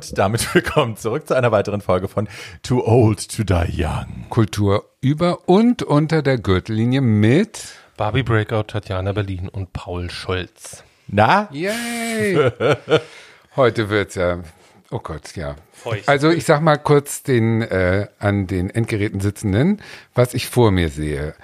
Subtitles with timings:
[0.00, 2.26] Und damit willkommen zurück zu einer weiteren Folge von
[2.62, 4.24] Too Old to Die Young.
[4.30, 10.84] Kultur über und unter der Gürtellinie mit Barbie Breakout, Tatjana Berlin und Paul Scholz.
[11.06, 11.50] Na?
[11.52, 12.50] Yay!
[13.56, 14.42] Heute wird's ja,
[14.90, 15.56] oh Gott, ja.
[15.74, 16.08] Feucht.
[16.08, 19.82] Also ich sag mal kurz den äh, an den Endgeräten sitzenden,
[20.14, 21.34] was ich vor mir sehe.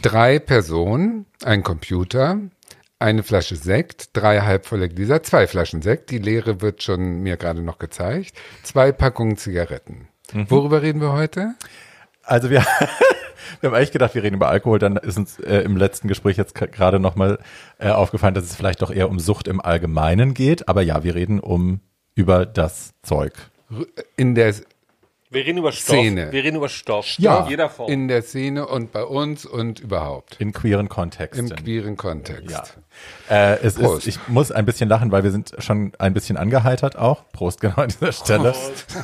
[0.00, 2.38] Drei Personen, ein Computer,
[2.98, 7.62] eine Flasche Sekt, drei halbvolle Gläser, zwei Flaschen Sekt, die leere wird schon mir gerade
[7.62, 10.08] noch gezeigt, zwei Packungen Zigaretten.
[10.32, 11.54] Worüber reden wir heute?
[12.22, 12.60] Also wir,
[13.60, 16.36] wir haben eigentlich gedacht, wir reden über Alkohol, dann ist uns äh, im letzten Gespräch
[16.36, 17.38] jetzt gerade nochmal
[17.78, 20.68] äh, aufgefallen, dass es vielleicht doch eher um Sucht im Allgemeinen geht.
[20.68, 21.80] Aber ja, wir reden um
[22.14, 23.32] über das Zeug.
[24.16, 24.54] In der
[25.30, 25.96] Wir reden über Stoff.
[25.96, 26.32] Szene.
[26.32, 27.06] Wir reden über Stoff.
[27.18, 27.44] Ja.
[27.44, 27.90] In jeder Form.
[27.90, 30.36] in der Szene und bei uns und überhaupt.
[30.40, 31.48] In queeren Kontexten.
[31.48, 32.50] Im queeren Kontext.
[32.50, 32.64] Ja.
[33.30, 34.06] Äh, es Prost.
[34.06, 37.24] ist, ich muss ein bisschen lachen, weil wir sind schon ein bisschen angeheitert auch.
[37.32, 38.54] Prost, genau an dieser Stelle.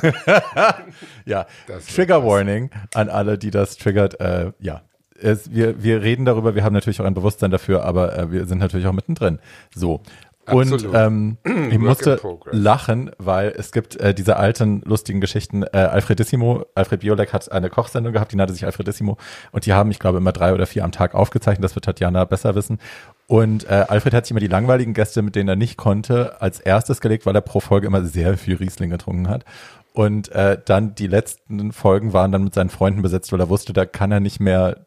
[1.25, 2.25] ja, Das wird Trigger.
[2.25, 4.19] Warning an alle, die das triggert.
[4.19, 4.81] Äh, ja,
[5.21, 8.45] es, wir, wir reden darüber, wir haben natürlich auch ein Bewusstsein dafür, aber äh, wir
[8.45, 9.39] sind natürlich auch mittendrin.
[9.73, 10.01] So.
[10.47, 10.95] Und Absolut.
[10.95, 11.37] ähm,
[11.71, 12.19] ich musste
[12.51, 15.63] lachen, weil es gibt äh, diese alten lustigen Geschichten.
[15.63, 19.17] Äh, Alfredissimo, Alfred Biolek hat eine Kochsendung gehabt, die nannte sich Alfredissimo
[19.51, 21.63] und die haben, ich glaube, immer drei oder vier am Tag aufgezeichnet.
[21.63, 22.79] Das wird Tatjana besser wissen.
[23.27, 26.59] Und äh, Alfred hat sich immer die langweiligen Gäste, mit denen er nicht konnte, als
[26.59, 29.45] erstes gelegt, weil er pro Folge immer sehr viel Riesling getrunken hat.
[29.93, 33.73] Und äh, dann die letzten Folgen waren dann mit seinen Freunden besetzt, weil er wusste,
[33.73, 34.85] da kann er nicht mehr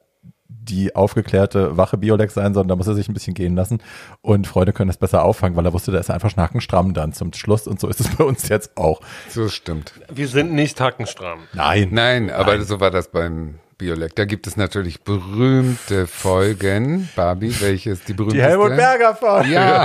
[0.49, 3.83] die aufgeklärte, wache Biolex sein, sondern da muss er sich ein bisschen gehen lassen.
[4.22, 7.12] Und Freunde können das besser auffangen, weil er wusste, da ist er einfach schnackenstramm dann
[7.12, 7.67] zum Schluss.
[7.67, 9.00] Und so ist es bei uns jetzt auch.
[9.28, 9.93] So stimmt.
[10.11, 11.41] Wir sind nicht hackenstramm.
[11.53, 11.89] Nein.
[11.93, 14.17] Nein, aber so war das beim Biolek.
[14.17, 17.09] Da gibt es natürlich berühmte Folgen.
[17.15, 18.43] Barbie, welche ist die berühmteste?
[18.43, 19.53] Die Helmut Berger Folge.
[19.53, 19.84] Ja.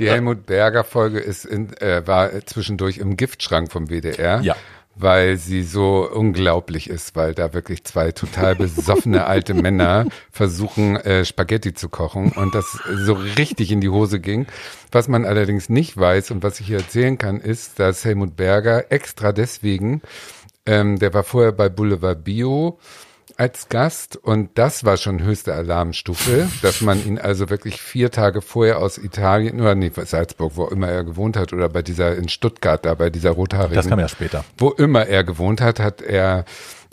[0.00, 4.40] die Helmut Berger Folge ist in, äh, war zwischendurch im Giftschrank vom WDR.
[4.40, 4.56] Ja.
[4.96, 11.24] Weil sie so unglaublich ist, weil da wirklich zwei total besoffene alte Männer versuchen, äh,
[11.24, 14.46] Spaghetti zu kochen und das so richtig in die Hose ging.
[14.92, 18.92] Was man allerdings nicht weiß und was ich hier erzählen kann, ist, dass Helmut Berger
[18.92, 20.02] extra deswegen,
[20.66, 22.78] ähm, der war vorher bei Boulevard Bio,
[23.36, 28.42] als Gast und das war schon höchste Alarmstufe, dass man ihn also wirklich vier Tage
[28.42, 32.28] vorher aus Italien, oder nee, Salzburg, wo immer er gewohnt hat, oder bei dieser in
[32.28, 34.44] Stuttgart, da bei dieser rothaarigen, Das kam ja später.
[34.56, 36.44] wo immer er gewohnt hat, hat er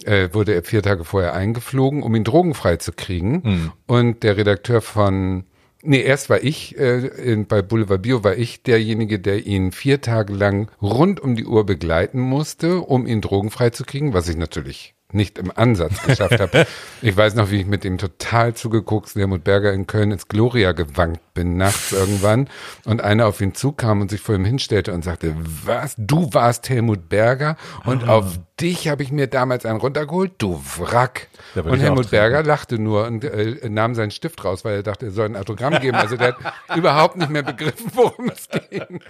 [0.06, 3.72] äh, wurde er vier Tage vorher eingeflogen, um ihn drogenfrei zu kriegen.
[3.86, 5.46] Und der Redakteur von
[5.84, 10.00] Nee, erst war ich, äh, in, bei Boulevard Bio war ich derjenige, der ihn vier
[10.00, 14.38] Tage lang rund um die Uhr begleiten musste, um ihn drogenfrei zu kriegen, was ich
[14.38, 16.66] natürlich nicht im Ansatz geschafft habe.
[17.04, 20.72] Ich weiß noch, wie ich mit ihm total zugeguckt, Helmut Berger in Köln ins Gloria
[20.72, 22.48] gewankt bin, nachts irgendwann,
[22.86, 26.70] und einer auf ihn zukam und sich vor ihm hinstellte und sagte, was, du warst
[26.70, 31.28] Helmut Berger und auf dich habe ich mir damals einen runtergeholt, du Wrack.
[31.56, 32.12] Und Helmut.
[32.12, 35.36] Berger lachte nur und äh, nahm seinen Stift raus, weil er dachte, er soll ein
[35.36, 35.98] Autogramm geben.
[35.98, 39.02] Also der hat überhaupt nicht mehr begriffen, worum es ging.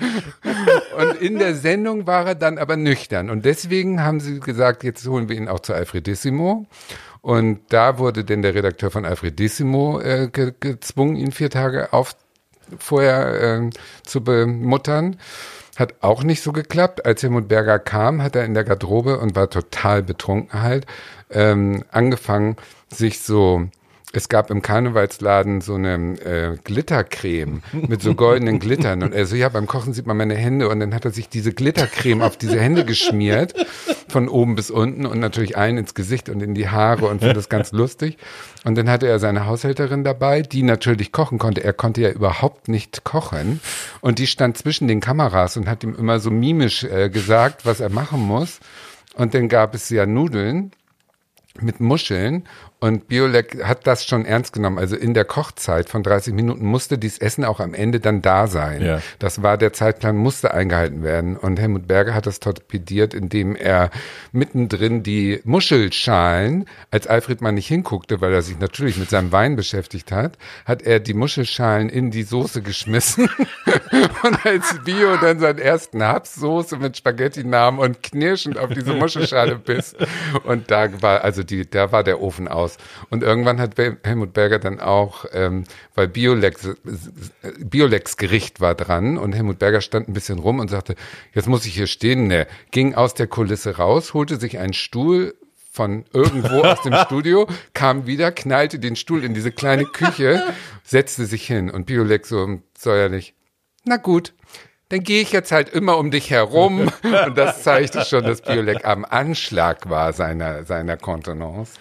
[0.98, 3.30] Und in der Sendung war er dann aber nüchtern.
[3.30, 6.66] Und deswegen haben sie gesagt, jetzt holen wir ihn auch zu Alfredissimo.
[7.22, 12.16] Und da wurde denn der Redakteur von Alfredissimo äh, ge gezwungen, ihn vier Tage auf
[12.80, 13.70] vorher äh,
[14.04, 15.18] zu bemuttern.
[15.78, 17.06] Hat auch nicht so geklappt.
[17.06, 20.86] Als Helmut Berger kam, hat er in der Garderobe und war total betrunken halt,
[21.30, 22.58] ähm, angefangen,
[22.90, 23.68] sich so,
[24.14, 29.04] es gab im Karnevalsladen so eine äh, Glittercreme mit so goldenen Glittern.
[29.04, 30.70] Und er so, ja, beim Kochen sieht man meine Hände.
[30.70, 33.54] Und dann hat er sich diese Glittercreme auf diese Hände geschmiert,
[34.10, 37.38] von oben bis unten und natürlich ein ins Gesicht und in die Haare und fand
[37.38, 38.18] das ganz lustig.
[38.66, 41.64] Und dann hatte er seine Haushälterin dabei, die natürlich kochen konnte.
[41.64, 43.62] Er konnte ja überhaupt nicht kochen.
[44.02, 47.80] Und die stand zwischen den Kameras und hat ihm immer so mimisch äh, gesagt, was
[47.80, 48.60] er machen muss.
[49.16, 50.72] Und dann gab es ja Nudeln
[51.60, 52.48] mit Muscheln
[52.84, 54.80] und Biolek hat das schon ernst genommen.
[54.80, 58.48] Also in der Kochzeit von 30 Minuten musste dieses Essen auch am Ende dann da
[58.48, 58.82] sein.
[58.82, 59.02] Ja.
[59.20, 61.38] Das war der Zeitplan, musste eingehalten werden.
[61.38, 63.92] Und Helmut Berger hat das torpediert, indem er
[64.32, 69.56] mittendrin die Muschelschalen, als Alfred mal nicht hinguckte, weil er sich natürlich mit seinem Wein
[69.56, 73.30] beschäftigt hat, hat er die Muschelschalen in die Soße geschmissen.
[74.24, 78.96] und als Bio dann seinen ersten Haps Soße mit Spaghetti nahm und knirschend auf diese
[78.96, 79.96] Muschelschale biss.
[80.46, 82.71] Und da war, also die, da war der Ofen aus.
[83.10, 85.64] Und irgendwann hat Helmut Berger dann auch, ähm,
[85.96, 86.70] weil Biolex,
[87.60, 90.96] Biolex Gericht war dran und Helmut Berger stand ein bisschen rum und sagte,
[91.34, 92.28] jetzt muss ich hier stehen.
[92.28, 95.36] Ne, ging aus der Kulisse raus, holte sich einen Stuhl
[95.72, 100.44] von irgendwo aus dem Studio, kam wieder, knallte den Stuhl in diese kleine Küche,
[100.84, 101.70] setzte sich hin.
[101.70, 103.34] Und Biolex so säuerlich,
[103.84, 104.34] na gut,
[104.92, 106.90] dann gehe ich jetzt halt immer um dich herum.
[107.26, 111.80] Und das zeigte schon, dass Biolek am Anschlag war seiner, seiner Kontenance.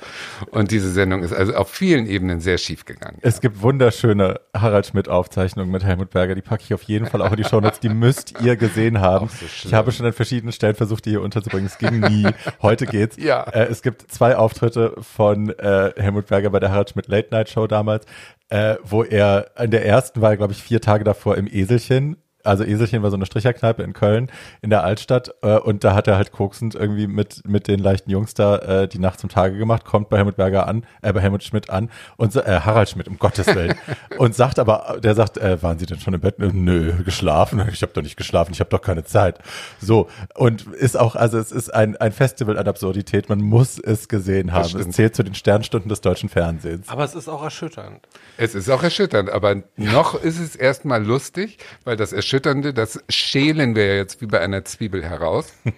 [0.51, 3.19] Und diese Sendung ist also auf vielen Ebenen sehr schief gegangen.
[3.23, 7.33] Es gibt wunderschöne Harald Schmidt-Aufzeichnungen mit Helmut Berger, die packe ich auf jeden Fall auch
[7.33, 9.29] in die Shownotes, die müsst ihr gesehen haben.
[9.29, 11.67] so ich habe schon an verschiedenen Stellen versucht, die hier unterzubringen.
[11.67, 12.29] Es ging nie.
[12.63, 13.17] Heute geht's.
[13.17, 13.43] Ja.
[13.43, 17.49] Äh, es gibt zwei Auftritte von äh, Helmut Berger bei der Harald Schmidt Late Night
[17.49, 18.07] Show damals,
[18.51, 22.65] äh, wo er in der ersten war, glaube ich, vier Tage davor im Eselchen also
[22.65, 24.31] Eselchen war so eine Stricherkneipe in Köln
[24.63, 28.11] in der Altstadt äh, und da hat er halt koksend irgendwie mit mit den leichten
[28.11, 31.21] Jungs da äh, die Nacht zum Tage gemacht, kommt bei Helmut Berger an, äh, bei
[31.21, 33.75] Helmut Schmidt an und äh, Harald Schmidt um Gottes willen
[34.19, 36.39] und sagt aber, der sagt, äh, waren Sie denn schon im Bett?
[36.39, 37.63] Nö, geschlafen.
[37.73, 39.39] Ich habe doch nicht geschlafen, ich habe doch keine Zeit.
[39.81, 43.29] So und ist auch, also es ist ein ein Festival an Absurdität.
[43.29, 44.79] Man muss es gesehen haben.
[44.79, 46.89] Es zählt zu den Sternstunden des deutschen Fernsehens.
[46.89, 48.07] Aber es ist auch erschütternd.
[48.37, 53.75] Es ist auch erschütternd, aber noch ist es erstmal lustig, weil das Erschütternde, das schälen
[53.75, 55.53] wir jetzt wie bei einer Zwiebel heraus.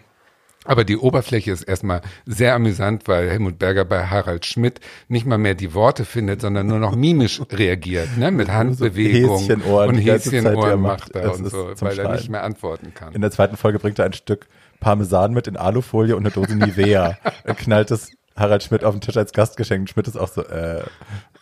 [0.66, 4.78] Aber die Oberfläche ist erstmal sehr amüsant, weil Helmut Berger bei Harald Schmidt
[5.08, 8.30] nicht mal mehr die Worte findet, sondern nur noch mimisch reagiert, ne?
[8.30, 11.16] mit Handbewegungen Häschenohren und er Häschenohren macht.
[11.16, 12.16] er und so, weil er Schreien.
[12.16, 13.14] nicht mehr antworten kann.
[13.14, 14.46] In der zweiten Folge bringt er ein Stück
[14.78, 19.00] Parmesan mit in Alufolie und eine Dose Nivea und knallt es Harald Schmidt auf den
[19.00, 19.80] Tisch als Gastgeschenk.
[19.80, 20.82] Und Schmidt ist auch so, äh,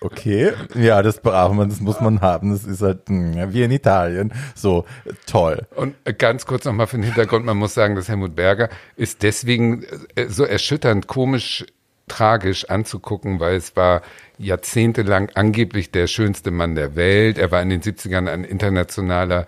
[0.00, 2.52] okay, ja, das braucht man, das muss man haben.
[2.52, 4.32] Das ist halt mh, wie in Italien.
[4.54, 4.84] So,
[5.26, 5.66] toll.
[5.76, 9.84] Und ganz kurz nochmal für den Hintergrund, man muss sagen, dass Helmut Berger ist deswegen
[10.14, 11.66] äh, so erschütternd, komisch,
[12.08, 14.02] tragisch anzugucken, weil es war
[14.38, 17.38] jahrzehntelang angeblich der schönste Mann der Welt.
[17.38, 19.46] Er war in den 70ern ein internationaler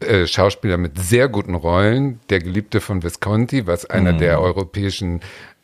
[0.00, 5.20] äh, Schauspieler mit sehr guten Rollen, der Geliebte von Visconti, was einer der europäischen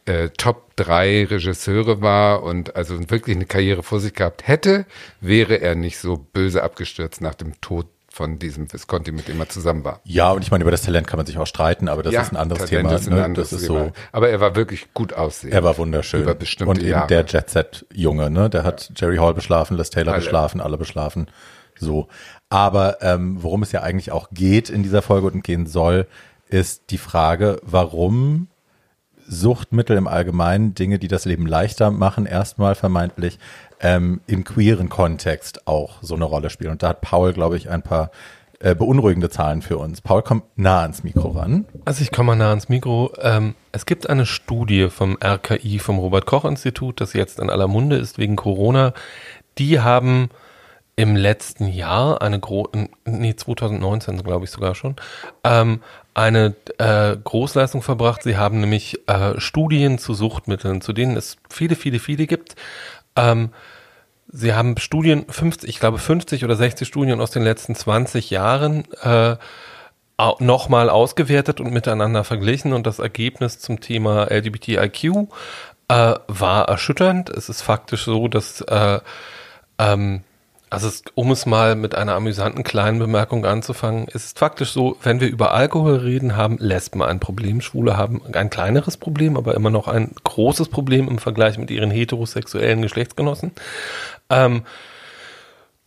[0.06, 4.86] äh, Top drei Regisseure war und also wirklich eine Karriere vor sich gehabt hätte,
[5.20, 7.86] wäre er nicht so böse abgestürzt nach dem Tod
[8.16, 10.00] von diesem Visconti, mit dem er zusammen war.
[10.04, 12.32] Ja, und ich meine, über das Talent kann man sich auch streiten, aber das ist
[12.32, 12.98] ein anderes Talent Thema.
[12.98, 13.24] ist ein ne?
[13.24, 13.84] anderes das ist Thema.
[13.86, 13.92] so.
[14.10, 15.52] Aber er war wirklich gut aussehend.
[15.52, 16.22] Er war wunderschön.
[16.22, 17.08] Über bestimmte und eben Jahre.
[17.08, 18.48] der Jet Set Junge, ne?
[18.48, 20.22] Der hat Jerry Hall beschlafen, Les Taylor Alle.
[20.22, 21.26] beschlafen, alle beschlafen.
[21.78, 22.08] So.
[22.48, 26.06] Aber ähm, worum es ja eigentlich auch geht in dieser Folge und gehen soll,
[26.48, 28.48] ist die Frage, warum
[29.28, 33.38] Suchtmittel im Allgemeinen, Dinge, die das Leben leichter machen, erstmal vermeintlich
[33.80, 36.72] ähm, im queeren Kontext auch so eine Rolle spielen.
[36.72, 38.10] Und da hat Paul, glaube ich, ein paar
[38.60, 40.00] äh, beunruhigende Zahlen für uns.
[40.00, 41.66] Paul kommt nah ans Mikro ran.
[41.84, 43.12] Also ich komme mal nah ans Mikro.
[43.20, 48.16] Ähm, es gibt eine Studie vom RKI, vom Robert-Koch-Institut, das jetzt in aller Munde ist
[48.16, 48.94] wegen Corona.
[49.58, 50.30] Die haben
[50.96, 52.70] im letzten Jahr eine gro
[53.04, 54.96] nee 2019 glaube ich sogar schon
[55.44, 55.82] ähm,
[56.14, 58.22] eine äh, Großleistung verbracht.
[58.22, 62.56] Sie haben nämlich äh, Studien zu Suchtmitteln, zu denen es viele viele viele gibt.
[63.14, 63.50] Ähm,
[64.28, 68.84] Sie haben Studien, 50, ich glaube 50 oder 60 Studien aus den letzten 20 Jahren
[69.02, 69.36] äh,
[70.40, 75.28] nochmal ausgewertet und miteinander verglichen und das Ergebnis zum Thema LGBTIQ
[75.88, 77.30] äh, war erschütternd.
[77.30, 79.00] Es ist faktisch so, dass äh,
[79.78, 80.22] ähm,
[80.76, 85.20] also um es mal mit einer amüsanten kleinen Bemerkung anzufangen, es ist faktisch so, wenn
[85.20, 89.70] wir über Alkohol reden, haben Lesben ein Problem, Schwule haben ein kleineres Problem, aber immer
[89.70, 93.52] noch ein großes Problem im Vergleich mit ihren heterosexuellen Geschlechtsgenossen.
[94.28, 94.64] Ähm,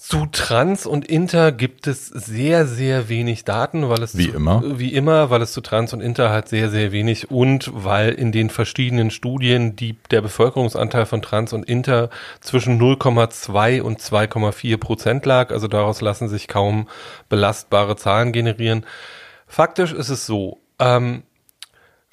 [0.10, 4.63] zu Trans und Inter gibt es sehr, sehr wenig Daten, weil es Wie zu, immer.
[4.80, 8.32] wie immer, weil es zu Trans und Inter halt sehr, sehr wenig und weil in
[8.32, 12.10] den verschiedenen Studien die, der Bevölkerungsanteil von Trans und Inter
[12.42, 15.51] zwischen 0,2 und 2,4 Prozent lag.
[15.51, 16.88] Also daraus lassen sich kaum
[17.30, 18.88] belastbare Zahlen generieren.
[19.46, 21.22] Faktisch ist es so, ähm,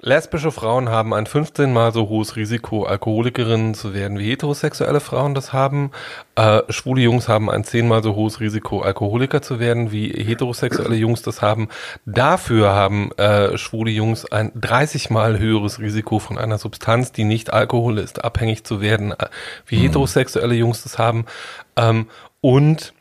[0.06, 5.34] Lesbische Frauen haben ein 15 mal so hohes Risiko, Alkoholikerinnen zu werden, wie heterosexuelle Frauen
[5.34, 5.90] das haben.
[6.36, 10.94] Äh, schwule Jungs haben ein 10 mal so hohes Risiko, Alkoholiker zu werden, wie heterosexuelle
[10.94, 11.70] Jungs das haben.
[12.04, 17.52] Dafür haben äh, schwule Jungs ein 30 mal höheres Risiko von einer Substanz, die nicht
[17.52, 19.26] Alkohol ist, abhängig zu werden, äh,
[19.66, 21.26] wie heterosexuelle Jungs das haben.
[21.74, 22.06] Ähm,
[22.40, 22.94] und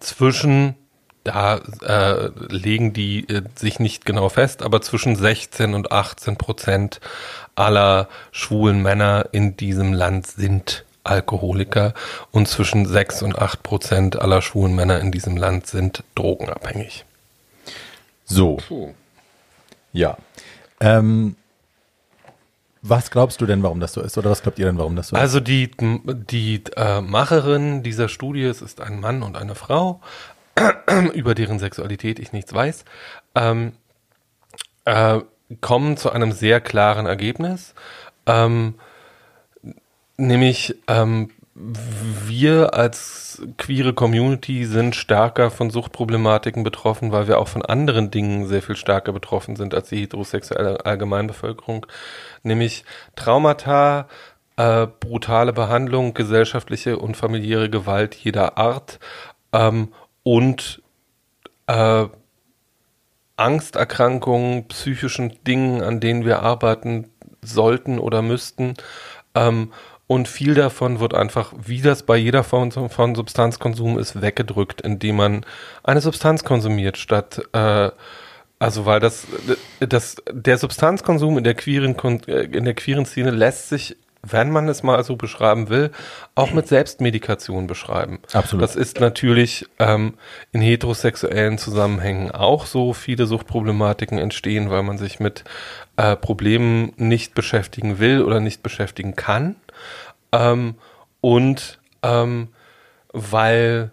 [0.00, 0.74] zwischen
[1.26, 7.00] da äh, legen die äh, sich nicht genau fest, aber zwischen 16 und 18 Prozent
[7.54, 11.94] aller schwulen Männer in diesem Land sind Alkoholiker
[12.30, 17.04] und zwischen 6 und 8 Prozent aller schwulen Männer in diesem Land sind drogenabhängig.
[18.24, 18.94] So, Puh.
[19.92, 20.16] ja.
[20.80, 21.36] Ähm,
[22.82, 24.16] was glaubst du denn, warum das so ist?
[24.16, 25.20] Oder was glaubt ihr denn, warum das so ist?
[25.20, 30.00] Also die, die äh, Macherin dieser Studie, es ist ein Mann und eine Frau,
[31.14, 32.84] über deren Sexualität ich nichts weiß,
[33.34, 33.72] ähm,
[34.84, 35.20] äh,
[35.60, 37.74] kommen zu einem sehr klaren Ergebnis,
[38.26, 38.74] ähm,
[40.16, 47.62] nämlich ähm, wir als queere Community sind stärker von Suchtproblematiken betroffen, weil wir auch von
[47.62, 51.86] anderen Dingen sehr viel stärker betroffen sind als die heterosexuelle Allgemeinbevölkerung,
[52.42, 52.84] nämlich
[53.14, 54.06] Traumata,
[54.56, 58.98] äh, brutale Behandlung, gesellschaftliche und familiäre Gewalt jeder Art.
[59.52, 59.88] Ähm,
[60.26, 60.82] und
[61.68, 62.06] äh,
[63.36, 67.08] Angsterkrankungen, psychischen Dingen, an denen wir arbeiten
[67.42, 68.74] sollten oder müssten.
[69.36, 69.72] Ähm,
[70.08, 75.14] und viel davon wird einfach, wie das bei jeder Form von Substanzkonsum ist, weggedrückt, indem
[75.14, 75.46] man
[75.84, 77.90] eine Substanz konsumiert, statt äh,
[78.58, 79.28] also weil das,
[79.78, 81.94] das der Substanzkonsum in der queeren
[82.26, 83.96] in der queeren Szene lässt sich
[84.30, 85.90] wenn man es mal so beschreiben will,
[86.34, 88.20] auch mit Selbstmedikation beschreiben.
[88.32, 88.62] Absolut.
[88.62, 90.14] Das ist natürlich ähm,
[90.52, 92.92] in heterosexuellen Zusammenhängen auch so.
[92.92, 95.44] Viele Suchtproblematiken entstehen, weil man sich mit
[95.96, 99.56] äh, Problemen nicht beschäftigen will oder nicht beschäftigen kann.
[100.32, 100.74] Ähm,
[101.20, 102.48] und ähm,
[103.12, 103.90] weil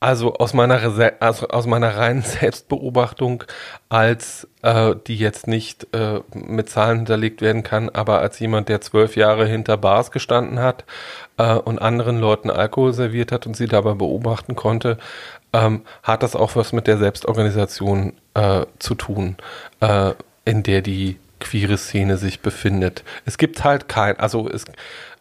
[0.00, 0.80] also aus meiner
[1.20, 3.44] also aus meiner reinen Selbstbeobachtung,
[3.90, 8.80] als äh, die jetzt nicht äh, mit Zahlen hinterlegt werden kann, aber als jemand, der
[8.80, 10.84] zwölf Jahre hinter Bars gestanden hat
[11.36, 14.96] äh, und anderen Leuten Alkohol serviert hat und sie dabei beobachten konnte,
[15.52, 19.36] ähm, hat das auch was mit der Selbstorganisation äh, zu tun,
[19.80, 20.14] äh,
[20.46, 23.02] in der die queere Szene sich befindet.
[23.24, 24.64] Es gibt halt kein, also es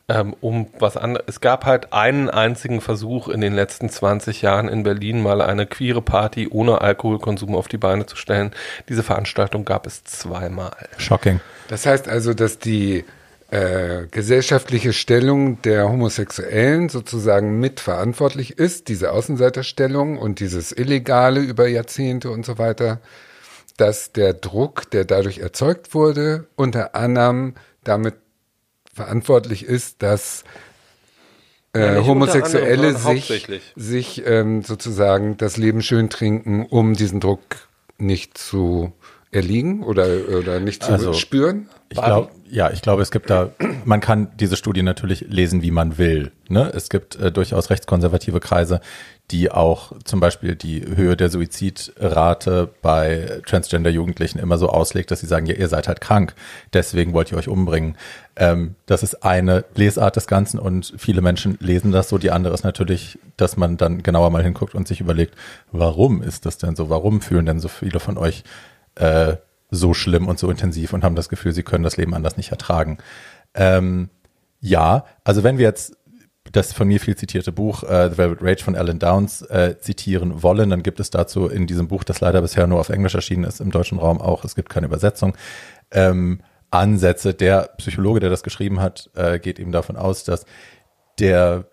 [0.09, 1.25] ähm, um was anderes.
[1.27, 5.67] Es gab halt einen einzigen Versuch in den letzten 20 Jahren in Berlin mal eine
[5.67, 8.51] queere Party ohne Alkoholkonsum auf die Beine zu stellen.
[8.89, 10.71] Diese Veranstaltung gab es zweimal.
[10.97, 11.39] Shocking.
[11.67, 13.05] Das heißt also, dass die
[13.51, 22.31] äh, gesellschaftliche Stellung der Homosexuellen sozusagen mitverantwortlich ist, diese Außenseiterstellung und dieses Illegale über Jahrzehnte
[22.31, 22.99] und so weiter,
[23.77, 28.15] dass der Druck, der dadurch erzeugt wurde, unter anderem damit
[28.99, 30.43] verantwortlich ist, dass
[31.73, 38.37] äh, ja, Homosexuelle sich, sich ähm, sozusagen das Leben schön trinken, um diesen Druck nicht
[38.37, 38.91] zu
[39.31, 40.07] erliegen oder,
[40.37, 41.69] oder nicht zu also, spüren?
[41.89, 43.51] Ich glaube, ja, ich glaube, es gibt da,
[43.85, 46.31] man kann diese Studie natürlich lesen, wie man will.
[46.47, 46.71] Ne?
[46.73, 48.81] Es gibt äh, durchaus rechtskonservative Kreise,
[49.29, 55.27] die auch zum Beispiel die Höhe der Suizidrate bei Transgender-Jugendlichen immer so auslegt, dass sie
[55.27, 56.33] sagen, ja, ihr seid halt krank,
[56.73, 57.95] deswegen wollt ihr euch umbringen.
[58.35, 62.17] Ähm, das ist eine Lesart des Ganzen und viele Menschen lesen das so.
[62.17, 65.35] Die andere ist natürlich, dass man dann genauer mal hinguckt und sich überlegt,
[65.71, 66.89] warum ist das denn so?
[66.89, 68.43] Warum fühlen denn so viele von euch
[68.99, 69.37] äh,
[69.71, 72.51] so schlimm und so intensiv und haben das Gefühl, sie können das Leben anders nicht
[72.51, 72.97] ertragen?
[73.53, 74.09] Ähm,
[74.59, 75.95] ja, also wenn wir jetzt
[76.51, 80.41] das von mir viel zitierte Buch äh, The Velvet Rage von Alan Downs äh, zitieren
[80.41, 83.43] wollen, dann gibt es dazu in diesem Buch, das leider bisher nur auf Englisch erschienen
[83.43, 85.37] ist, im deutschen Raum auch, es gibt keine Übersetzung,
[85.91, 86.41] ähm,
[86.71, 87.33] Ansätze.
[87.33, 90.45] Der Psychologe, der das geschrieben hat, äh, geht eben davon aus, dass
[91.19, 91.65] der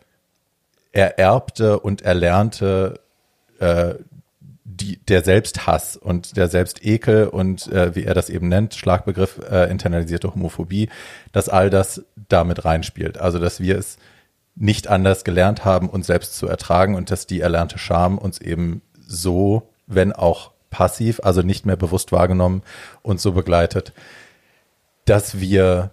[0.93, 3.01] ererbte und erlernte
[3.59, 3.95] äh,
[4.77, 9.71] die, der Selbsthass und der Selbstekel und äh, wie er das eben nennt, Schlagbegriff äh,
[9.71, 10.89] internalisierte Homophobie,
[11.33, 13.19] dass all das damit reinspielt.
[13.19, 13.97] Also dass wir es
[14.55, 18.83] nicht anders gelernt haben, uns selbst zu ertragen und dass die erlernte Scham uns eben
[19.07, 22.63] so, wenn auch passiv, also nicht mehr bewusst wahrgenommen,
[23.03, 23.93] uns so begleitet,
[25.05, 25.91] dass wir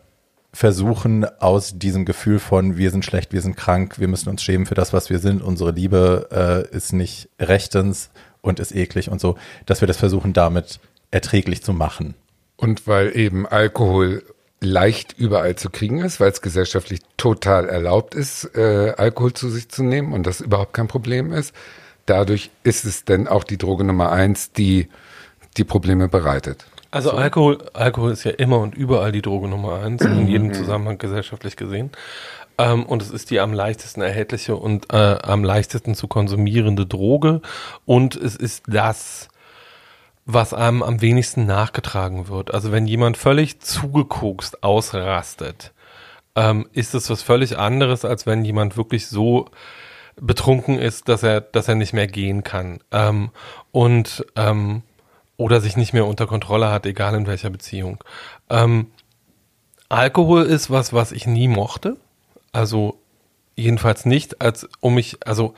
[0.54, 4.66] versuchen, aus diesem Gefühl von wir sind schlecht, wir sind krank, wir müssen uns schämen
[4.66, 6.30] für das, was wir sind, unsere Liebe
[6.72, 8.12] äh, ist nicht rechtens
[8.44, 9.36] und ist eklig und so,
[9.66, 12.14] dass wir das versuchen, damit erträglich zu machen.
[12.56, 14.24] Und weil eben Alkohol
[14.60, 19.70] leicht überall zu kriegen ist, weil es gesellschaftlich total erlaubt ist, äh, Alkohol zu sich
[19.70, 21.54] zu nehmen und das überhaupt kein Problem ist.
[22.06, 24.88] Dadurch ist es dann auch die Droge Nummer eins, die
[25.58, 26.66] die Probleme bereitet.
[26.92, 27.18] Also so.
[27.18, 30.54] Alkohol, Alkohol ist ja immer und überall die Droge Nummer eins, in jedem mhm.
[30.54, 31.92] Zusammenhang gesellschaftlich gesehen.
[32.58, 37.42] Ähm, und es ist die am leichtesten erhältliche und äh, am leichtesten zu konsumierende Droge.
[37.86, 39.30] Und es ist das
[40.26, 42.54] was einem am wenigsten nachgetragen wird.
[42.54, 45.74] Also wenn jemand völlig zugekokst ausrastet,
[46.36, 49.50] ähm, ist es was völlig anderes, als wenn jemand wirklich so
[50.16, 52.80] betrunken ist, dass er, dass er nicht mehr gehen kann.
[52.92, 53.32] Ähm,
[53.72, 54.84] und ähm,
[55.36, 58.04] oder sich nicht mehr unter Kontrolle hat, egal in welcher Beziehung.
[58.50, 58.92] Ähm,
[59.90, 61.98] Alkohol ist was, was ich nie mochte.
[62.54, 63.00] Also
[63.56, 65.54] jedenfalls nicht, als um mich, also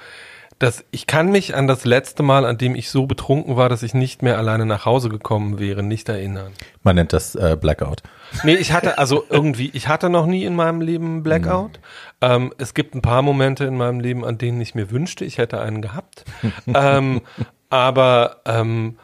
[0.57, 3.83] dass ich kann mich an das letzte Mal, an dem ich so betrunken war, dass
[3.83, 6.53] ich nicht mehr alleine nach Hause gekommen wäre, nicht erinnern.
[6.81, 8.03] Man nennt das äh, Blackout.
[8.43, 11.71] Nee, ich hatte also irgendwie, ich hatte noch nie in meinem Leben Blackout.
[11.71, 11.81] Mhm.
[12.21, 15.37] Ähm, es gibt ein paar Momente in meinem Leben, an denen ich mir wünschte, ich
[15.37, 16.23] hätte einen gehabt.
[16.73, 17.21] ähm,
[17.69, 18.97] aber ähm,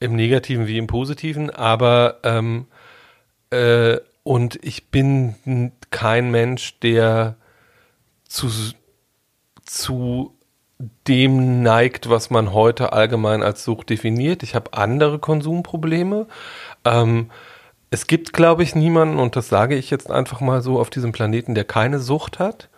[0.00, 1.48] im Negativen wie im Positiven.
[1.48, 2.66] Aber ähm,
[3.50, 7.36] äh, und ich bin kein Mensch, der
[8.28, 8.48] zu,
[9.64, 10.34] zu
[11.06, 14.42] dem neigt, was man heute allgemein als Sucht definiert.
[14.42, 16.26] Ich habe andere Konsumprobleme.
[16.84, 17.30] Ähm,
[17.90, 21.12] es gibt, glaube ich, niemanden, und das sage ich jetzt einfach mal so, auf diesem
[21.12, 22.68] Planeten, der keine Sucht hat.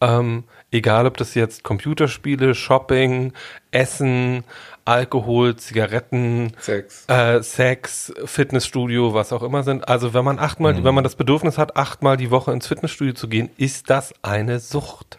[0.00, 3.32] Ähm, egal, ob das jetzt Computerspiele, Shopping,
[3.70, 4.44] Essen,
[4.84, 7.04] Alkohol, Zigaretten, Sex.
[7.08, 9.88] Äh, Sex, Fitnessstudio, was auch immer sind.
[9.88, 10.84] Also wenn man achtmal, mhm.
[10.84, 14.58] wenn man das Bedürfnis hat, achtmal die Woche ins Fitnessstudio zu gehen, ist das eine
[14.58, 15.18] Sucht.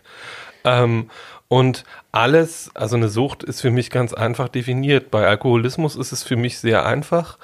[0.64, 1.10] Ähm,
[1.48, 5.12] und alles, also eine Sucht ist für mich ganz einfach definiert.
[5.12, 7.38] Bei Alkoholismus ist es für mich sehr einfach,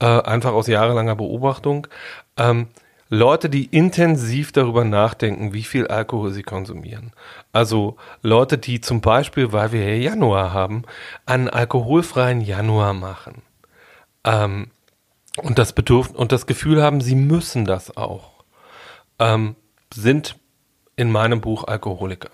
[0.00, 1.86] äh, einfach aus jahrelanger Beobachtung.
[2.36, 2.68] Ähm,
[3.14, 7.12] Leute, die intensiv darüber nachdenken, wie viel Alkohol sie konsumieren.
[7.52, 10.84] Also Leute, die zum Beispiel, weil wir ja Januar haben,
[11.26, 13.42] einen alkoholfreien Januar machen.
[14.24, 14.70] Ähm,
[15.36, 18.44] und das Bedürfnis und das Gefühl haben, sie müssen das auch,
[19.18, 19.56] ähm,
[19.92, 20.36] sind
[20.96, 22.30] in meinem Buch Alkoholiker.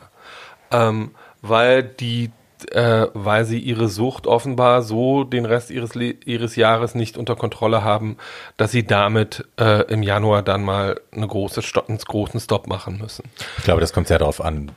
[0.70, 1.10] Ähm,
[1.42, 2.30] weil die
[2.72, 7.84] äh, weil sie ihre Sucht offenbar so den Rest ihres, ihres Jahres nicht unter Kontrolle
[7.84, 8.16] haben,
[8.56, 13.24] dass sie damit äh, im Januar dann mal eine große einen großen Stop machen müssen.
[13.58, 14.72] Ich glaube, das kommt sehr darauf an.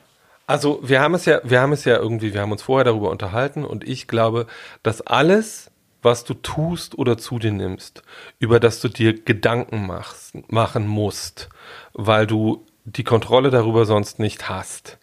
[0.47, 3.09] Also wir haben es ja, wir haben es ja irgendwie, wir haben uns vorher darüber
[3.09, 4.47] unterhalten und ich glaube,
[4.83, 5.71] dass alles,
[6.01, 8.03] was du tust oder zu dir nimmst,
[8.39, 11.47] über das du dir Gedanken machst, machen musst,
[11.93, 14.97] weil du die Kontrolle darüber sonst nicht hast,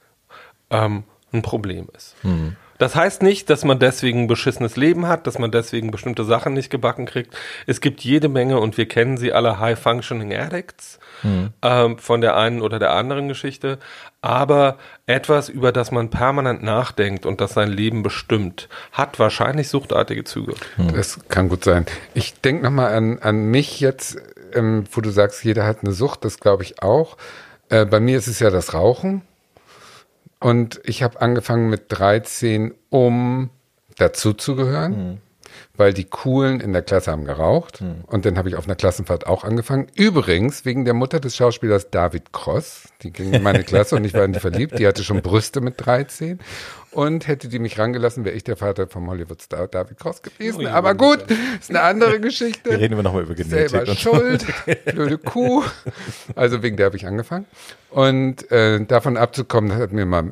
[0.71, 2.15] ähm, ein Problem ist.
[2.25, 2.57] Mhm.
[2.79, 6.55] Das heißt nicht, dass man deswegen ein beschissenes Leben hat, dass man deswegen bestimmte Sachen
[6.55, 7.37] nicht gebacken kriegt.
[7.67, 11.51] Es gibt jede Menge und wir kennen sie alle High Functioning Addicts mhm.
[11.63, 13.79] ähm, von der einen oder der anderen Geschichte.
[14.23, 20.25] Aber etwas, über das man permanent nachdenkt und das sein Leben bestimmt, hat wahrscheinlich suchtartige
[20.25, 20.55] Züge.
[20.77, 20.95] Mhm.
[20.95, 21.87] Das kann gut sein.
[22.15, 24.19] Ich denke nochmal an, an mich jetzt,
[24.55, 27.17] ähm, wo du sagst, jeder hat eine Sucht, das glaube ich auch.
[27.69, 29.23] Äh, bei mir ist es ja das Rauchen.
[30.41, 33.51] Und ich habe angefangen mit 13, um
[33.97, 35.19] dazuzugehören, mhm.
[35.77, 37.81] weil die Coolen in der Klasse haben geraucht.
[37.81, 38.05] Mhm.
[38.07, 39.89] Und dann habe ich auf einer Klassenfahrt auch angefangen.
[39.95, 42.89] Übrigens wegen der Mutter des Schauspielers David Cross.
[43.03, 44.79] Die ging in meine Klasse und ich war in die verliebt.
[44.79, 46.39] Die hatte schon Brüste mit 13.
[46.99, 50.67] Und hätte die mich rangelassen, wäre ich der Vater vom Hollywood-Star David Cross gewesen.
[50.67, 51.21] Oh, Aber gut,
[51.61, 52.71] ist eine andere Geschichte.
[52.71, 53.71] Wir reden wir nochmal über Genetik.
[53.71, 54.45] Selber schuld,
[54.85, 55.63] blöde Kuh.
[56.35, 57.47] Also wegen der habe ich angefangen.
[57.91, 60.25] Und äh, davon abzukommen, das hat mir mal,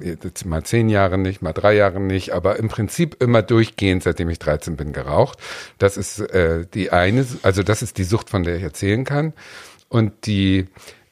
[0.45, 4.41] mal zehn Jahre nicht, mal drei Jahre nicht, aber im Prinzip immer durchgehend, seitdem ich
[4.41, 5.39] 13 bin, geraucht.
[5.79, 9.35] Das ist äh, die eine, also das ist die Sucht, von der ich erzählen kann.
[9.89, 10.67] Und die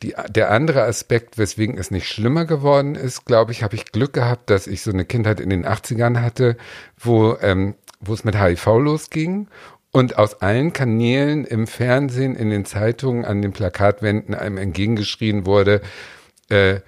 [0.05, 4.13] die, der andere Aspekt, weswegen es nicht schlimmer geworden ist, glaube ich, habe ich Glück
[4.13, 6.57] gehabt, dass ich so eine Kindheit in den 80ern hatte,
[6.99, 9.49] wo, ähm, wo es mit HIV losging
[9.91, 15.81] und aus allen Kanälen im Fernsehen, in den Zeitungen, an den Plakatwänden einem entgegengeschrien wurde,
[16.51, 16.81] äh,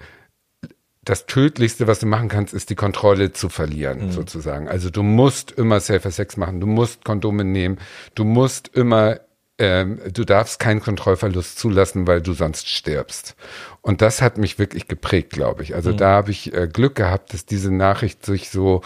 [1.03, 4.11] das Tödlichste, was du machen kannst, ist die Kontrolle zu verlieren, mhm.
[4.11, 4.67] sozusagen.
[4.67, 7.79] Also du musst immer Safer Sex machen, du musst Kondome nehmen,
[8.13, 9.21] du musst immer
[9.59, 13.35] ähm, du darfst keinen Kontrollverlust zulassen, weil du sonst stirbst.
[13.81, 15.75] Und das hat mich wirklich geprägt, glaube ich.
[15.75, 15.97] Also mhm.
[15.97, 18.81] da habe ich äh, Glück gehabt, dass diese Nachricht sich so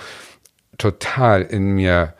[0.77, 2.13] total in mir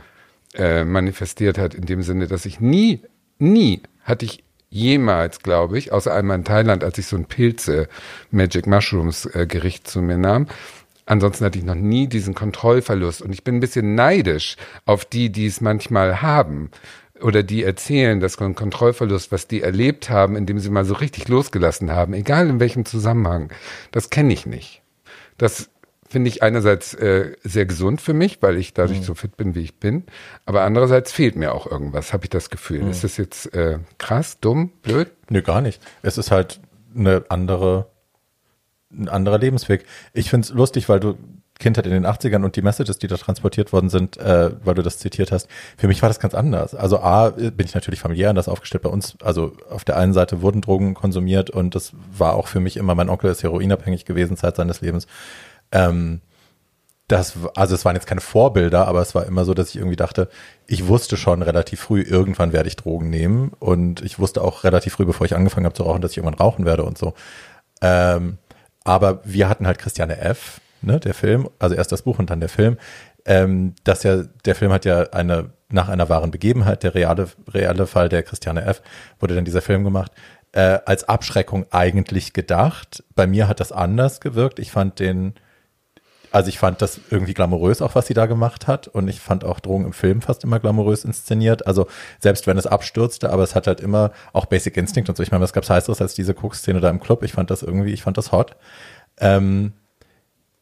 [0.53, 3.01] äh, manifestiert hat, in dem Sinne, dass ich nie,
[3.39, 7.87] nie hatte ich jemals, glaube ich, außer einmal in Thailand, als ich so ein Pilze
[8.31, 10.47] Magic Mushrooms äh, Gericht zu mir nahm.
[11.05, 15.29] Ansonsten hatte ich noch nie diesen Kontrollverlust und ich bin ein bisschen neidisch auf die,
[15.29, 16.71] die es manchmal haben,
[17.21, 21.27] oder die erzählen, dass ein Kontrollverlust, was die erlebt haben, indem sie mal so richtig
[21.27, 23.51] losgelassen haben, egal in welchem Zusammenhang,
[23.91, 24.81] das kenne ich nicht.
[25.37, 25.69] Das
[26.11, 29.03] finde ich einerseits äh, sehr gesund für mich, weil ich dadurch mhm.
[29.03, 30.03] so fit bin, wie ich bin.
[30.45, 32.83] Aber andererseits fehlt mir auch irgendwas, habe ich das Gefühl.
[32.83, 32.91] Mhm.
[32.91, 35.09] Ist das jetzt äh, krass, dumm, blöd?
[35.29, 35.81] Nö, gar nicht.
[36.01, 36.59] Es ist halt
[36.93, 37.89] eine andere,
[38.91, 39.85] ein anderer Lebensweg.
[40.11, 41.17] Ich finde es lustig, weil du
[41.61, 44.81] Kindheit in den 80ern und die Messages, die da transportiert worden sind, äh, weil du
[44.81, 45.47] das zitiert hast,
[45.77, 46.75] für mich war das ganz anders.
[46.75, 49.15] Also A, bin ich natürlich familiär anders aufgestellt bei uns.
[49.23, 52.95] Also auf der einen Seite wurden Drogen konsumiert und das war auch für mich immer,
[52.95, 55.07] mein Onkel ist heroinabhängig gewesen Zeit seines Lebens.
[55.71, 56.21] Ähm,
[57.07, 59.97] das, also es waren jetzt keine Vorbilder, aber es war immer so, dass ich irgendwie
[59.97, 60.29] dachte,
[60.65, 64.93] ich wusste schon relativ früh, irgendwann werde ich Drogen nehmen und ich wusste auch relativ
[64.93, 67.13] früh, bevor ich angefangen habe zu rauchen, dass ich irgendwann rauchen werde und so.
[67.81, 68.37] Ähm,
[68.83, 72.39] aber wir hatten halt Christiane F., ne, der Film, also erst das Buch und dann
[72.39, 72.77] der Film,
[73.25, 77.87] ähm, dass ja, der Film hat ja eine, nach einer wahren Begebenheit, der reale, reale
[77.87, 78.81] Fall der Christiane F.,
[79.19, 80.11] wurde dann dieser Film gemacht,
[80.53, 83.03] äh, als Abschreckung eigentlich gedacht.
[83.15, 84.59] Bei mir hat das anders gewirkt.
[84.59, 85.35] Ich fand den,
[86.31, 88.87] also ich fand das irgendwie glamourös auch, was sie da gemacht hat.
[88.87, 91.67] Und ich fand auch Drogen im Film fast immer glamourös inszeniert.
[91.67, 91.87] Also
[92.19, 95.23] selbst wenn es abstürzte, aber es hat halt immer auch Basic Instinct und so.
[95.23, 97.23] Ich meine, was gab's heißeres als diese Cook-Szene da im Club?
[97.23, 98.57] Ich fand das irgendwie, ich fand das hot.
[99.19, 99.73] Ähm,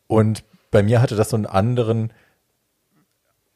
[0.09, 2.11] Und bei mir hatte das so einen anderen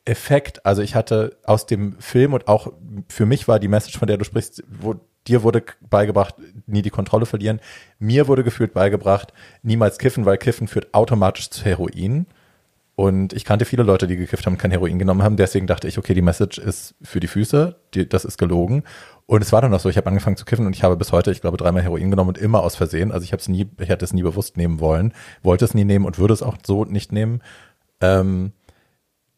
[0.06, 0.66] Effekt.
[0.66, 2.72] Also ich hatte aus dem Film und auch
[3.10, 4.96] für mich war die Message, von der du sprichst, wo
[5.28, 6.36] dir wurde beigebracht,
[6.68, 7.60] nie die Kontrolle verlieren.
[7.98, 12.28] Mir wurde gefühlt beigebracht, niemals kiffen, weil Kiffen führt automatisch zu Heroin.
[12.96, 15.38] Und ich kannte viele Leute, die gekifft haben, kein Heroin genommen haben.
[15.38, 18.84] Deswegen dachte ich, okay, die Message ist für die Füße, die, das ist gelogen.
[19.26, 21.12] Und es war dann auch so, ich habe angefangen zu kiffen und ich habe bis
[21.12, 23.12] heute, ich glaube, dreimal Heroin genommen und immer aus Versehen.
[23.12, 25.86] Also ich habe es nie, ich hätte es nie bewusst nehmen wollen, wollte es nie
[25.86, 27.42] nehmen und würde es auch so nicht nehmen.
[28.02, 28.52] Ähm,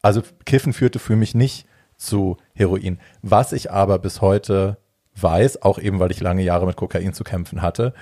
[0.02, 1.68] also Kiffen führte für mich nicht
[1.98, 3.00] zu Heroin.
[3.22, 4.78] Was ich aber bis heute
[5.16, 7.94] weiß, auch eben weil ich lange Jahre mit Kokain zu kämpfen hatte,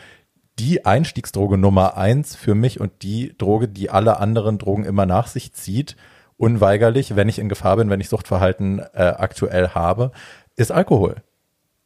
[0.59, 5.27] die Einstiegsdroge Nummer eins für mich und die Droge, die alle anderen Drogen immer nach
[5.27, 5.95] sich zieht,
[6.37, 10.11] unweigerlich, wenn ich in Gefahr bin, wenn ich Suchtverhalten äh, aktuell habe,
[10.55, 11.23] ist Alkohol.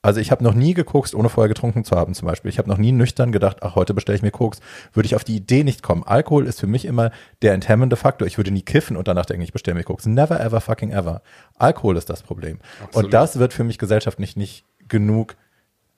[0.08, 2.48] Also ich habe noch nie gekokst, ohne vorher getrunken zu haben zum Beispiel.
[2.48, 4.62] Ich habe noch nie nüchtern gedacht, ach, heute bestelle ich mir Koks.
[4.94, 6.04] Würde ich auf die Idee nicht kommen.
[6.06, 8.26] Alkohol ist für mich immer der enthemmende Faktor.
[8.26, 10.06] Ich würde nie kiffen und danach denken, ich bestelle mir Koks.
[10.06, 11.24] Never ever fucking ever.
[11.58, 12.60] Alkohol ist das Problem.
[12.82, 13.04] Absolut.
[13.04, 15.36] Und das wird für mich gesellschaftlich nicht genug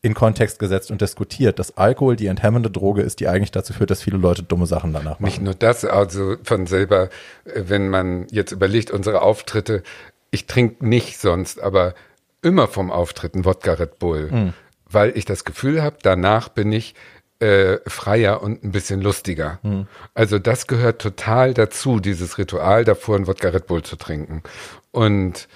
[0.01, 3.91] in Kontext gesetzt und diskutiert, dass Alkohol die enthemmende Droge ist, die eigentlich dazu führt,
[3.91, 5.25] dass viele Leute dumme Sachen danach machen.
[5.25, 7.09] Nicht nur das, also von selber,
[7.45, 9.83] äh, wenn man jetzt überlegt, unsere Auftritte,
[10.31, 11.93] ich trinke nicht sonst, aber
[12.41, 14.53] immer vom Auftritten Wodka Red Bull, mhm.
[14.89, 16.95] weil ich das Gefühl habe, danach bin ich
[17.39, 19.59] äh, freier und ein bisschen lustiger.
[19.63, 19.87] Mhm.
[20.13, 24.43] Also das gehört total dazu, dieses Ritual davor, ein Wodka Red Bull zu trinken.
[24.91, 25.47] Und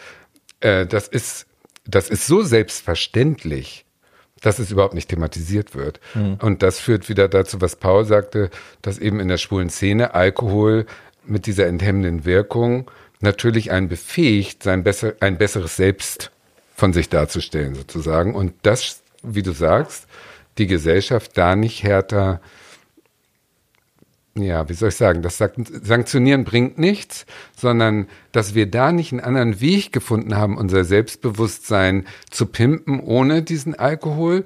[0.62, 1.48] äh, das ist
[1.86, 3.86] das ist so selbstverständlich,
[4.42, 6.00] dass es überhaupt nicht thematisiert wird.
[6.14, 6.38] Mhm.
[6.42, 8.50] Und das führt wieder dazu, was Paul sagte,
[8.82, 10.86] dass eben in der schwulen Szene Alkohol
[11.26, 12.90] mit dieser enthemmenden Wirkung
[13.22, 16.32] natürlich einen befähigt, sein besser, ein besseres Selbst
[16.84, 18.36] von sich darzustellen sozusagen.
[18.36, 20.06] Und das, wie du sagst,
[20.58, 22.42] die Gesellschaft da nicht härter
[24.36, 29.22] ja, wie soll ich sagen, das Sanktionieren bringt nichts, sondern dass wir da nicht einen
[29.22, 34.44] anderen Weg gefunden haben, unser Selbstbewusstsein zu pimpen ohne diesen Alkohol,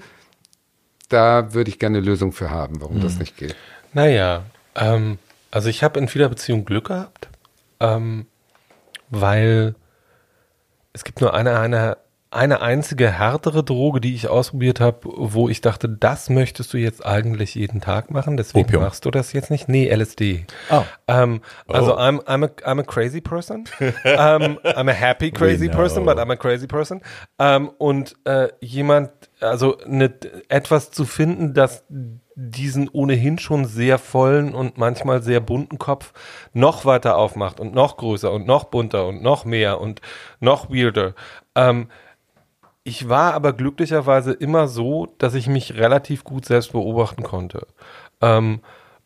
[1.10, 3.02] da würde ich gerne eine Lösung für haben, warum hm.
[3.02, 3.56] das nicht geht.
[3.94, 4.44] Naja,
[4.76, 5.18] ähm,
[5.50, 7.30] also ich habe in vieler Beziehung Glück gehabt,
[7.80, 8.28] ähm,
[9.10, 9.74] weil
[10.94, 11.98] es gibt nur eine, eine
[12.30, 17.06] eine einzige härtere Droge, die ich ausprobiert habe, wo ich dachte, das möchtest du jetzt
[17.06, 18.84] eigentlich jeden Tag machen, deswegen Opium.
[18.84, 19.70] machst du das jetzt nicht.
[19.70, 20.46] Nee, LSD.
[20.70, 20.84] Oh.
[21.08, 22.00] Ähm, also oh.
[22.00, 23.66] I'm, I'm, a, I'm a crazy person.
[23.80, 27.02] um, ähm, I'm a happy crazy person, but I'm a crazy person.
[27.38, 30.14] Um, ähm, und äh, jemand, also ne,
[30.50, 31.86] etwas zu finden, das
[32.40, 36.14] diesen ohnehin schon sehr vollen und manchmal sehr bunten Kopf
[36.54, 40.02] noch weiter aufmacht und noch größer und noch bunter und noch mehr und
[40.40, 41.16] noch weirder.
[41.56, 41.88] Ähm,
[42.88, 47.68] ich war aber glücklicherweise immer so, dass ich mich relativ gut selbst beobachten konnte.
[48.22, 48.62] Ähm,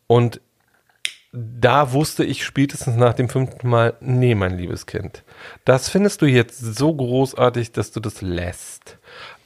[0.06, 0.40] und
[1.32, 5.24] da wusste ich spätestens nach dem fünften Mal, nee, mein liebes Kind,
[5.64, 8.98] das findest du jetzt so großartig, dass du das lässt.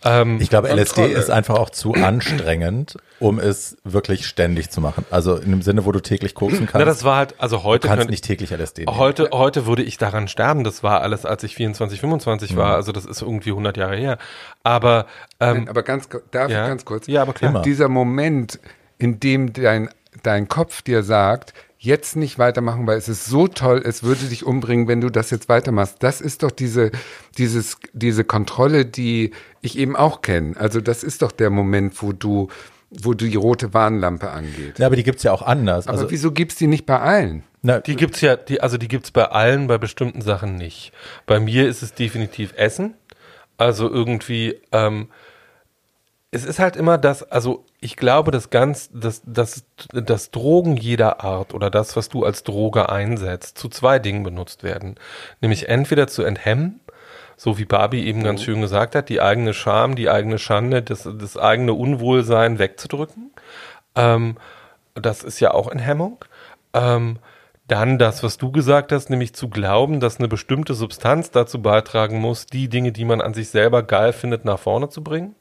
[0.05, 5.05] Ähm, ich glaube, LSD ist einfach auch zu anstrengend, um es wirklich ständig zu machen.
[5.11, 6.75] Also in dem Sinne, wo du täglich koksen kannst.
[6.75, 7.89] Na, das war halt, also heute.
[7.89, 8.99] Du kannst nicht täglich LSD nehmen.
[8.99, 10.65] Heute, heute würde ich daran sterben.
[10.65, 12.57] Das war alles, als ich 24, 25 mhm.
[12.57, 12.75] war.
[12.75, 14.19] Also das ist irgendwie 100 Jahre her.
[14.63, 15.07] Aber,
[15.41, 16.63] ähm, aber ganz, darf ja?
[16.63, 17.07] ich ganz kurz?
[17.07, 17.63] Ja, aber klar.
[17.63, 18.61] Dieser Moment,
[18.99, 19.89] in dem dein,
[20.23, 24.45] dein Kopf dir sagt, jetzt nicht weitermachen, weil es ist so toll, es würde dich
[24.45, 25.97] umbringen, wenn du das jetzt weitermachst.
[26.01, 26.91] Das ist doch diese,
[27.39, 30.57] dieses, diese Kontrolle, die ich eben auch kenne.
[30.57, 32.49] Also das ist doch der Moment, wo du,
[32.91, 34.79] wo die rote Warnlampe angeht.
[34.79, 35.87] Ja, aber die gibt's ja auch anders.
[35.87, 37.43] Aber also, wieso gibt's die nicht bei allen?
[37.63, 40.93] Na, die gibt's ja, die, also die gibt's bei allen, bei bestimmten Sachen nicht.
[41.27, 42.95] Bei mir ist es definitiv Essen.
[43.59, 45.09] Also irgendwie, ähm,
[46.31, 51.23] es ist halt immer das, also ich glaube, das ganz, das, das, das Drogen jeder
[51.23, 54.97] Art oder das, was du als Droge einsetzt, zu zwei Dingen benutzt werden.
[55.41, 56.81] Nämlich entweder zu enthemmen,
[57.37, 58.45] so wie Barbie eben ganz mhm.
[58.45, 63.31] schön gesagt hat, die eigene Scham, die eigene Schande, das, das eigene Unwohlsein wegzudrücken.
[63.95, 64.37] Ähm,
[64.95, 66.25] das ist ja auch Enthemmung.
[66.75, 67.21] Ähm,
[67.69, 72.21] dann das, was du gesagt hast, nämlich zu glauben, dass eine bestimmte Substanz dazu beitragen
[72.21, 75.37] muss, die Dinge, die man an sich selber geil findet, nach vorne zu bringen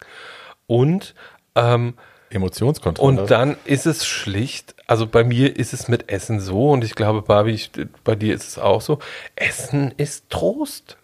[0.67, 1.15] und
[1.55, 1.95] ähm,
[2.29, 3.21] Emotionskontrolle.
[3.21, 6.95] Und dann ist es schlicht, also bei mir ist es mit Essen so und ich
[6.95, 7.71] glaube, Barbie, ich,
[8.03, 8.99] bei dir ist es auch so.
[9.35, 10.97] Essen ist Trost.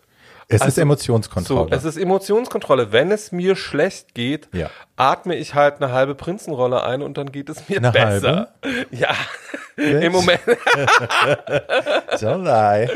[0.52, 1.70] Es also, ist Emotionskontrolle.
[1.70, 2.92] So, es ist Emotionskontrolle.
[2.92, 4.70] Wenn es mir schlecht geht, ja.
[4.98, 8.52] atme ich halt eine halbe Prinzenrolle ein und dann geht es mir eine besser.
[8.62, 8.86] Halbe?
[8.92, 9.16] Ja,
[9.78, 10.42] im Moment.
[12.20, 12.90] Don't lie.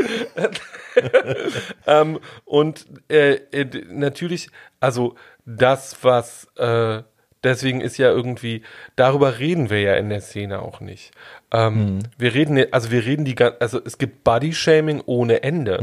[1.88, 4.50] ähm, und äh, äh, natürlich,
[4.82, 7.04] also das, was, äh,
[7.46, 8.64] deswegen ist ja irgendwie,
[8.96, 11.12] darüber reden wir ja in der Szene auch nicht.
[11.52, 15.80] Ähm, Wir reden, also wir reden die ganze, also es gibt Body-Shaming ohne Ende.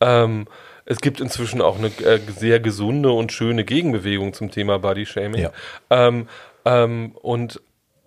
[0.00, 0.46] Ähm,
[0.84, 5.42] es gibt inzwischen auch eine äh, sehr gesunde und schöne Gegenbewegung zum Thema Body-Shaming.
[5.42, 5.52] Ja.
[5.90, 6.28] Ähm,
[6.64, 7.60] ähm, und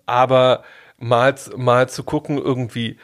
[0.06, 0.64] aber
[0.98, 2.96] mal, mal zu gucken, irgendwie,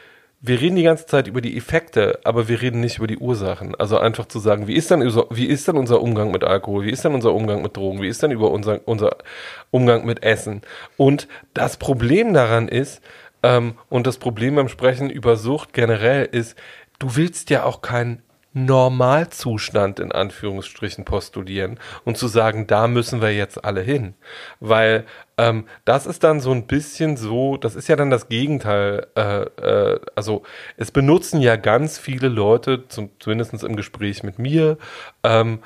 [0.45, 3.77] wir reden die ganze Zeit über die Effekte, aber wir reden nicht über die Ursachen.
[3.77, 6.85] Also einfach zu sagen, wie ist dann, unser- wie ist dann unser Umgang mit Alkohol?
[6.85, 8.03] Wie ist dann unser Umgang mit Drogen?
[8.03, 9.17] Wie ist dann über unser, unser
[9.71, 10.63] Umgang mit Essen?
[10.97, 13.01] Und das Problem daran ist,
[13.45, 16.57] ähm, und das Problem beim Sprechen über Sucht generell ist,
[16.99, 23.33] du willst ja auch keinen Normalzustand in Anführungsstrichen postulieren und zu sagen, da müssen wir
[23.35, 24.15] jetzt alle hin.
[24.61, 25.05] Weil
[25.39, 29.07] ähm, das ist dann so ein bisschen so, das ist ja dann das Gegenteil.
[29.17, 30.43] Äh, äh, also
[30.77, 34.79] es benutzen ja ganz viele Leute, zum, zumindest im Gespräch mit mir,
[35.25, 35.61] ähm,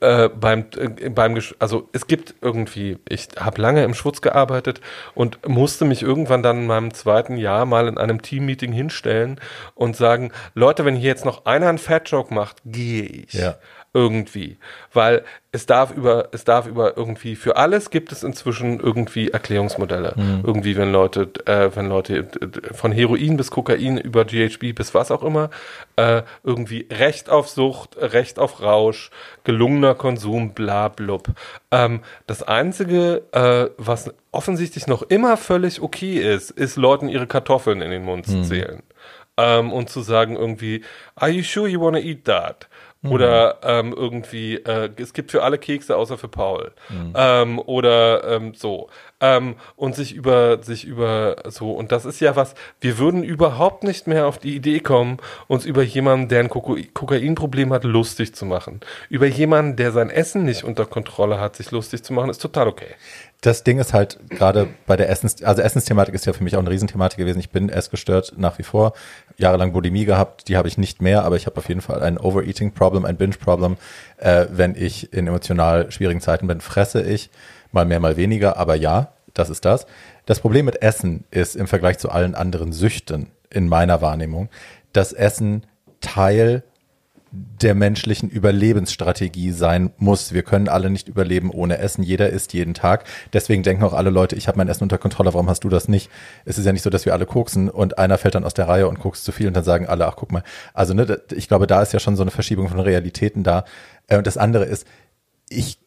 [0.00, 4.80] äh, beim, äh, beim, also es gibt irgendwie, ich habe lange im Schwutz gearbeitet
[5.14, 9.40] und musste mich irgendwann dann in meinem zweiten Jahr mal in einem Teammeeting hinstellen
[9.74, 13.32] und sagen, Leute, wenn hier jetzt noch einer einen Fat-Joke macht, gehe ich.
[13.32, 13.56] Ja.
[13.94, 14.58] Irgendwie.
[14.92, 20.14] Weil es darf über, es darf über irgendwie, für alles gibt es inzwischen irgendwie Erklärungsmodelle.
[20.44, 25.10] Irgendwie, wenn Leute, äh, wenn Leute äh, von Heroin bis Kokain über GHB bis was
[25.10, 25.48] auch immer,
[25.96, 29.10] äh, irgendwie Recht auf Sucht, Recht auf Rausch,
[29.44, 31.28] gelungener Konsum, bla blub.
[31.70, 37.80] Ähm, das Einzige, äh, was offensichtlich noch immer völlig okay ist, ist Leuten ihre Kartoffeln
[37.80, 38.82] in den Mund zu zählen.
[39.38, 40.82] Ähm, und zu sagen irgendwie,
[41.14, 42.68] are you sure you wanna eat that?
[43.10, 46.72] Oder ähm, irgendwie, äh, es gibt für alle Kekse außer für Paul.
[47.14, 48.88] Ähm, oder ähm, so.
[49.20, 53.82] Ähm, und sich über, sich über so, und das ist ja was, wir würden überhaupt
[53.82, 58.34] nicht mehr auf die Idee kommen, uns über jemanden, der ein Koko Kokainproblem hat, lustig
[58.36, 58.80] zu machen.
[59.08, 62.68] Über jemanden, der sein Essen nicht unter Kontrolle hat, sich lustig zu machen, ist total
[62.68, 62.94] okay.
[63.40, 66.60] Das Ding ist halt gerade bei der Essens, also Essensthematik ist ja für mich auch
[66.60, 67.38] eine Riesenthematik gewesen.
[67.38, 68.94] Ich bin essgestört nach wie vor,
[69.36, 72.18] jahrelang Bulimie gehabt, die habe ich nicht mehr, aber ich habe auf jeden Fall ein
[72.18, 73.76] Overeating-Problem, ein Binge-Problem.
[74.16, 77.30] Äh, wenn ich in emotional schwierigen Zeiten bin, fresse ich
[77.72, 79.86] mal mehr, mal weniger, aber ja, das ist das.
[80.26, 84.48] Das Problem mit Essen ist im Vergleich zu allen anderen Süchten in meiner Wahrnehmung,
[84.92, 85.64] dass Essen
[86.00, 86.62] Teil
[87.30, 90.32] der menschlichen Überlebensstrategie sein muss.
[90.32, 92.02] Wir können alle nicht überleben ohne Essen.
[92.02, 93.04] Jeder isst jeden Tag.
[93.32, 95.88] Deswegen denken auch alle Leute, ich habe mein Essen unter Kontrolle, warum hast du das
[95.88, 96.10] nicht?
[96.46, 98.68] Es ist ja nicht so, dass wir alle koksen und einer fällt dann aus der
[98.68, 100.42] Reihe und kokst zu viel und dann sagen alle, ach guck mal.
[100.72, 103.64] Also ne, ich glaube, da ist ja schon so eine Verschiebung von Realitäten da.
[104.06, 104.86] Äh, Und das andere ist,
[105.50, 105.77] ich,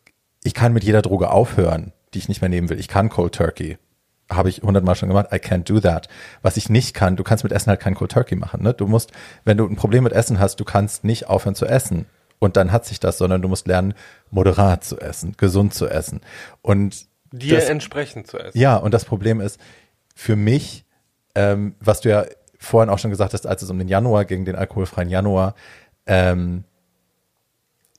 [0.43, 2.79] ich kann mit jeder Droge aufhören, die ich nicht mehr nehmen will.
[2.79, 3.77] Ich kann Cold Turkey
[4.31, 6.07] habe ich hundertmal schon gemacht, I can't do that.
[6.41, 8.63] Was ich nicht kann, du kannst mit Essen halt kein Cold Turkey machen.
[8.63, 8.73] Ne?
[8.73, 9.11] Du musst,
[9.43, 12.05] wenn du ein Problem mit Essen hast, du kannst nicht aufhören zu essen.
[12.39, 13.93] Und dann hat sich das, sondern du musst lernen,
[14.31, 16.21] moderat zu essen, gesund zu essen.
[16.61, 18.57] Und Dir das, entsprechend zu essen.
[18.57, 19.59] ja, und das Problem ist,
[20.15, 20.85] für mich,
[21.35, 22.25] ähm, was du ja
[22.57, 25.55] vorhin auch schon gesagt hast, als es um den Januar ging, den alkoholfreien Januar,
[26.07, 26.63] ähm,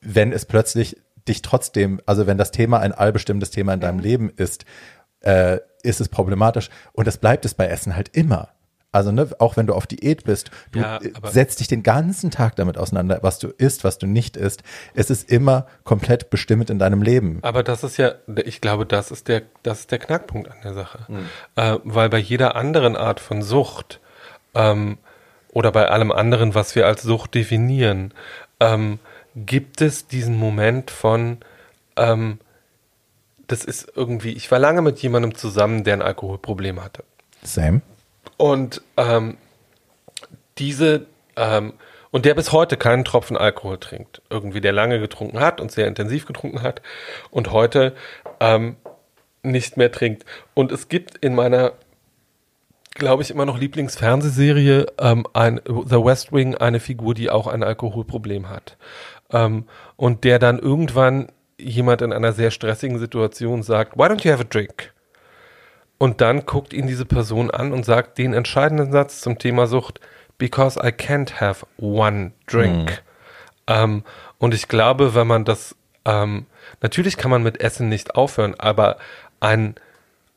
[0.01, 0.97] wenn es plötzlich
[1.29, 4.65] dich trotzdem, also wenn das Thema ein allbestimmendes Thema in deinem Leben ist,
[5.21, 6.71] äh, ist es problematisch.
[6.93, 8.49] Und das bleibt es bei Essen halt immer.
[8.95, 12.31] Also, ne, auch wenn du auf Diät bist, du Ja, äh, setzt dich den ganzen
[12.31, 14.63] Tag damit auseinander, was du isst, was du nicht isst.
[14.93, 17.39] Es ist immer komplett bestimmend in deinem Leben.
[17.41, 18.13] Aber das ist ja,
[18.45, 21.07] ich glaube, das ist der, das ist der Knackpunkt an der Sache.
[21.57, 23.99] Äh, weil bei jeder anderen Art von Sucht
[24.55, 24.99] ähm,
[25.53, 28.13] oder bei allem anderen, was wir als Sucht definieren,
[28.61, 28.99] ähm,
[29.35, 31.39] gibt es diesen Moment von,
[31.97, 32.39] ähm,
[33.47, 37.05] das ist irgendwie, ich war lange mit jemandem zusammen, der ein Alkoholproblem hatte.
[37.43, 37.83] Same.
[38.37, 39.37] Und ähm,
[40.59, 41.75] diese ähm,
[42.13, 44.21] und der bis heute keinen Tropfen Alkohol trinkt.
[44.29, 46.83] Irgendwie der lange getrunken hat und sehr intensiv getrunken hat
[47.31, 47.95] und heute
[48.39, 48.77] ähm,
[49.43, 50.25] nicht mehr trinkt.
[50.55, 51.73] Und es gibt in meiner,
[52.91, 57.63] glaube ich, immer noch Lieblingsfernsehserie ähm, ein, The West Wing eine Figur, die auch ein
[57.63, 58.77] Alkoholproblem hat.
[59.33, 59.65] Ähm,
[59.97, 64.43] und der dann irgendwann jemand in einer sehr stressigen Situation sagt, why don't you have
[64.43, 64.93] a drink?
[65.99, 70.01] Und dann guckt ihn diese Person an und sagt den entscheidenden Satz zum Thema Sucht,
[70.37, 73.03] because I can't have one drink.
[73.69, 74.03] Ähm,
[74.39, 76.47] und ich glaube, wenn man das, ähm,
[76.81, 78.97] natürlich kann man mit Essen nicht aufhören, aber
[79.39, 79.77] ein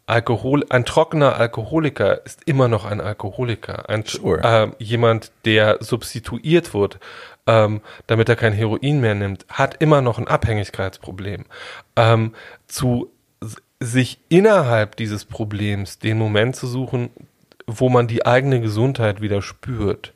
[0.07, 3.89] Alkohol, ein trockener Alkoholiker ist immer noch ein Alkoholiker.
[3.89, 4.41] Ein, Sure.
[4.43, 6.99] ähm, jemand, der substituiert wird,
[7.47, 11.45] ähm, damit er kein Heroin mehr nimmt, hat immer noch ein Abhängigkeitsproblem.
[11.95, 12.33] Ähm,
[12.67, 13.11] zu
[13.79, 17.09] sich innerhalb dieses Problems den Moment zu suchen,
[17.67, 20.13] wo man die eigene Gesundheit wieder spürt,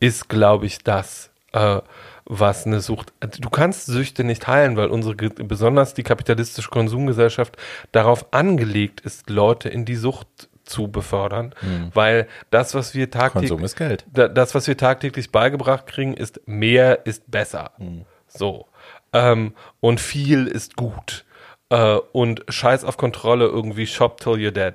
[0.00, 1.30] ist, glaube ich, das.
[1.52, 1.80] Äh,
[2.26, 3.12] was eine Sucht.
[3.40, 7.56] Du kannst Süchte nicht heilen, weil unsere, besonders die kapitalistische Konsumgesellschaft
[7.92, 11.90] darauf angelegt ist, Leute in die Sucht zu befördern, mhm.
[11.92, 14.04] weil das, was wir tagtäglich, Konsum ist Geld.
[14.12, 17.72] das, was wir tagtäglich beigebracht kriegen, ist mehr ist besser.
[17.78, 18.06] Mhm.
[18.26, 18.66] So.
[19.12, 21.24] Ähm, und viel ist gut.
[21.68, 24.74] Äh, und Scheiß auf Kontrolle irgendwie shop till you're dead.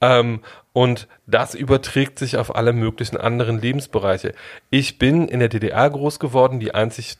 [0.00, 0.40] Ähm,
[0.76, 4.34] und das überträgt sich auf alle möglichen anderen Lebensbereiche.
[4.68, 7.16] Ich bin in der DDR groß geworden, die einzig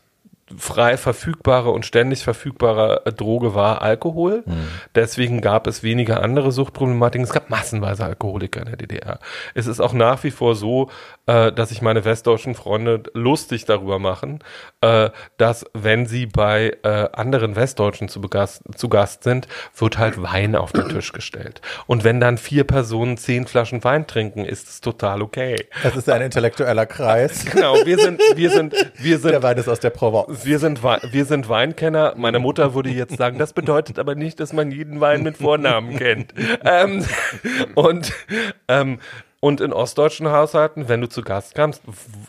[0.55, 4.42] frei verfügbare und ständig verfügbare Droge war Alkohol.
[4.45, 4.69] Mhm.
[4.95, 7.25] Deswegen gab es weniger andere Suchtproblematiken.
[7.25, 9.21] Es gab massenweise Alkoholiker in der DDR.
[9.55, 10.90] Es ist auch nach wie vor so,
[11.27, 14.41] äh, dass sich meine westdeutschen Freunde lustig darüber machen,
[14.81, 20.23] äh, dass wenn sie bei äh, anderen Westdeutschen zu, Begast, zu Gast sind, wird halt
[20.23, 21.61] Wein auf den Tisch gestellt.
[21.87, 25.57] Und wenn dann vier Personen zehn Flaschen Wein trinken, ist es total okay.
[25.83, 27.45] Das ist ein intellektueller Kreis.
[27.57, 29.31] Genau, wir sind, wir sind, wir sind.
[29.33, 30.45] Der Wein ist aus der Provence.
[30.45, 32.12] Wir sind, wir sind Weinkenner.
[32.17, 35.97] Meine Mutter würde jetzt sagen, das bedeutet aber nicht, dass man jeden Wein mit Vornamen
[35.97, 36.35] kennt.
[36.65, 37.05] Ähm,
[37.75, 38.12] und
[38.69, 38.99] ähm,
[39.40, 41.83] und in ostdeutschen Haushalten, wenn du zu Gast kamst,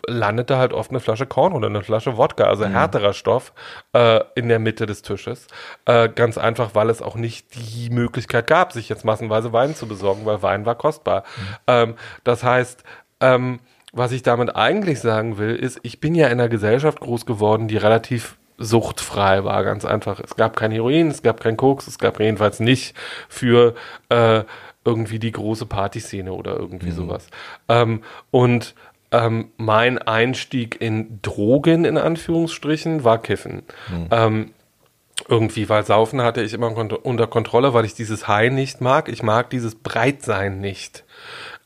[0.06, 2.72] landet da halt oft eine Flasche Korn oder eine Flasche Wodka, also mhm.
[2.72, 3.54] härterer Stoff,
[3.94, 5.48] äh, in der Mitte des Tisches.
[5.86, 9.88] Äh, ganz einfach, weil es auch nicht die Möglichkeit gab, sich jetzt massenweise Wein zu
[9.88, 11.24] besorgen, weil Wein war kostbar.
[11.24, 11.56] Mhm.
[11.68, 12.84] Ähm, das heißt,
[13.22, 13.60] ähm,
[13.94, 17.68] was ich damit eigentlich sagen will, ist, ich bin ja in einer Gesellschaft groß geworden,
[17.68, 20.20] die relativ suchtfrei war, ganz einfach.
[20.20, 22.96] Es gab kein Heroin, es gab kein Koks, es gab jedenfalls nicht
[23.30, 23.76] für
[24.10, 24.44] äh,
[24.88, 26.96] irgendwie die große Partyszene oder irgendwie mhm.
[26.96, 27.28] sowas.
[27.68, 28.74] Ähm, und
[29.12, 33.64] ähm, mein Einstieg in Drogen, in Anführungsstrichen, war Kiffen.
[33.90, 34.08] Mhm.
[34.12, 34.54] Ähm,
[35.28, 36.70] irgendwie, weil Saufen hatte ich immer
[37.04, 39.10] unter Kontrolle, weil ich dieses High nicht mag.
[39.10, 41.04] Ich mag dieses Breitsein nicht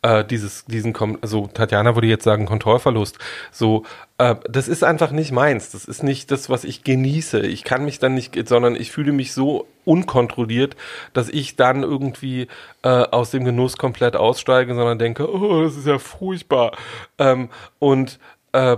[0.02, 3.18] äh, dieses, diesen, also Tatjana würde jetzt sagen, Kontrollverlust.
[3.52, 3.84] So,
[4.18, 5.72] äh, das ist einfach nicht meins.
[5.72, 7.42] Das ist nicht das, was ich genieße.
[7.42, 10.76] Ich kann mich dann nicht, sondern ich fühle mich so unkontrolliert,
[11.14, 12.48] dass ich dann irgendwie
[12.84, 16.76] äh, aus dem Genuss komplett aussteige, sondern denke, oh, das ist ja furchtbar.
[17.18, 18.20] Ähm, und
[18.54, 18.78] äh,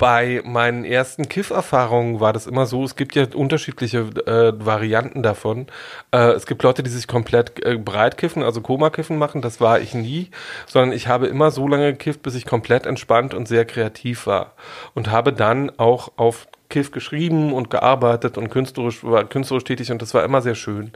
[0.00, 5.66] bei meinen ersten Kiff-Erfahrungen war das immer so, es gibt ja unterschiedliche äh, Varianten davon.
[6.10, 9.78] Äh, es gibt Leute, die sich komplett äh, breit kiffen, also Koma-Kiffen machen, das war
[9.78, 10.30] ich nie,
[10.66, 14.54] sondern ich habe immer so lange gekifft, bis ich komplett entspannt und sehr kreativ war.
[14.94, 20.00] Und habe dann auch auf Kiff geschrieben und gearbeitet und künstlerisch, war künstlerisch tätig und
[20.00, 20.92] das war immer sehr schön.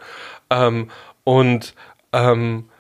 [0.49, 0.89] Ähm,
[1.25, 1.75] und
[2.15, 2.71] ähm,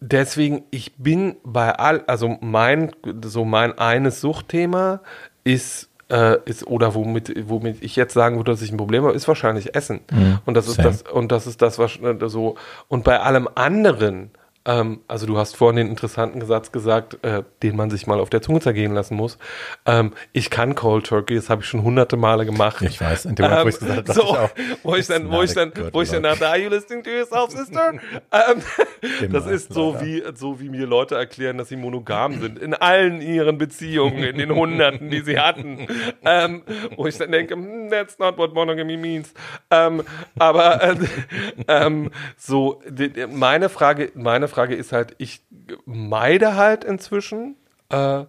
[0.00, 2.92] deswegen, ich bin bei all, also mein,
[3.24, 5.00] so mein eines Suchtthema
[5.44, 9.14] ist äh, ist oder womit womit ich jetzt sagen würde, dass ich ein Problem habe,
[9.14, 10.00] ist wahrscheinlich Essen.
[10.10, 10.88] Mhm, und das ist same.
[10.88, 12.56] das und das ist das was äh, so
[12.88, 14.30] und bei allem anderen
[14.70, 18.30] ähm, also du hast vorhin den interessanten Satz gesagt, äh, den man sich mal auf
[18.30, 19.36] der Zunge zergehen lassen muss.
[19.84, 22.80] Ähm, ich kann Cold Turkey, das habe ich schon hunderte Male gemacht.
[22.82, 24.50] Ich weiß, in dem Moment, ähm, wo ich gesagt habe, so, ich auch.
[24.84, 27.50] Wo ich dann, wo ich dann, wo ich dann dachte, are you listening to yourself,
[27.50, 27.94] sister?
[28.32, 32.58] ähm, das ist so wie, so wie mir Leute erklären, dass sie monogam sind.
[32.58, 35.88] In allen ihren Beziehungen, in den Hunderten, die sie hatten.
[36.24, 36.62] Ähm,
[36.96, 39.34] wo ich dann denke, hm, that's not what monogamy means.
[39.70, 40.04] Ähm,
[40.38, 41.90] aber äh,
[42.36, 45.42] so, die, meine Frage, meine Frage ist halt, ich
[45.84, 47.56] meide halt inzwischen
[47.90, 48.24] äh,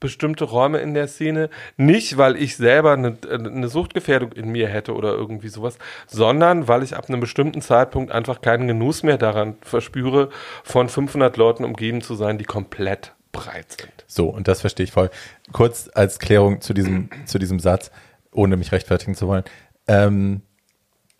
[0.00, 1.50] bestimmte Räume in der Szene.
[1.76, 6.82] Nicht, weil ich selber eine, eine Suchtgefährdung in mir hätte oder irgendwie sowas, sondern weil
[6.82, 10.30] ich ab einem bestimmten Zeitpunkt einfach keinen Genuss mehr daran verspüre,
[10.62, 14.04] von 500 Leuten umgeben zu sein, die komplett breit sind.
[14.06, 15.10] So, und das verstehe ich voll.
[15.52, 17.90] Kurz als Klärung zu diesem, zu diesem Satz,
[18.32, 19.44] ohne mich rechtfertigen zu wollen.
[19.86, 20.42] Ähm,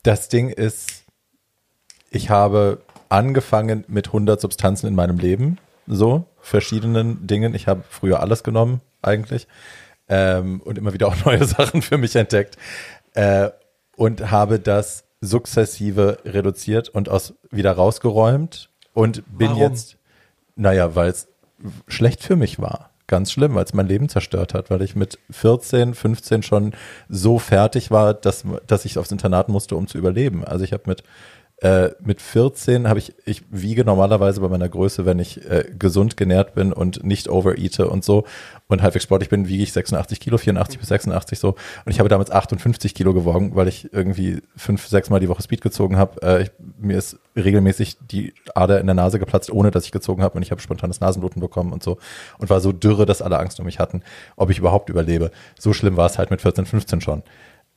[0.02, 1.04] das Ding ist,
[2.10, 7.54] ich habe angefangen mit 100 Substanzen in meinem Leben, so verschiedenen Dingen.
[7.54, 9.46] Ich habe früher alles genommen eigentlich
[10.08, 12.56] ähm, und immer wieder auch neue Sachen für mich entdeckt
[13.14, 13.50] äh,
[13.96, 19.62] und habe das sukzessive reduziert und aus wieder rausgeräumt und bin Warum?
[19.62, 19.96] jetzt,
[20.54, 21.28] naja, weil es
[21.88, 22.90] schlecht für mich war.
[23.08, 26.74] Ganz schlimm, weil es mein Leben zerstört hat, weil ich mit 14, 15 schon
[27.08, 30.44] so fertig war, dass, dass ich aufs Internat musste, um zu überleben.
[30.44, 31.02] Also ich habe mit
[31.60, 36.16] äh, mit 14 habe ich, ich wiege normalerweise bei meiner Größe, wenn ich äh, gesund
[36.16, 38.24] genährt bin und nicht overeate und so
[38.68, 41.56] und halbwegs sportlich bin, wiege ich 86 Kilo, 84 bis 86 so.
[41.84, 45.42] Und ich habe damals 58 Kilo gewogen, weil ich irgendwie fünf, sechs Mal die Woche
[45.42, 46.22] Speed gezogen habe.
[46.22, 46.48] Äh,
[46.78, 50.42] mir ist regelmäßig die Ader in der Nase geplatzt, ohne dass ich gezogen habe und
[50.42, 51.98] ich habe spontanes Nasenbluten bekommen und so.
[52.38, 54.02] Und war so dürre, dass alle Angst um mich hatten,
[54.36, 55.32] ob ich überhaupt überlebe.
[55.58, 57.24] So schlimm war es halt mit 14, 15 schon.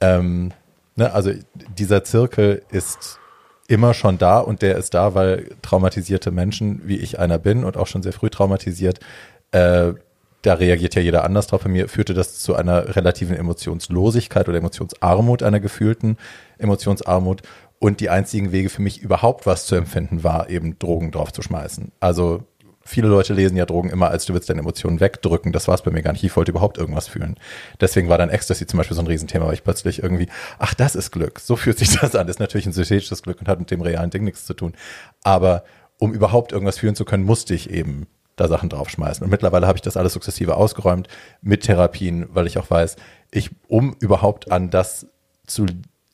[0.02, 0.52] Ähm,
[0.96, 1.32] ne, also
[1.78, 3.18] dieser Zirkel ist
[3.72, 7.78] immer schon da und der ist da, weil traumatisierte Menschen, wie ich einer bin und
[7.78, 9.00] auch schon sehr früh traumatisiert,
[9.52, 9.94] äh,
[10.42, 11.64] da reagiert ja jeder anders drauf.
[11.64, 16.18] Bei mir führte das zu einer relativen Emotionslosigkeit oder Emotionsarmut, einer gefühlten
[16.58, 17.44] Emotionsarmut.
[17.80, 21.42] Und die einzigen Wege für mich überhaupt was zu empfinden war, eben Drogen drauf zu
[21.42, 21.92] schmeißen.
[22.00, 22.44] Also
[22.92, 25.52] viele Leute lesen ja Drogen immer als du willst deine Emotionen wegdrücken.
[25.52, 26.24] Das war es bei mir gar nicht.
[26.24, 27.38] Ich wollte überhaupt irgendwas fühlen.
[27.80, 30.28] Deswegen war dann Ecstasy zum Beispiel so ein Riesenthema, weil ich plötzlich irgendwie,
[30.60, 31.40] ach, das ist Glück.
[31.40, 32.28] So fühlt sich das an.
[32.28, 34.74] Das ist natürlich ein synthetisches Glück und hat mit dem realen Ding nichts zu tun.
[35.24, 35.64] Aber
[35.98, 39.24] um überhaupt irgendwas fühlen zu können, musste ich eben da Sachen draufschmeißen.
[39.24, 41.08] Und mittlerweile habe ich das alles sukzessive ausgeräumt
[41.42, 42.98] mit Therapien, weil ich auch weiß,
[43.32, 45.08] ich, um überhaupt an das
[45.48, 45.66] zu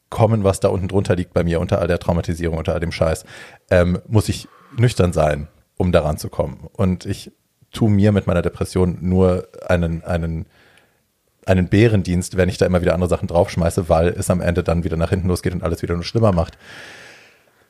[0.10, 2.92] kommen, was da unten drunter liegt bei mir, unter all der Traumatisierung, unter all dem
[2.92, 3.26] Scheiß,
[3.72, 4.48] ähm, muss ich
[4.78, 5.48] nüchtern sein,
[5.78, 6.68] um daran zu kommen.
[6.74, 7.32] Und ich
[7.72, 10.46] tue mir mit meiner Depression nur einen, einen,
[11.46, 14.84] einen Bärendienst, wenn ich da immer wieder andere Sachen draufschmeiße, weil es am Ende dann
[14.84, 16.58] wieder nach hinten losgeht und alles wieder nur schlimmer macht.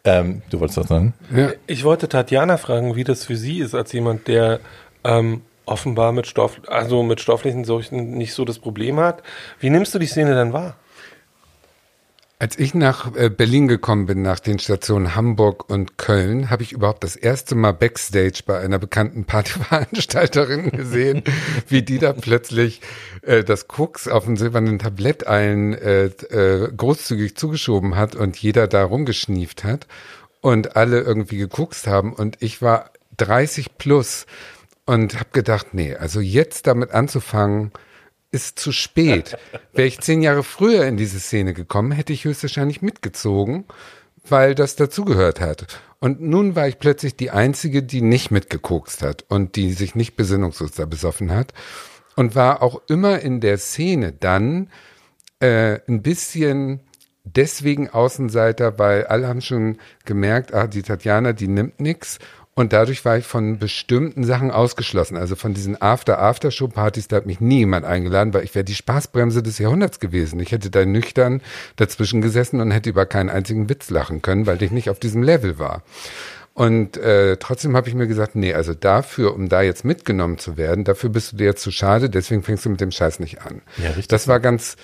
[0.04, 1.14] Ähm, du wolltest was sagen?
[1.36, 1.52] Ja.
[1.66, 4.62] Ich wollte Tatjana fragen, wie das für sie ist, als jemand, der
[5.04, 9.22] ähm, offenbar mit Stoff, also mit stofflichen Seuchen nicht so das Problem hat.
[9.60, 10.78] Wie nimmst du die Szene denn wahr?
[12.40, 16.72] Als ich nach äh, Berlin gekommen bin, nach den Stationen Hamburg und Köln, habe ich
[16.72, 21.24] überhaupt das erste Mal Backstage bei einer bekannten Partyveranstalterin gesehen,
[21.68, 22.82] wie die da plötzlich
[23.24, 28.68] äh, das Koks auf dem silbernen Tablett allen äh, äh, großzügig zugeschoben hat und jeder
[28.68, 29.88] da rumgeschnieft hat
[30.40, 32.14] und alle irgendwie gekokst haben.
[32.14, 34.28] Und ich war 30 plus
[34.86, 37.72] und habe gedacht, nee, also jetzt damit anzufangen,
[38.32, 39.38] ist zu spät.
[39.74, 43.66] Wäre ich zehn Jahre früher in diese Szene gekommen, hätte ich höchstwahrscheinlich mitgezogen,
[44.28, 45.68] weil das dazugehört hat.
[46.00, 50.16] Und nun war ich plötzlich die Einzige, die nicht mitgekokst hat und die sich nicht
[50.16, 51.54] besinnungslos da besoffen hat.
[52.16, 54.70] Und war auch immer in der Szene dann
[55.40, 56.82] äh, ein bisschen
[57.24, 62.20] deswegen Außenseiter, weil alle haben schon gemerkt, ah, die Tatjana, die nimmt nix
[62.58, 65.16] und dadurch war ich von bestimmten Sachen ausgeschlossen.
[65.16, 69.44] Also von diesen After-After-Show-Partys, da hat mich nie jemand eingeladen, weil ich wäre die Spaßbremse
[69.44, 70.40] des Jahrhunderts gewesen.
[70.40, 71.44] Ich hätte da nüchtern
[71.76, 75.22] dazwischen gesessen und hätte über keinen einzigen Witz lachen können, weil ich nicht auf diesem
[75.22, 75.84] Level war.
[76.56, 80.58] Und äh, trotzdem habe ich mir gesagt, nee, also dafür, um da jetzt mitgenommen zu
[80.58, 83.44] werden, dafür bist du dir jetzt zu schade, deswegen fängst du mit dem Scheiß nicht
[83.44, 83.62] an.
[83.78, 84.08] Ja, richtig.
[84.08, 84.78] Das war ganz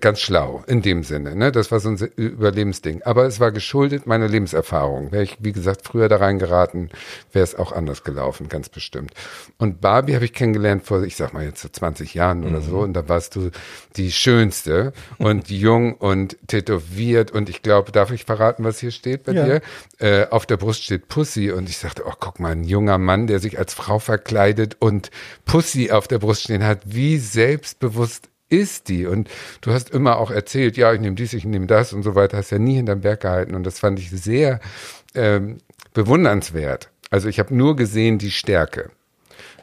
[0.00, 1.34] ganz schlau in dem Sinne.
[1.34, 1.50] Ne?
[1.50, 3.02] Das war so ein Überlebensding.
[3.04, 5.12] Aber es war geschuldet meiner Lebenserfahrung.
[5.12, 6.90] Wäre ich, wie gesagt, früher da reingeraten,
[7.32, 9.12] wäre es auch anders gelaufen, ganz bestimmt.
[9.56, 12.64] Und Barbie habe ich kennengelernt vor, ich sag mal jetzt so 20 Jahren oder mhm.
[12.64, 12.78] so.
[12.80, 13.50] Und da warst du
[13.96, 17.30] die Schönste und jung und tätowiert.
[17.30, 19.44] Und ich glaube, darf ich verraten, was hier steht bei ja.
[19.44, 19.60] dir?
[19.98, 21.50] Äh, auf der Brust steht Pussy.
[21.50, 25.10] Und ich sagte, oh, guck mal, ein junger Mann, der sich als Frau verkleidet und
[25.46, 26.80] Pussy auf der Brust stehen hat.
[26.84, 29.06] Wie selbstbewusst ist die?
[29.06, 29.28] Und
[29.60, 32.36] du hast immer auch erzählt, ja, ich nehme dies, ich nehme das und so weiter,
[32.36, 33.54] hast ja nie hinterm Berg gehalten.
[33.54, 34.60] Und das fand ich sehr
[35.14, 35.58] ähm,
[35.94, 36.90] bewundernswert.
[37.10, 38.90] Also ich habe nur gesehen die Stärke.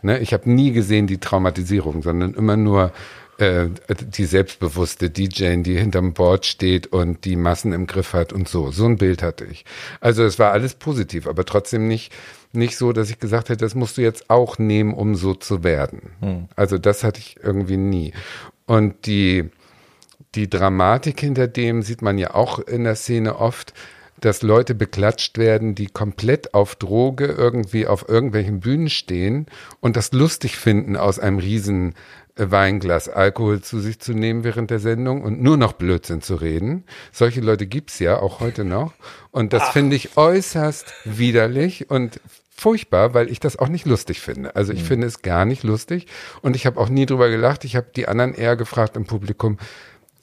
[0.01, 0.19] Ne?
[0.19, 2.91] Ich habe nie gesehen die Traumatisierung, sondern immer nur
[3.37, 3.67] äh,
[4.15, 8.71] die selbstbewusste DJ, die hinterm Board steht und die Massen im Griff hat und so.
[8.71, 9.65] So ein Bild hatte ich.
[10.01, 12.13] Also es war alles positiv, aber trotzdem nicht
[12.55, 15.63] nicht so, dass ich gesagt hätte, das musst du jetzt auch nehmen, um so zu
[15.63, 16.11] werden.
[16.19, 16.47] Hm.
[16.55, 18.13] Also das hatte ich irgendwie nie.
[18.65, 19.49] Und die,
[20.35, 23.73] die Dramatik hinter dem sieht man ja auch in der Szene oft,
[24.19, 29.47] dass Leute beklatscht werden, die komplett auf Droge irgendwie auf irgendwelchen Bühnen stehen
[29.81, 31.93] und das lustig finden, aus einem riesen
[32.35, 36.85] Weinglas Alkohol zu sich zu nehmen während der Sendung und nur noch Blödsinn zu reden.
[37.11, 38.93] Solche Leute gibt's ja auch heute noch.
[39.31, 42.19] Und das finde ich äußerst widerlich und
[42.63, 44.55] furchtbar, weil ich das auch nicht lustig finde.
[44.55, 44.85] Also ich mhm.
[44.85, 46.07] finde es gar nicht lustig
[46.41, 47.65] und ich habe auch nie drüber gelacht.
[47.65, 49.57] Ich habe die anderen eher gefragt im Publikum,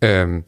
[0.01, 0.45] ähm,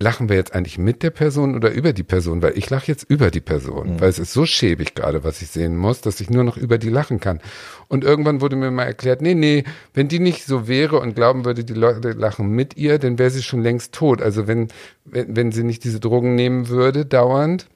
[0.00, 2.42] lachen wir jetzt eigentlich mit der Person oder über die Person?
[2.42, 4.00] Weil ich lache jetzt über die Person, mhm.
[4.00, 6.76] weil es ist so schäbig gerade, was ich sehen muss, dass ich nur noch über
[6.76, 7.40] die lachen kann.
[7.86, 9.62] Und irgendwann wurde mir mal erklärt, nee, nee,
[9.94, 13.30] wenn die nicht so wäre und glauben würde, die Leute lachen mit ihr, dann wäre
[13.30, 14.22] sie schon längst tot.
[14.22, 14.66] Also wenn,
[15.04, 17.68] wenn, wenn sie nicht diese Drogen nehmen würde, dauernd,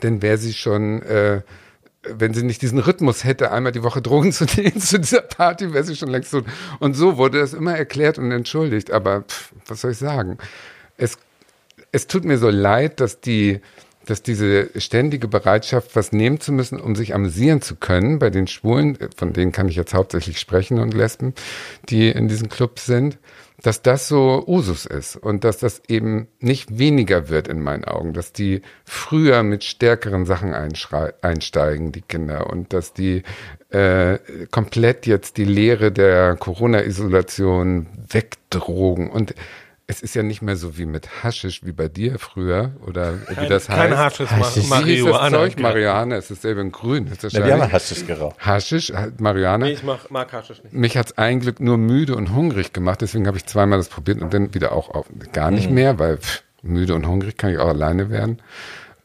[0.00, 1.42] dann wäre sie schon, äh,
[2.10, 5.72] wenn sie nicht diesen Rhythmus hätte, einmal die Woche Drogen zu nehmen zu dieser Party,
[5.72, 6.44] wäre sie schon längst tot.
[6.78, 8.90] Und so wurde das immer erklärt und entschuldigt.
[8.90, 10.38] Aber pff, was soll ich sagen?
[10.96, 11.18] es,
[11.92, 13.60] es tut mir so leid, dass die,
[14.06, 18.46] dass diese ständige Bereitschaft, was nehmen zu müssen, um sich amüsieren zu können, bei den
[18.46, 21.34] Schwulen, von denen kann ich jetzt hauptsächlich sprechen und Lesben,
[21.88, 23.18] die in diesen Clubs sind,
[23.62, 28.12] dass das so Usus ist und dass das eben nicht weniger wird in meinen Augen,
[28.12, 33.22] dass die früher mit stärkeren Sachen einsteigen, die Kinder, und dass die
[33.70, 34.18] äh,
[34.50, 39.10] komplett jetzt die Lehre der Corona-Isolation wegdrogen.
[39.10, 39.34] Und
[39.88, 43.46] es ist ja nicht mehr so wie mit Haschisch wie bei dir früher oder wie
[43.46, 43.96] das Kein heißt.
[43.96, 44.54] Haschisch, Haschisch.
[44.62, 45.30] Das Marihuana.
[45.38, 45.60] Zeug?
[45.60, 47.06] Marihuana, es ist selber in grün.
[47.06, 48.36] Ist Na, wir haben Haschisch geraucht.
[48.44, 49.66] Haschisch, Marihuana.
[49.66, 50.72] Nee, ich mach, mag Haschisch nicht.
[50.74, 54.20] Mich hat's ein Glück nur müde und hungrig gemacht, deswegen habe ich zweimal das probiert
[54.20, 55.56] und dann wieder auch auf, gar Mhm.
[55.56, 58.42] nicht mehr, weil pff, müde und hungrig kann ich auch alleine werden.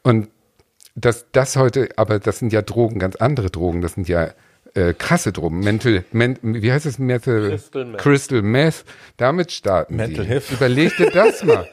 [0.02, 0.30] Und
[0.96, 4.30] das, das heute, aber das sind ja Drogen, ganz andere Drogen, das sind ja
[4.74, 5.60] äh, krasse Drogen.
[5.60, 6.98] Mental, men, wie heißt es?
[6.98, 8.00] Mental, Crystal Meth.
[8.00, 8.84] Crystal Meth.
[9.16, 10.32] Damit starten Mental die.
[10.32, 10.52] Hiv.
[10.52, 11.68] Überleg dir das mal.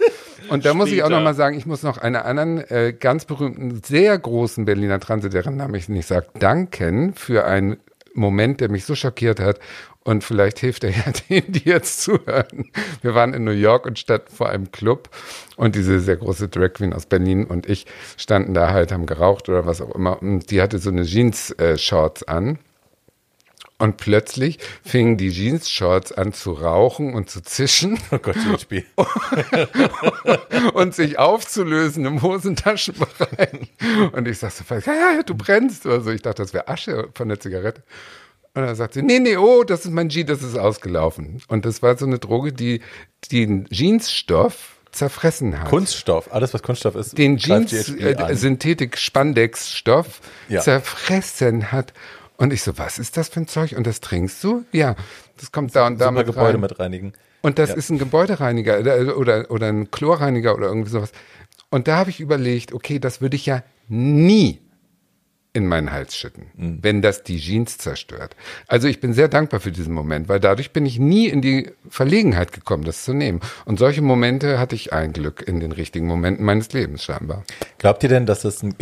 [0.49, 1.17] Und da muss ich auch Später.
[1.17, 5.29] noch mal sagen, ich muss noch einer anderen äh, ganz berühmten, sehr großen Berliner Transe,
[5.29, 7.77] deren Name ich nicht sage, danken für einen
[8.13, 9.59] Moment, der mich so schockiert hat.
[10.03, 12.71] Und vielleicht hilft er ja denen, die jetzt zuhören.
[13.01, 15.09] Wir waren in New York und standen vor einem Club
[15.55, 17.85] und diese sehr große Drag Queen aus Berlin und ich
[18.17, 20.21] standen da halt, haben geraucht oder was auch immer.
[20.21, 22.57] Und die hatte so eine Jeans-Shorts an.
[23.79, 28.83] Und plötzlich fingen die Jeans-Shorts an zu rauchen und zu zischen Oh Gott, USB.
[30.73, 33.71] und sich aufzulösen im Hosentaschenbereich.
[34.11, 36.11] Und ich sagte so, ja, ja, ja, du brennst oder so.
[36.11, 37.81] Ich dachte, das wäre Asche von der Zigarette.
[38.53, 41.41] Und dann sagt sie, nee, nee, oh, das ist mein Jeans, das ist ausgelaufen.
[41.47, 42.81] Und das war so eine Droge, die
[43.31, 45.69] den Jeansstoff zerfressen hat.
[45.69, 48.35] Kunststoff, alles was Kunststoff ist, den greift Jeans, GHB äh, an.
[48.35, 50.19] Synthetik Spandex-Stoff
[50.49, 50.61] Ja.
[50.61, 51.93] zerfressen hat.
[52.39, 53.73] Und ich so, was ist das für ein Zeug?
[53.77, 54.63] Und das trinkst du?
[54.71, 54.95] Ja,
[55.37, 56.61] das kommt da und da mit Gebäude rein.
[56.61, 57.13] mit reinigen.
[57.41, 57.75] Und das Ja.
[57.75, 61.11] ist ein Gebäudereiniger oder, oder, oder ein Chlorreiniger oder irgendwie sowas.
[61.69, 64.59] Und da habe ich überlegt, okay, das würde ich ja nie
[65.51, 66.79] in meinen Hals schütten, Mhm.
[66.81, 68.35] wenn das die Jeans zerstört.
[68.67, 71.71] Also ich bin sehr dankbar für diesen Moment, weil dadurch bin ich nie in die
[71.89, 73.39] Verlegenheit gekommen, das zu nehmen.
[73.65, 77.43] Und solche Momente hatte ich ein Glück in den richtigen Momenten meines Lebens scheinbar.
[77.79, 78.77] Glaubt ihr denn, dass es ein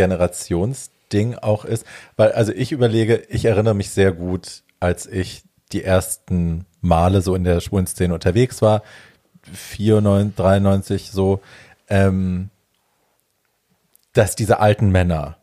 [1.10, 1.86] Generationsding auch ist?
[2.16, 7.36] Weil, also ich überlege, ich erinnere mich sehr gut, als ich die ersten Male so
[7.36, 8.84] in der schwulen Szene unterwegs war,
[9.52, 11.42] 94, 93 so,
[11.90, 12.50] ähm,
[14.14, 15.38] dass diese alten Männer,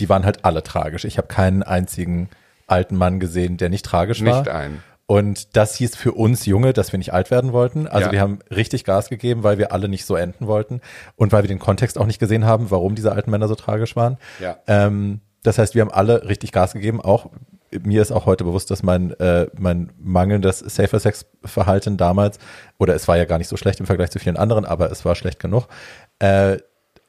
[0.00, 1.04] die waren halt alle tragisch.
[1.04, 2.28] Ich habe keinen einzigen
[2.66, 4.40] alten Mann gesehen, der nicht tragisch war.
[4.40, 4.82] Nicht ein.
[5.12, 7.86] Und das hieß für uns Junge, dass wir nicht alt werden wollten.
[7.86, 8.12] Also Ja.
[8.12, 10.80] wir haben richtig Gas gegeben, weil wir alle nicht so enden wollten
[11.16, 13.94] und weil wir den Kontext auch nicht gesehen haben, warum diese alten Männer so tragisch
[13.94, 14.16] waren.
[14.40, 14.56] Ja.
[14.66, 16.98] Ähm, das heißt, wir haben alle richtig Gas gegeben.
[17.02, 17.28] Auch
[17.82, 22.38] mir ist auch heute bewusst, dass mein, äh, mein mangelndes Safer Sex Verhalten damals,
[22.78, 25.04] oder es war ja gar nicht so schlecht im Vergleich zu vielen anderen, aber es
[25.04, 25.66] war schlecht genug,
[26.20, 26.56] äh,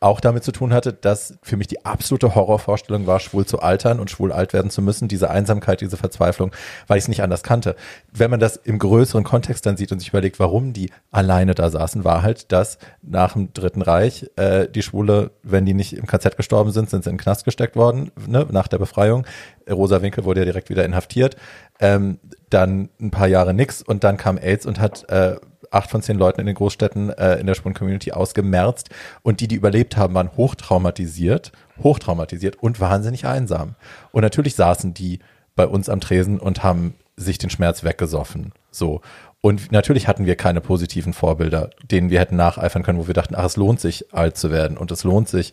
[0.03, 3.99] auch damit zu tun hatte, dass für mich die absolute Horrorvorstellung war, schwul zu altern
[3.99, 6.51] und schwul alt werden zu müssen, diese Einsamkeit, diese Verzweiflung,
[6.87, 7.75] weil ich es nicht anders kannte.
[8.11, 11.69] Wenn man das im größeren Kontext dann sieht und sich überlegt, warum die alleine da
[11.69, 16.05] saßen, war halt, dass nach dem Dritten Reich äh, die Schwule, wenn die nicht im
[16.05, 19.25] KZ gestorben sind, sind sie in den Knast gesteckt worden, ne, nach der Befreiung.
[19.69, 21.37] Rosa Winkel wurde ja direkt wieder inhaftiert.
[21.79, 22.19] Ähm,
[22.53, 25.35] dann ein paar Jahre nix und dann kam AIDS und hat äh,
[25.71, 28.89] acht von zehn Leuten in den Großstädten äh, in der schwulen Community ausgemerzt
[29.23, 31.51] und die, die überlebt haben, waren hochtraumatisiert,
[31.81, 33.75] hochtraumatisiert und wahnsinnig einsam.
[34.11, 35.19] Und natürlich saßen die
[35.55, 38.53] bei uns am Tresen und haben sich den Schmerz weggesoffen.
[38.71, 39.01] So.
[39.41, 43.35] Und natürlich hatten wir keine positiven Vorbilder, denen wir hätten nacheifern können, wo wir dachten,
[43.35, 45.51] ach, es lohnt sich, alt zu werden und es lohnt sich,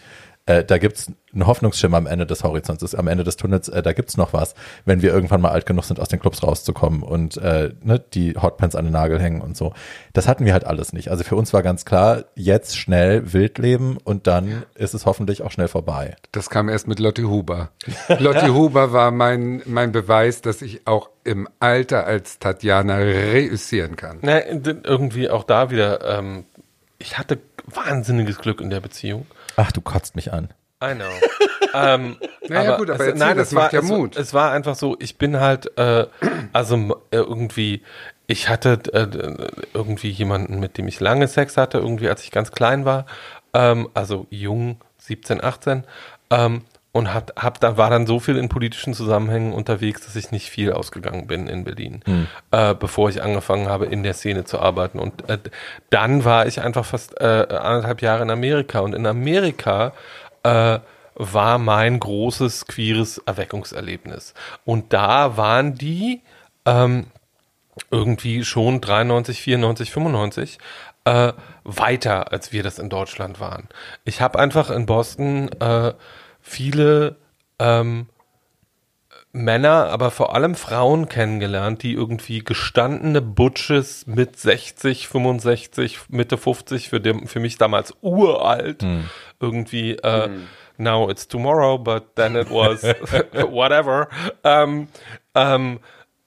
[0.51, 3.83] äh, da gibt's einen Hoffnungsschimmer am Ende des Horizonts, ist am Ende des Tunnels, äh,
[3.83, 7.03] da gibt's noch was, wenn wir irgendwann mal alt genug sind, aus den Clubs rauszukommen
[7.03, 9.73] und äh, ne, die Hotpants an den Nagel hängen und so.
[10.13, 11.11] Das hatten wir halt alles nicht.
[11.11, 15.43] Also für uns war ganz klar, jetzt schnell wild leben und dann ist es hoffentlich
[15.43, 16.17] auch schnell vorbei.
[16.33, 17.71] Das kam erst mit Lotti Huber.
[18.19, 24.19] Lotti Huber war mein, mein Beweis, dass ich auch im Alter als Tatjana reüssieren kann.
[24.23, 26.45] Na, irgendwie auch da wieder, ähm,
[26.99, 29.27] ich hatte wahnsinniges Glück in der Beziehung.
[29.63, 30.49] Ach, du kotzt mich an.
[30.83, 31.05] I know.
[31.75, 32.17] ähm,
[32.49, 34.17] Naja, gut, aber erzähl, das es macht war, ja Mut.
[34.17, 36.07] Es, es war einfach so, ich bin halt, äh,
[36.53, 37.83] also m- äh, irgendwie,
[38.27, 39.07] ich hatte äh,
[39.75, 43.05] irgendwie jemanden, mit dem ich lange Sex hatte, irgendwie als ich ganz klein war,
[43.53, 45.85] ähm, also jung, 17, 18,
[46.31, 46.63] ähm,
[46.93, 50.51] und hat, hab, da war dann so viel in politischen Zusammenhängen unterwegs, dass ich nicht
[50.51, 52.03] viel ausgegangen bin in Berlin,
[52.51, 54.99] äh, bevor ich angefangen habe, in der Szene zu arbeiten.
[54.99, 55.39] Und äh,
[55.91, 58.81] dann war ich einfach fast äh, anderthalb Jahre in Amerika.
[58.81, 59.93] Und in Amerika
[60.43, 60.81] äh,
[61.15, 64.35] war mein großes queeres Erweckungserlebnis.
[64.65, 66.23] Und da waren die
[66.67, 67.07] ähm,
[67.91, 70.59] irgendwie schon 93, 94, 95
[71.05, 71.33] äh,
[71.65, 73.69] weiter, als wir das in Deutschland waren.
[74.05, 75.93] Ich habe einfach in Boston äh,
[76.51, 77.17] viele
[77.59, 78.07] ähm,
[79.33, 86.89] Männer, aber vor allem Frauen kennengelernt, die irgendwie gestandene Butches mit 60, 65, Mitte 50,
[86.89, 88.85] für, dem, für mich damals uralt,
[89.39, 90.29] irgendwie äh,
[90.79, 92.83] now it's tomorrow, but then it was
[93.53, 94.09] whatever.
[94.43, 94.89] Ähm,
[95.37, 95.79] ähm,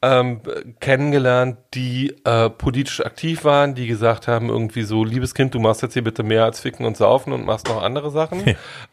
[0.06, 0.42] ähm,
[0.82, 5.82] kennengelernt, die äh, politisch aktiv waren, die gesagt haben, irgendwie so, liebes Kind, du machst
[5.82, 8.44] jetzt hier bitte mehr als ficken und saufen und machst noch andere Sachen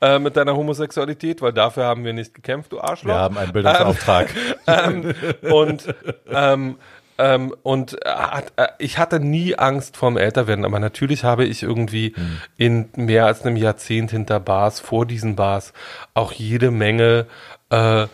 [0.01, 3.09] äh, mit deiner Homosexualität, weil dafür haben wir nicht gekämpft, du Arschloch.
[3.15, 4.29] Wir haben einen Bildungsauftrag.
[4.69, 5.13] ähm,
[5.51, 5.93] und
[6.31, 6.77] ähm,
[7.19, 11.65] ähm, und äh, hat- äh, ich hatte nie Angst vorm Älterwerden, aber natürlich habe ich
[11.65, 12.15] irgendwie
[12.57, 15.73] in mehr als einem Jahrzehnt hinter Bars, vor diesen Bars,
[16.15, 17.27] auch jede Menge
[17.71, 18.07] äh,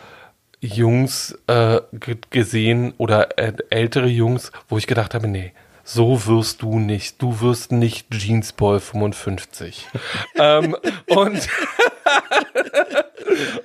[0.59, 5.53] Jungs äh, ge- gesehen oder ältere Jungs, wo ich gedacht habe, nee,
[5.83, 7.21] so wirst du nicht.
[7.21, 9.87] Du wirst nicht Jeansboy 55.
[10.35, 10.75] ähm,
[11.07, 11.47] und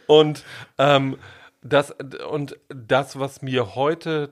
[0.06, 0.44] und
[0.78, 1.16] ähm,
[1.62, 1.94] das
[2.30, 4.30] und das, was mir heute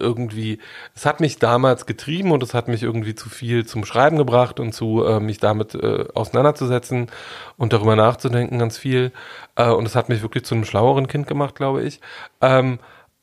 [0.00, 0.58] irgendwie,
[0.94, 4.60] es hat mich damals getrieben und es hat mich irgendwie zu viel zum Schreiben gebracht
[4.60, 7.08] und zu äh, mich damit äh, auseinanderzusetzen
[7.56, 9.12] und darüber nachzudenken ganz viel.
[9.56, 12.00] Äh, und es hat mich wirklich zu einem schlaueren Kind gemacht, glaube ich.
[12.40, 12.78] Ähm,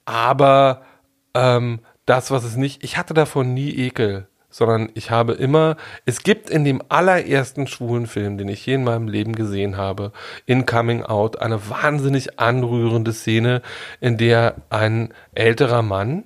[0.06, 0.82] aber
[1.34, 6.24] ähm, das, was es nicht, ich hatte davon nie Ekel, sondern ich habe immer, es
[6.24, 10.12] gibt in dem allerersten schwulen Film, den ich je in meinem Leben gesehen habe,
[10.46, 13.62] in Coming Out, eine wahnsinnig anrührende Szene,
[14.02, 16.24] in der ein älterer Mann,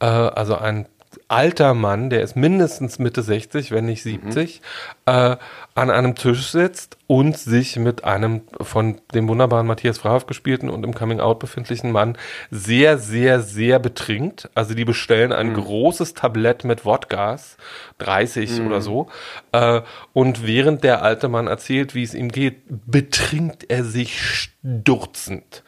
[0.00, 0.86] äh, also ein
[1.28, 4.62] alter Mann, der ist mindestens Mitte 60, wenn nicht 70,
[5.06, 5.36] äh,
[5.74, 10.84] an einem Tisch sitzt und sich mit einem von dem wunderbaren Matthias Frahoff gespielten und
[10.84, 12.16] im Coming Out befindlichen Mann
[12.50, 14.50] sehr, sehr, sehr betrinkt.
[14.54, 17.56] Also die bestellen ein großes Tablett mit Wodkas,
[17.98, 19.08] 30 oder so.
[19.52, 19.82] Äh,
[20.12, 25.62] und während der alte Mann erzählt, wie es ihm geht, betrinkt er sich stürzend.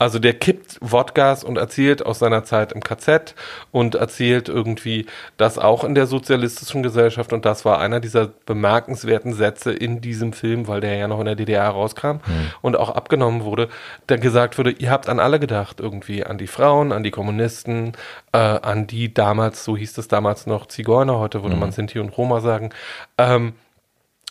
[0.00, 3.34] Also der kippt Wodgas und erzählt aus seiner Zeit im KZ
[3.72, 7.32] und erzählt irgendwie das auch in der sozialistischen Gesellschaft.
[7.32, 11.24] Und das war einer dieser bemerkenswerten Sätze in diesem Film, weil der ja noch in
[11.24, 12.18] der DDR rauskam
[12.62, 13.68] und auch abgenommen wurde,
[14.08, 17.94] der gesagt wurde, ihr habt an alle gedacht irgendwie, an die Frauen, an die Kommunisten,
[18.32, 22.16] äh, an die damals, so hieß es damals noch Zigeuner, heute würde man Sinti und
[22.16, 22.70] Roma sagen,
[23.16, 23.54] ähm,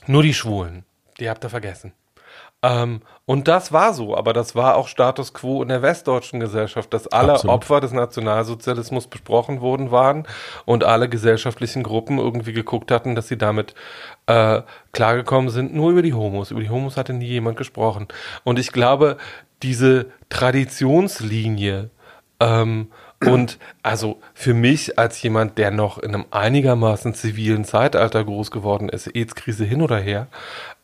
[0.05, 0.85] nur die Schwulen,
[1.19, 1.91] die habt ihr vergessen.
[2.63, 6.91] Ähm, und das war so, aber das war auch Status quo in der westdeutschen Gesellschaft,
[6.93, 7.55] dass alle Absolut.
[7.55, 10.27] Opfer des Nationalsozialismus besprochen worden waren
[10.65, 13.75] und alle gesellschaftlichen Gruppen irgendwie geguckt hatten, dass sie damit
[14.25, 16.51] äh, klargekommen sind, nur über die Homos.
[16.51, 18.07] Über die Homos hatte nie jemand gesprochen.
[18.43, 19.17] Und ich glaube,
[19.61, 21.91] diese Traditionslinie
[22.39, 22.87] ähm,
[23.25, 28.89] und also für mich als jemand, der noch in einem einigermaßen zivilen Zeitalter groß geworden
[28.89, 30.27] ist, AIDS-Krise hin oder her,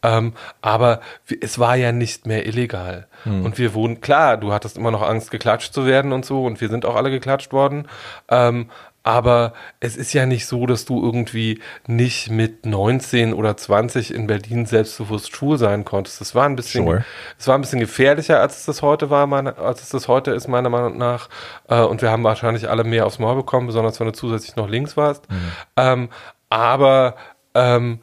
[0.01, 0.99] ähm, aber
[1.41, 3.07] es war ja nicht mehr illegal.
[3.43, 6.59] Und wir wurden, klar, du hattest immer noch Angst, geklatscht zu werden und so, und
[6.59, 7.88] wir sind auch alle geklatscht worden.
[8.29, 8.69] Ähm,
[9.03, 14.27] aber es ist ja nicht so, dass du irgendwie nicht mit 19 oder 20 in
[14.27, 16.21] Berlin selbstbewusst schwul sein konntest.
[16.21, 17.05] Es war ein bisschen, Sure.
[17.37, 20.31] es war ein bisschen gefährlicher, als es das heute war, meine, als es das heute
[20.31, 21.29] ist, meiner Meinung nach.
[21.67, 24.69] Äh, und wir haben wahrscheinlich alle mehr aufs Maul bekommen, besonders wenn du zusätzlich noch
[24.69, 25.25] links warst.
[25.75, 26.09] Ähm,
[26.49, 27.15] aber
[27.55, 27.99] ähm,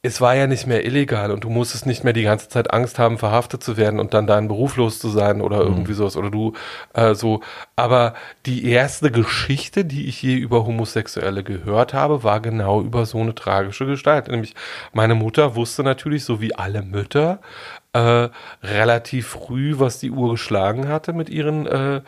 [0.00, 3.00] es war ja nicht mehr illegal und du musstest nicht mehr die ganze Zeit Angst
[3.00, 6.30] haben, verhaftet zu werden und dann deinen Beruf los zu sein oder irgendwie sowas oder
[6.30, 6.52] du
[6.94, 7.40] äh, so.
[7.74, 8.14] Aber
[8.46, 13.34] die erste Geschichte, die ich je über Homosexuelle gehört habe, war genau über so eine
[13.34, 14.28] tragische Gestalt.
[14.28, 14.54] Nämlich
[14.92, 17.40] meine Mutter wusste natürlich, so wie alle Mütter,
[17.92, 18.28] äh,
[18.62, 22.02] relativ früh, was die Uhr geschlagen hatte mit ihren äh,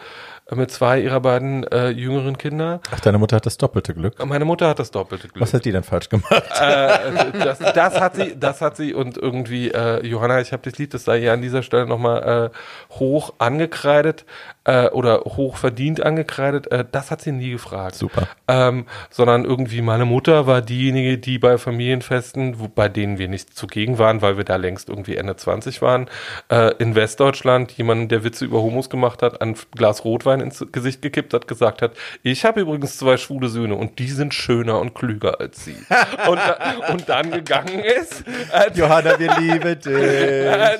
[0.54, 2.80] mit zwei ihrer beiden äh, jüngeren Kinder.
[2.90, 4.24] Ach, deine Mutter hat das doppelte Glück.
[4.24, 5.40] Meine Mutter hat das doppelte Glück.
[5.40, 6.30] Was hat die denn falsch gemacht?
[6.60, 10.78] Äh, das, das hat sie, das hat sie und irgendwie, äh, Johanna, ich habe das
[10.78, 14.24] Lied, das sei hier an dieser Stelle nochmal äh, hoch angekreidet
[14.64, 17.94] äh, oder hoch verdient angekreidet, äh, das hat sie nie gefragt.
[17.94, 18.28] Super.
[18.48, 23.56] Ähm, sondern irgendwie meine Mutter war diejenige, die bei Familienfesten, wo, bei denen wir nicht
[23.56, 26.08] zugegen waren, weil wir da längst irgendwie Ende 20 waren,
[26.48, 31.02] äh, in Westdeutschland jemanden, der Witze über Homos gemacht hat, ein Glas Rotwein ins Gesicht
[31.02, 34.94] gekippt hat, gesagt hat, ich habe übrigens zwei schwule Söhne und die sind schöner und
[34.94, 35.76] klüger als sie.
[36.28, 38.24] und, da, und dann gegangen ist.
[38.52, 39.92] Äh, Johanna, wir lieben dich.
[39.92, 40.78] äh,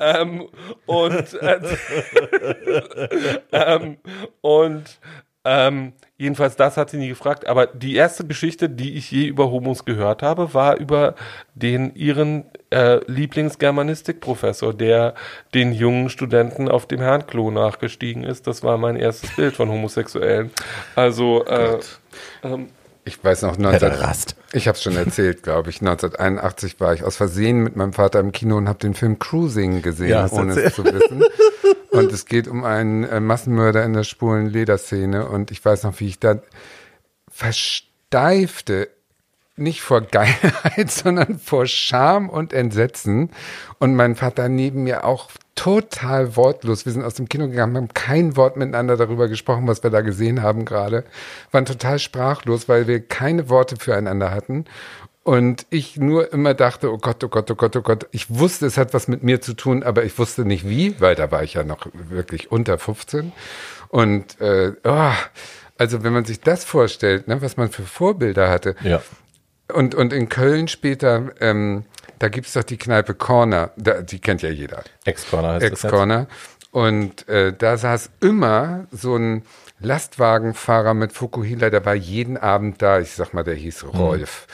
[0.00, 0.48] ähm,
[0.86, 1.60] und äh,
[3.52, 3.98] ähm,
[4.40, 4.98] und
[5.46, 7.46] ähm, jedenfalls das hat sie nie gefragt.
[7.46, 11.14] Aber die erste Geschichte, die ich je über Homos gehört habe, war über
[11.54, 15.14] den ihren äh, Lieblingsgermanistikprofessor, der
[15.54, 18.46] den jungen Studenten auf dem Herrenklo nachgestiegen ist.
[18.46, 20.50] Das war mein erstes Bild von Homosexuellen.
[20.96, 21.78] Also äh,
[22.42, 22.70] ähm,
[23.04, 24.36] Ich weiß noch, 19, Pederast.
[24.52, 25.80] ich habe es schon erzählt, glaube ich.
[25.80, 29.80] 1981 war ich aus Versehen mit meinem Vater im Kino und habe den Film Cruising
[29.82, 31.22] gesehen, Ja, ohne es zu wissen.
[31.96, 35.28] Und es geht um einen äh, Massenmörder in der schwulen Lederszene.
[35.28, 36.40] Und ich weiß noch, wie ich da
[37.30, 38.88] versteifte
[39.56, 43.30] nicht vor Geilheit, sondern vor Scham und Entsetzen.
[43.78, 46.84] Und mein Vater neben mir auch total wortlos.
[46.84, 50.02] Wir sind aus dem Kino gegangen, haben kein Wort miteinander darüber gesprochen, was wir da
[50.02, 51.04] gesehen haben gerade.
[51.50, 54.66] Waren total sprachlos, weil wir keine Worte füreinander hatten.
[55.26, 58.06] Und ich nur immer dachte, oh Gott, oh Gott, oh Gott, oh Gott.
[58.12, 61.16] Ich wusste, es hat was mit mir zu tun, aber ich wusste nicht wie, weil
[61.16, 63.32] da war ich ja noch wirklich unter 15.
[63.88, 65.10] Und äh, oh,
[65.78, 68.76] also wenn man sich das vorstellt, ne, was man für Vorbilder hatte.
[68.84, 69.02] Ja.
[69.74, 71.86] Und, und in Köln später, ähm,
[72.20, 74.84] da gibt's doch die Kneipe Corner, da, die kennt ja jeder.
[75.06, 75.66] Ex-Corner heißt.
[75.66, 76.28] Ex-Corner.
[76.70, 79.42] Und äh, da saß immer so ein
[79.80, 83.00] Lastwagenfahrer mit Fukuhila, der war jeden Abend da.
[83.00, 84.46] Ich sag mal, der hieß Rolf.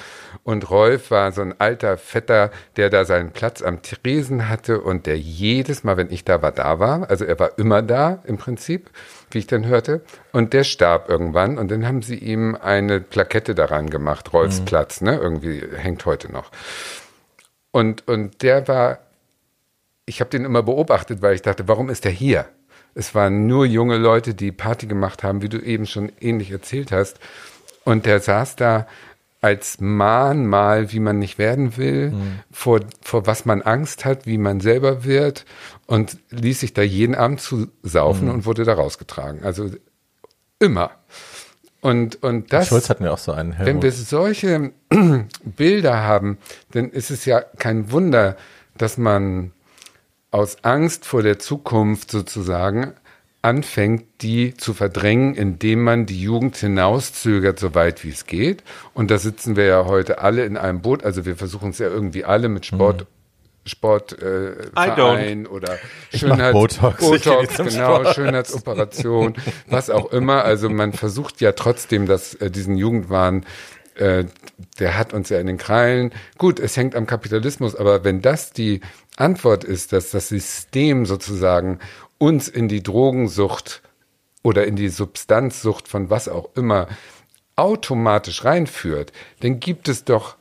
[0.44, 5.06] Und Rolf war so ein alter Vetter, der da seinen Platz am Tresen hatte und
[5.06, 7.08] der jedes Mal, wenn ich da war, da war.
[7.10, 8.90] Also er war immer da im Prinzip,
[9.30, 10.02] wie ich dann hörte.
[10.32, 15.00] Und der starb irgendwann und dann haben sie ihm eine Plakette daran gemacht, Rolfs Platz,
[15.00, 15.16] ne?
[15.16, 16.50] Irgendwie hängt heute noch.
[17.70, 18.98] Und, und der war,
[20.06, 22.46] ich habe den immer beobachtet, weil ich dachte, warum ist der hier?
[22.94, 26.92] Es waren nur junge Leute, die Party gemacht haben, wie du eben schon ähnlich erzählt
[26.92, 27.18] hast.
[27.84, 28.86] Und der saß da
[29.42, 32.12] als Mahnmal, wie man nicht werden will,
[32.52, 35.44] vor, vor was man Angst hat, wie man selber wird
[35.86, 39.42] und ließ sich da jeden Abend zu saufen und wurde da rausgetragen.
[39.42, 39.68] Also
[40.60, 40.92] immer.
[41.80, 42.68] Und, und das.
[42.68, 43.50] Schulz hatten wir auch so einen.
[43.50, 43.82] Wenn Helmut.
[43.82, 44.72] wir solche
[45.44, 46.38] Bilder haben,
[46.70, 48.36] dann ist es ja kein Wunder,
[48.78, 49.50] dass man
[50.30, 52.94] aus Angst vor der Zukunft sozusagen
[53.42, 58.62] anfängt, die zu verdrängen, indem man die Jugend hinauszögert, so weit wie es geht.
[58.94, 61.04] Und da sitzen wir ja heute alle in einem Boot.
[61.04, 63.06] Also wir versuchen es ja irgendwie alle mit Sport.
[63.64, 65.78] Sport äh, Verein oder
[66.22, 66.98] mach Botox.
[66.98, 68.14] Botox genau, Sport.
[68.14, 69.34] Schönheitsoperation,
[69.68, 70.44] was auch immer.
[70.44, 73.44] Also man versucht ja trotzdem, dass äh, diesen Jugendwahn
[73.94, 74.24] äh,
[74.78, 76.12] der hat uns ja in den Krallen.
[76.38, 78.80] Gut, es hängt am Kapitalismus, aber wenn das die
[79.16, 81.78] Antwort ist, dass das System sozusagen
[82.22, 83.82] uns in die Drogensucht
[84.44, 86.86] oder in die Substanzsucht von was auch immer
[87.56, 90.36] automatisch reinführt, dann gibt es doch,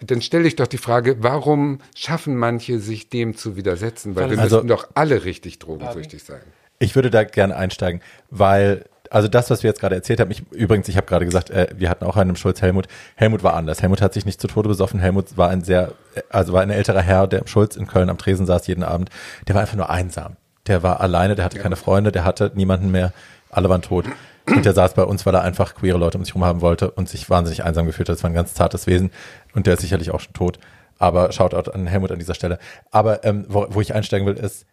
[0.00, 4.14] dann stelle ich doch die Frage, warum schaffen manche sich dem zu widersetzen?
[4.16, 6.42] Weil wir Also- müssten doch alle richtig drogensüchtig sein.
[6.78, 10.42] Ich würde da gerne einsteigen, weil, also das, was wir jetzt gerade erzählt haben, ich,
[10.52, 12.86] übrigens, ich habe gerade gesagt, äh, wir hatten auch einen im Schulz Helmut.
[13.14, 13.80] Helmut war anders.
[13.80, 15.00] Helmut hat sich nicht zu Tode besoffen.
[15.00, 15.92] Helmut war ein sehr,
[16.28, 19.08] also war ein älterer Herr, der im Schulz in Köln am Tresen saß jeden Abend.
[19.48, 20.36] Der war einfach nur einsam.
[20.66, 23.12] Der war alleine, der hatte keine Freunde, der hatte niemanden mehr.
[23.50, 24.06] Alle waren tot.
[24.46, 26.90] Und der saß bei uns, weil er einfach queere Leute um sich herum haben wollte
[26.90, 28.16] und sich wahnsinnig einsam gefühlt hat.
[28.16, 29.10] Das war ein ganz zartes Wesen.
[29.54, 30.58] Und der ist sicherlich auch schon tot.
[30.98, 32.58] Aber Shoutout an Helmut an dieser Stelle.
[32.90, 34.66] Aber ähm, wo, wo ich einsteigen will, ist,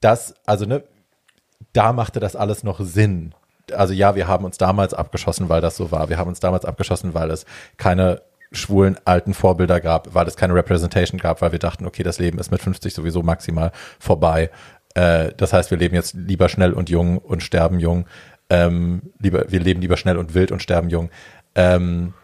[0.00, 0.82] dass, also ne,
[1.72, 3.34] da machte das alles noch Sinn.
[3.72, 6.08] Also ja, wir haben uns damals abgeschossen, weil das so war.
[6.08, 7.44] Wir haben uns damals abgeschossen, weil es
[7.76, 12.18] keine schwulen alten Vorbilder gab, weil es keine Representation gab, weil wir dachten, okay, das
[12.18, 14.50] Leben ist mit 50 sowieso maximal vorbei.
[14.98, 18.06] Äh, das heißt, wir leben jetzt lieber schnell und jung und sterben jung.
[18.50, 21.10] Ähm, lieber, wir leben lieber schnell und wild und sterben jung.
[21.54, 22.14] Ähm,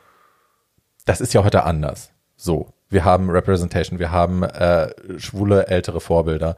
[1.04, 2.10] das ist ja heute anders.
[2.36, 6.56] So, wir haben Representation, wir haben äh, schwule ältere Vorbilder.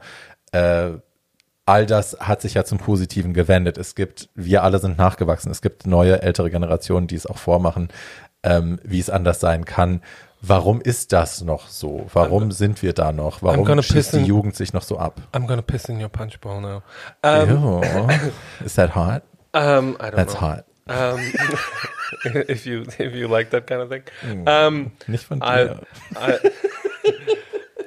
[0.51, 0.93] Äh,
[1.65, 3.77] all das hat sich ja zum Positiven gewendet.
[3.77, 5.51] Es gibt, wir alle sind nachgewachsen.
[5.51, 7.89] Es gibt neue ältere Generationen, die es auch vormachen,
[8.41, 10.01] ähm, wie es anders sein kann.
[10.47, 12.05] Warum ist das noch so?
[12.13, 13.41] Warum sind wir da noch?
[13.41, 15.19] Warum schießt piss die in- Jugend sich noch so ab?
[15.33, 16.81] I'm gonna piss in your punch bowl now.
[17.23, 17.81] Um, Ew.
[18.65, 19.23] Is that hot?
[19.53, 20.41] um, I don't That's know.
[20.41, 20.65] hot.
[20.89, 21.19] Um,
[22.47, 24.03] if you if you like that kind of thing.
[24.21, 24.47] Hm.
[24.47, 25.81] Um, Nicht von I, dir.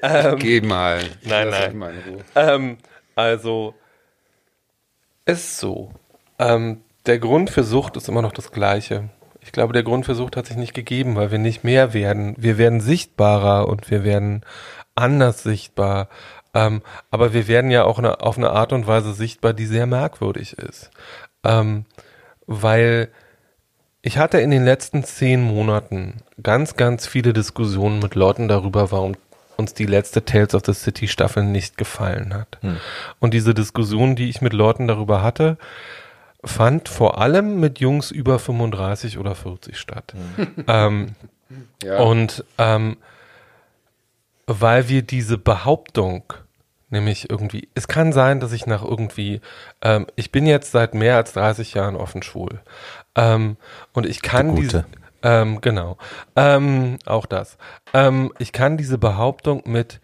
[0.02, 1.00] I, Geh mal.
[1.22, 2.24] Nein, Lass nein.
[2.34, 2.78] ähm,
[3.14, 3.74] also
[5.24, 5.92] ist so.
[6.38, 9.08] Ähm, der Grund für Sucht ist immer noch das gleiche.
[9.40, 12.34] Ich glaube, der Grund für Sucht hat sich nicht gegeben, weil wir nicht mehr werden.
[12.38, 14.44] Wir werden sichtbarer und wir werden
[14.94, 16.08] anders sichtbar.
[16.52, 19.86] Ähm, aber wir werden ja auch eine, auf eine Art und Weise sichtbar, die sehr
[19.86, 20.90] merkwürdig ist.
[21.44, 21.84] Ähm,
[22.46, 23.08] weil
[24.02, 29.14] ich hatte in den letzten zehn Monaten ganz, ganz viele Diskussionen mit Leuten darüber, warum
[29.56, 32.58] uns die letzte Tales of the City Staffel nicht gefallen hat.
[33.20, 35.58] Und diese Diskussion, die ich mit Leuten darüber hatte,
[36.44, 40.14] fand vor allem mit Jungs über 35 oder 40 statt.
[40.66, 41.14] Ähm,
[41.82, 41.98] Ja.
[41.98, 42.96] und ähm,
[44.46, 46.22] weil wir diese Behauptung,
[46.90, 49.40] nämlich irgendwie, es kann sein, dass ich nach irgendwie,
[49.82, 52.60] ähm, ich bin jetzt seit mehr als 30 Jahren offen schwul.
[53.16, 53.56] Ähm,
[53.94, 54.60] und ich kann Gute.
[54.62, 54.84] diese,
[55.24, 55.98] ähm, genau,
[56.36, 57.58] ähm, auch das.
[57.94, 60.00] Ähm, ich kann diese Behauptung mit,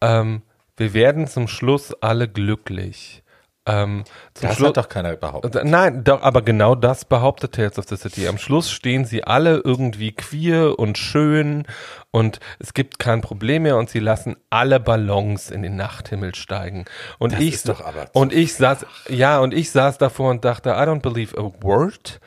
[0.00, 0.42] ähm,
[0.76, 3.23] wir werden zum Schluss alle glücklich,
[3.66, 4.04] Ähm,
[4.40, 5.56] Das Schluss- hat doch keiner behauptet.
[5.56, 8.28] Äh, Nein, doch, aber genau das behauptet Tales of the City.
[8.28, 11.64] Am Schluss stehen sie alle irgendwie queer und schön
[12.10, 16.84] und es gibt kein Problem mehr und sie lassen alle Ballons in den Nachthimmel steigen.
[17.18, 20.30] Und Das ich ist doch aber zu und ich saß ja und ich saß davor
[20.30, 22.20] und dachte, I don't believe a word.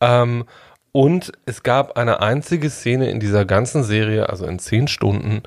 [0.00, 0.44] Ähm,
[0.92, 5.44] und es gab eine einzige Szene in dieser ganzen Serie, also in zehn Stunden,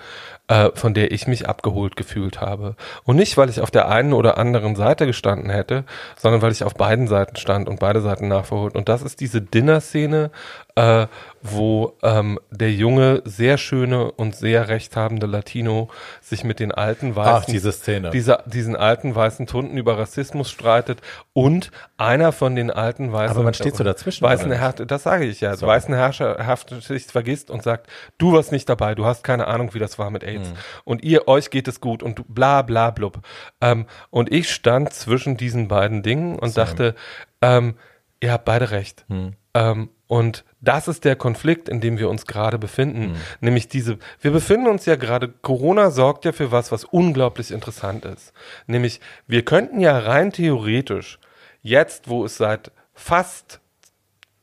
[0.47, 2.75] äh, von der ich mich abgeholt gefühlt habe.
[3.03, 5.85] Und nicht, weil ich auf der einen oder anderen Seite gestanden hätte,
[6.17, 8.75] sondern weil ich auf beiden Seiten stand und beide Seiten nachverholt.
[8.75, 10.31] Und das ist diese Dinner-Szene,
[10.75, 11.07] äh,
[11.41, 15.89] wo ähm, der junge, sehr schöne und sehr rechthabende Latino
[16.21, 18.09] sich mit den alten weißen Ach, diese Szene.
[18.11, 21.01] dieser, diesen alten weißen Tunden über Rassismus streitet
[21.33, 24.51] und einer von den alten weißen Aber man steht so dazwischen, weißen?
[24.51, 25.67] Herr, das sage ich ja, So.
[25.67, 29.79] weißen Herrschaft sich vergisst und sagt, du warst nicht dabei, du hast keine Ahnung, wie
[29.79, 30.53] das war mit AIDS Mhm.
[30.85, 33.19] und ihr euch geht es gut und du- bla bla blub.
[33.61, 36.95] Ähm, und ich stand zwischen diesen beiden Dingen und dachte,
[37.41, 37.75] ähm,
[38.21, 39.05] ihr habt beide recht.
[39.09, 39.33] Mhm.
[39.53, 43.13] Ähm, und das ist der Konflikt, in dem wir uns gerade befinden.
[43.13, 43.15] Mhm.
[43.41, 48.05] Nämlich diese, wir befinden uns ja gerade, Corona sorgt ja für was, was unglaublich interessant
[48.05, 48.31] ist.
[48.67, 51.17] Nämlich, wir könnten ja rein theoretisch,
[51.63, 53.59] jetzt, wo es seit fast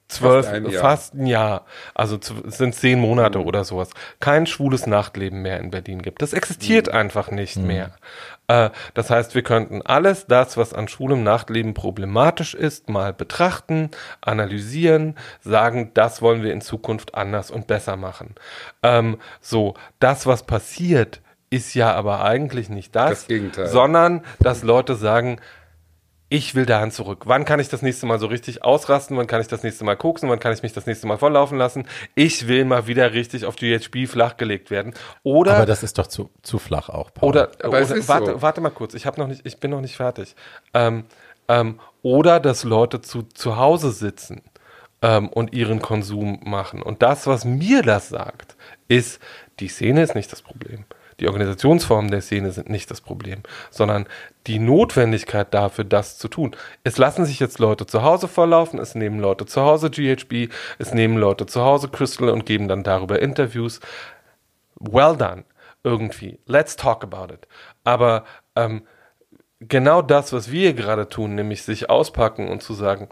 [0.08, 0.80] zwölf, Fast ein Jahr.
[0.82, 6.02] fast ein Jahr, also sind zehn Monate oder sowas, kein schwules Nachtleben mehr in Berlin
[6.02, 6.20] gibt.
[6.20, 7.94] Das existiert einfach nicht mehr.
[8.50, 13.90] Äh, das heißt, wir könnten alles das, was an schwulem Nachtleben problematisch ist, mal betrachten,
[14.20, 18.34] analysieren, sagen, das wollen wir in Zukunft anders und besser machen.
[18.82, 21.20] Ähm, so, das, was passiert,
[21.50, 23.66] ist ja aber eigentlich nicht das, Das Gegenteil.
[23.66, 25.40] sondern dass Leute sagen,
[26.30, 27.24] ich will dahin zurück.
[27.26, 29.16] Wann kann ich das nächste Mal so richtig ausrasten?
[29.16, 30.30] Wann kann ich das nächste Mal koksen?
[30.30, 31.86] Wann kann ich mich das nächste Mal volllaufen lassen?
[32.14, 34.94] Ich will mal wieder richtig auf GHB flachgelegt werden.
[35.24, 37.30] Oder Aber das ist doch zu, zu flach auch, Paul.
[37.30, 38.42] oder, Aber oder es ist warte, so.
[38.42, 40.36] warte mal kurz, ich habe noch nicht, ich bin noch nicht fertig.
[40.72, 41.04] Ähm,
[41.48, 44.42] ähm, oder dass Leute zu, zu Hause sitzen
[45.02, 46.80] ähm, und ihren Konsum machen.
[46.80, 48.56] Und das, was mir das sagt,
[48.86, 49.20] ist,
[49.58, 50.84] die Szene ist nicht das Problem.
[51.20, 54.06] Die Organisationsformen der Szene sind nicht das Problem, sondern
[54.46, 56.56] die Notwendigkeit dafür, das zu tun.
[56.82, 60.94] Es lassen sich jetzt Leute zu Hause vorlaufen, es nehmen Leute zu Hause GHB, es
[60.94, 63.80] nehmen Leute zu Hause Crystal und geben dann darüber Interviews
[64.80, 65.44] well done,
[65.84, 66.38] irgendwie.
[66.46, 67.46] Let's talk about it.
[67.84, 68.24] Aber
[68.56, 68.82] ähm,
[69.60, 73.08] genau das, was wir gerade tun, nämlich sich auspacken und zu sagen,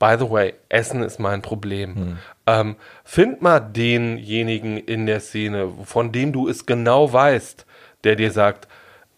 [0.00, 2.18] by the way, Essen ist mein Problem.
[2.48, 7.64] Ähm, find mal denjenigen in der Szene, von dem du es genau weißt,
[8.02, 8.66] der dir sagt,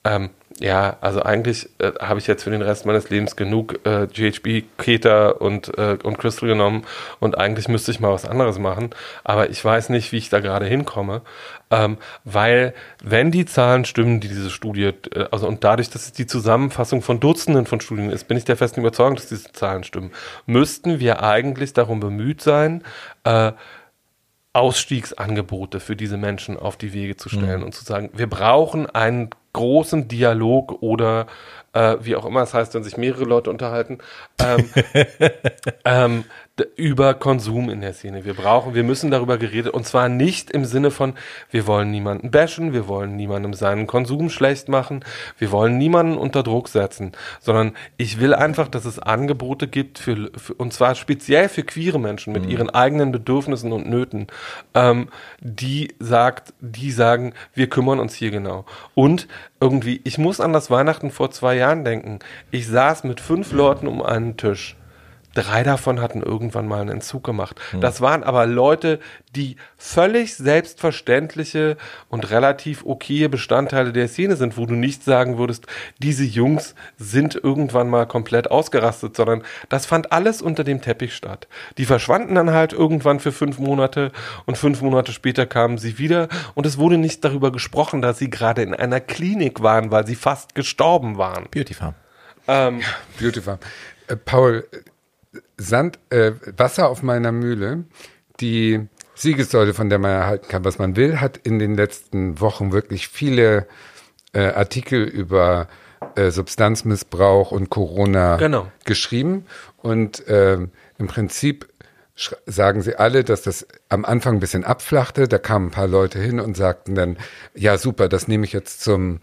[0.04, 0.30] ähm,
[0.62, 4.64] ja, also eigentlich äh, habe ich jetzt für den Rest meines Lebens genug äh, GHB,
[4.78, 6.84] Keter und, äh, und Crystal genommen
[7.18, 8.90] und eigentlich müsste ich mal was anderes machen,
[9.24, 11.22] aber ich weiß nicht, wie ich da gerade hinkomme,
[11.72, 16.12] ähm, weil wenn die Zahlen stimmen, die diese Studie, äh, also und dadurch, dass es
[16.12, 19.82] die Zusammenfassung von Dutzenden von Studien ist, bin ich der festen Überzeugung, dass diese Zahlen
[19.82, 20.12] stimmen,
[20.46, 22.84] müssten wir eigentlich darum bemüht sein,
[23.24, 23.50] äh,
[24.52, 29.30] Ausstiegsangebote für diese Menschen auf die Wege zu stellen und zu sagen, wir brauchen einen
[29.52, 31.26] großen Dialog oder
[31.72, 33.98] äh, wie auch immer es heißt, wenn sich mehrere Leute unterhalten,
[34.38, 34.70] ähm,
[35.84, 36.24] ähm,
[36.76, 38.24] über Konsum in der Szene.
[38.24, 41.14] Wir brauchen, wir müssen darüber geredet und zwar nicht im Sinne von,
[41.50, 45.04] wir wollen niemanden bashen, wir wollen niemandem seinen Konsum schlecht machen,
[45.38, 50.30] wir wollen niemanden unter Druck setzen, sondern ich will einfach, dass es Angebote gibt für,
[50.36, 54.26] für und zwar speziell für queere Menschen mit ihren eigenen Bedürfnissen und Nöten,
[54.74, 55.08] ähm,
[55.40, 58.64] die sagt, die sagen, wir kümmern uns hier genau.
[58.94, 59.28] Und
[59.60, 62.18] irgendwie, ich muss an das Weihnachten vor zwei Jahren denken.
[62.50, 64.76] Ich saß mit fünf Leuten um einen Tisch.
[65.34, 67.60] Drei davon hatten irgendwann mal einen Entzug gemacht.
[67.80, 69.00] Das waren aber Leute,
[69.34, 71.76] die völlig selbstverständliche
[72.08, 75.66] und relativ okaye Bestandteile der Szene sind, wo du nicht sagen würdest,
[75.98, 81.48] diese Jungs sind irgendwann mal komplett ausgerastet, sondern das fand alles unter dem Teppich statt.
[81.78, 84.12] Die verschwanden dann halt irgendwann für fünf Monate
[84.44, 88.30] und fünf Monate später kamen sie wieder und es wurde nicht darüber gesprochen, dass sie
[88.30, 91.46] gerade in einer Klinik waren, weil sie fast gestorben waren.
[91.50, 91.94] Beauty Farm.
[92.48, 92.80] Ähm,
[93.20, 93.58] Beautiful.
[94.08, 94.64] Äh, Paul,
[95.56, 97.84] Sand, äh, Wasser auf meiner Mühle,
[98.40, 102.72] die Siegessäule, von der man erhalten kann, was man will, hat in den letzten Wochen
[102.72, 103.66] wirklich viele
[104.32, 105.68] äh, Artikel über
[106.16, 108.70] äh, Substanzmissbrauch und Corona Genau.
[108.84, 109.46] geschrieben.
[109.76, 110.54] Und äh,
[110.98, 111.68] im Prinzip
[112.46, 115.28] sagen sie alle, dass das am Anfang ein bisschen abflachte.
[115.28, 117.16] Da kamen ein paar Leute hin und sagten dann,
[117.54, 119.20] ja super, das nehme ich jetzt zum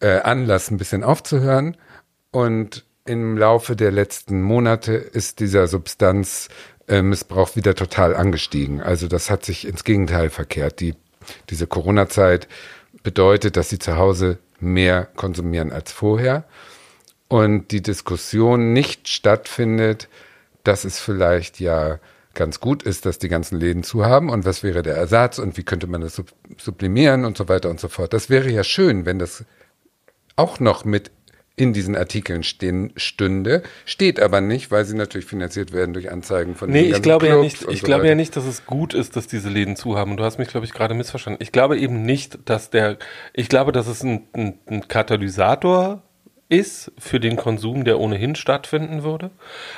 [0.00, 1.76] äh, Anlass, ein bisschen aufzuhören.
[2.30, 8.80] Und im Laufe der letzten Monate ist dieser Substanzmissbrauch wieder total angestiegen.
[8.80, 10.80] Also das hat sich ins Gegenteil verkehrt.
[10.80, 10.94] Die,
[11.50, 12.48] diese Corona-Zeit
[13.02, 16.44] bedeutet, dass sie zu Hause mehr konsumieren als vorher.
[17.30, 20.08] und die Diskussion nicht stattfindet,
[20.64, 22.00] dass es vielleicht ja
[22.34, 25.56] ganz gut ist, dass die ganzen Läden zu haben und was wäre der Ersatz und
[25.56, 26.20] wie könnte man das
[26.58, 28.12] sublimieren und so weiter und so fort.
[28.12, 29.44] Das wäre ja schön, wenn das
[30.34, 31.12] auch noch mit
[31.60, 36.54] in diesen Artikeln stehen, stünde, steht aber nicht, weil sie natürlich finanziert werden durch Anzeigen
[36.54, 38.94] von Nee, ich glaube Clubs ja nicht, ich so glaube ja nicht, dass es gut
[38.94, 40.16] ist, dass diese Läden zu haben.
[40.16, 41.42] Du hast mich, glaube ich, gerade missverstanden.
[41.42, 42.98] Ich glaube eben nicht, dass der,
[43.32, 46.02] ich glaube, dass es ein, ein, ein Katalysator
[46.50, 49.30] ist für den Konsum, der ohnehin stattfinden würde.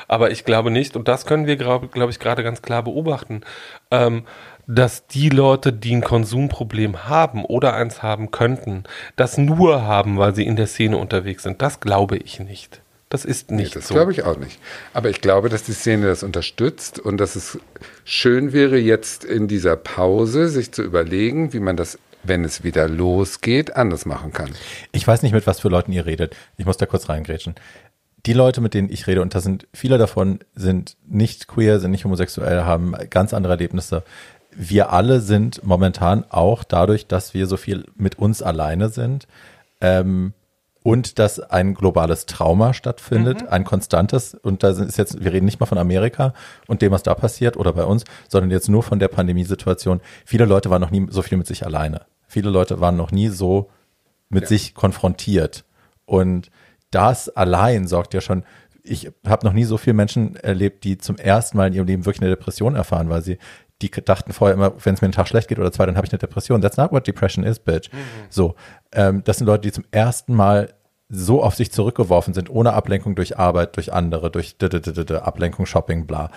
[0.08, 3.42] Aber ich glaube nicht, und das können wir, glaube glaub ich, gerade ganz klar beobachten,
[3.90, 4.24] ähm,
[4.74, 8.84] dass die Leute, die ein Konsumproblem haben oder eins haben könnten,
[9.16, 11.60] das nur haben, weil sie in der Szene unterwegs sind.
[11.62, 12.80] Das glaube ich nicht.
[13.08, 13.94] Das ist nicht nee, das so.
[13.94, 14.58] Das glaube ich auch nicht.
[14.94, 17.58] Aber ich glaube, dass die Szene das unterstützt und dass es
[18.04, 22.88] schön wäre, jetzt in dieser Pause sich zu überlegen, wie man das wenn es wieder
[22.88, 24.50] losgeht, anders machen kann.
[24.92, 26.36] Ich weiß nicht, mit was für Leuten ihr redet.
[26.56, 27.56] Ich muss da kurz reingrätschen.
[28.26, 31.90] Die Leute, mit denen ich rede, und da sind viele davon, sind nicht queer, sind
[31.90, 34.04] nicht homosexuell, haben ganz andere Erlebnisse.
[34.54, 39.26] Wir alle sind momentan auch dadurch, dass wir so viel mit uns alleine sind,
[39.80, 40.34] ähm,
[40.82, 43.48] und dass ein globales Trauma stattfindet, mhm.
[43.48, 46.34] ein konstantes, und da ist jetzt, wir reden nicht mal von Amerika
[46.66, 50.00] und dem, was da passiert oder bei uns, sondern jetzt nur von der Pandemiesituation.
[50.24, 52.02] Viele Leute waren noch nie so viel mit sich alleine.
[52.26, 53.70] Viele Leute waren noch nie so
[54.28, 54.48] mit ja.
[54.48, 55.64] sich konfrontiert.
[56.04, 56.50] Und
[56.90, 58.44] das allein sorgt ja schon,
[58.82, 62.04] ich habe noch nie so viele Menschen erlebt, die zum ersten Mal in ihrem Leben
[62.06, 63.38] wirklich eine Depression erfahren, weil sie
[63.82, 66.06] die dachten vorher immer, wenn es mir einen Tag schlecht geht oder zwei, dann habe
[66.06, 66.62] ich eine Depression.
[66.62, 67.92] That's not what depression is, bitch.
[67.92, 67.98] Mhm.
[68.30, 68.54] So,
[68.92, 70.74] ähm, das sind Leute, die zum ersten Mal
[71.08, 76.30] so auf sich zurückgeworfen sind, ohne Ablenkung durch Arbeit, durch andere, durch Ablenkung, Shopping, bla.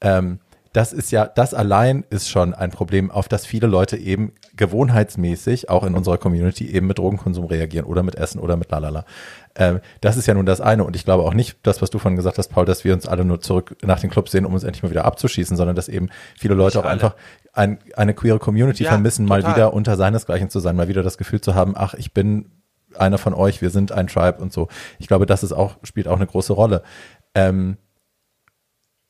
[0.00, 0.40] Ähm,
[0.76, 5.70] das ist ja, das allein ist schon ein Problem, auf das viele Leute eben gewohnheitsmäßig,
[5.70, 9.06] auch in unserer Community, eben mit Drogenkonsum reagieren oder mit Essen oder mit lalala.
[9.54, 10.84] Ähm, das ist ja nun das eine.
[10.84, 13.06] Und ich glaube auch nicht, das, was du vorhin gesagt hast, Paul, dass wir uns
[13.06, 15.88] alle nur zurück nach den Clubs sehen, um uns endlich mal wieder abzuschießen, sondern dass
[15.88, 17.14] eben viele Leute auch einfach
[17.54, 19.44] ein, eine queere Community ja, vermissen, total.
[19.44, 22.50] mal wieder unter seinesgleichen zu sein, mal wieder das Gefühl zu haben, ach, ich bin
[22.98, 24.68] einer von euch, wir sind ein Tribe und so.
[24.98, 26.82] Ich glaube, das ist auch, spielt auch eine große Rolle.
[27.34, 27.78] Ähm,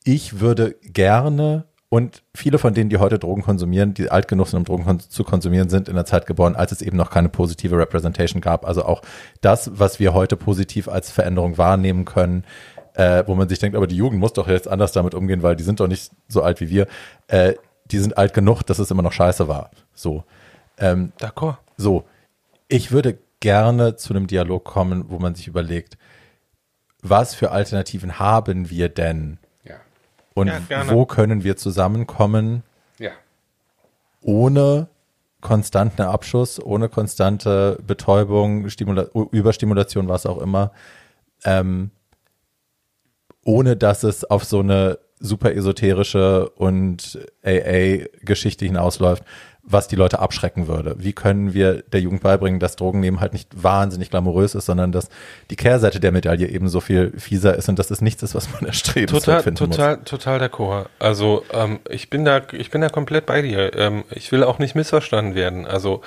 [0.07, 4.59] ich würde gerne und viele von denen, die heute Drogen konsumieren, die alt genug sind,
[4.59, 7.77] um Drogen zu konsumieren, sind in der Zeit geboren, als es eben noch keine positive
[7.77, 8.65] Representation gab.
[8.65, 9.01] Also auch
[9.41, 12.45] das, was wir heute positiv als Veränderung wahrnehmen können,
[12.93, 15.57] äh, wo man sich denkt, aber die Jugend muss doch jetzt anders damit umgehen, weil
[15.57, 16.87] die sind doch nicht so alt wie wir.
[17.27, 17.55] Äh,
[17.91, 19.71] die sind alt genug, dass es immer noch scheiße war.
[19.93, 20.23] So.
[20.77, 21.57] Ähm, D'accord.
[21.75, 22.05] So.
[22.69, 25.97] Ich würde gerne zu einem Dialog kommen, wo man sich überlegt,
[27.01, 29.39] was für Alternativen haben wir denn?
[30.37, 32.61] Und ja, wo können wir zusammenkommen?
[32.99, 33.09] Ja.
[34.21, 34.87] Ohne
[35.41, 40.71] konstanten Abschuss, ohne konstante Betäubung, Stimula Überstimulation, was auch immer,
[41.43, 41.89] ähm,
[43.45, 49.23] ohne dass es auf so eine super esoterische und AA-Geschichte hinausläuft,
[49.69, 50.95] was die Leute abschrecken würde.
[50.97, 55.09] Wie können wir der Jugend beibringen, dass Drogennehmen halt nicht wahnsinnig glamourös ist, sondern dass
[55.49, 58.51] die Kehrseite der Medaille eben so viel fieser ist und dass es nichts ist, was
[58.53, 59.09] man erstrebt.
[59.09, 60.05] Total, total, muss.
[60.05, 60.85] total d'accord.
[60.99, 63.75] Also ähm, ich bin da, ich bin da komplett bei dir.
[63.75, 65.65] Ähm, ich will auch nicht missverstanden werden.
[65.65, 66.01] Also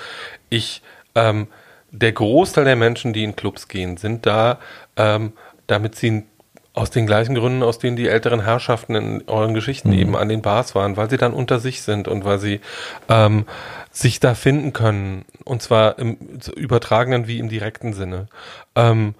[0.49, 0.81] ich,
[1.13, 1.47] ähm,
[1.91, 4.57] der Großteil der Menschen, die in Clubs gehen, sind da,
[4.97, 5.33] ähm,
[5.67, 6.27] damit sie ein
[6.73, 9.99] aus den gleichen Gründen, aus denen die älteren Herrschaften in euren Geschichten mhm.
[9.99, 12.61] eben an den Bars waren, weil sie dann unter sich sind und weil sie
[13.09, 13.45] ähm,
[13.91, 15.25] sich da finden können.
[15.43, 16.17] Und zwar im
[16.55, 18.27] übertragenen wie im direkten Sinne.
[18.75, 19.15] Ähm,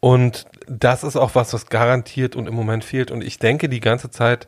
[0.00, 3.10] und das ist auch was, was garantiert und im Moment fehlt.
[3.10, 4.46] Und ich denke die ganze Zeit,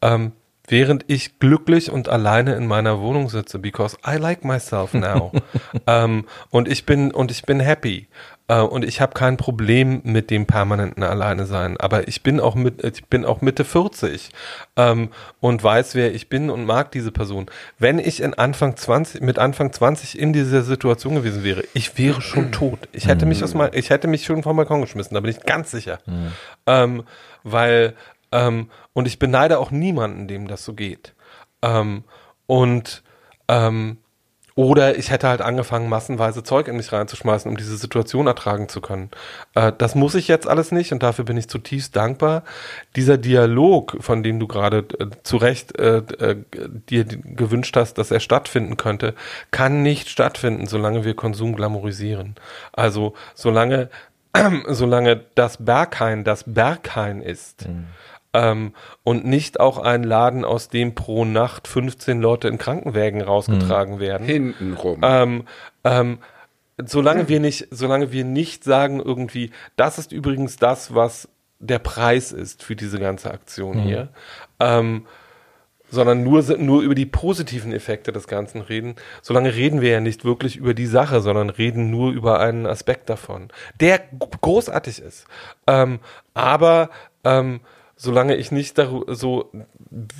[0.00, 0.32] ähm,
[0.68, 5.32] während ich glücklich und alleine in meiner Wohnung sitze, because I like myself now.
[5.86, 8.08] ähm, und ich bin und ich bin happy.
[8.52, 11.78] Äh, und ich habe kein Problem mit dem permanenten Alleine sein.
[11.78, 14.30] Aber ich bin auch mit, ich bin auch Mitte 40
[14.76, 15.08] ähm,
[15.40, 17.46] und weiß, wer ich bin und mag diese Person.
[17.78, 22.20] Wenn ich in Anfang 20, mit Anfang 20 in dieser Situation gewesen wäre, ich wäre
[22.20, 22.78] schon tot.
[22.92, 25.40] Ich hätte mich aus mal, ich hätte mich schon vom Balkon geschmissen, da bin ich
[25.40, 25.98] ganz sicher.
[26.06, 26.32] Mhm.
[26.66, 27.02] Ähm,
[27.44, 27.94] weil,
[28.32, 31.14] ähm, und ich beneide auch niemanden, dem das so geht.
[31.62, 32.04] Ähm,
[32.46, 33.02] und
[33.48, 33.98] ähm,
[34.54, 38.80] oder ich hätte halt angefangen, massenweise Zeug in mich reinzuschmeißen, um diese Situation ertragen zu
[38.80, 39.10] können.
[39.54, 42.42] Äh, das muss ich jetzt alles nicht und dafür bin ich zutiefst dankbar.
[42.96, 46.36] Dieser Dialog, von dem du gerade äh, zu Recht äh, äh,
[46.88, 49.14] dir gewünscht hast, dass er stattfinden könnte,
[49.50, 52.34] kann nicht stattfinden, solange wir Konsum glamourisieren.
[52.72, 53.88] Also solange,
[54.68, 57.68] solange das Berghain das Berghain ist.
[57.68, 57.86] Mhm
[58.34, 63.96] ähm, und nicht auch ein Laden, aus dem pro Nacht 15 Leute in Krankenwägen rausgetragen
[63.96, 64.00] mhm.
[64.00, 64.26] werden.
[64.26, 65.00] Hintenrum.
[65.02, 65.44] Ähm,
[65.84, 66.18] ähm,
[66.84, 71.28] solange wir nicht, solange wir nicht sagen irgendwie, das ist übrigens das, was
[71.58, 73.82] der Preis ist für diese ganze Aktion Mhm.
[73.82, 74.08] hier,
[74.58, 75.06] ähm,
[75.90, 80.24] sondern nur, nur über die positiven Effekte des Ganzen reden, solange reden wir ja nicht
[80.24, 84.00] wirklich über die Sache, sondern reden nur über einen Aspekt davon, der
[84.40, 85.26] großartig ist.
[85.66, 86.00] Ähm,
[86.32, 86.88] aber
[87.24, 87.60] ähm,
[88.02, 89.52] solange ich nicht darüber so,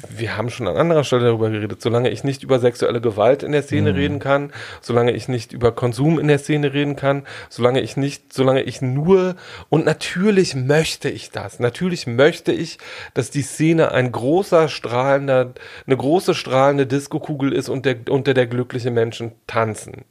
[0.09, 3.51] wir haben schon an anderer Stelle darüber geredet, solange ich nicht über sexuelle Gewalt in
[3.51, 7.81] der Szene reden kann, solange ich nicht über Konsum in der Szene reden kann, solange
[7.81, 9.35] ich nicht, solange ich nur,
[9.69, 12.79] und natürlich möchte ich das, natürlich möchte ich,
[13.15, 15.53] dass die Szene ein großer, strahlender,
[15.85, 20.05] eine große, strahlende Diskokugel ist und der, unter der glückliche Menschen tanzen.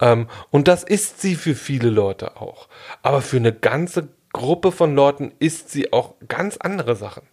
[0.00, 2.68] Ähm, und das ist sie für viele Leute auch.
[3.02, 4.08] Aber für eine ganze
[4.38, 7.24] Gruppe von Leuten ist sie auch ganz andere Sachen.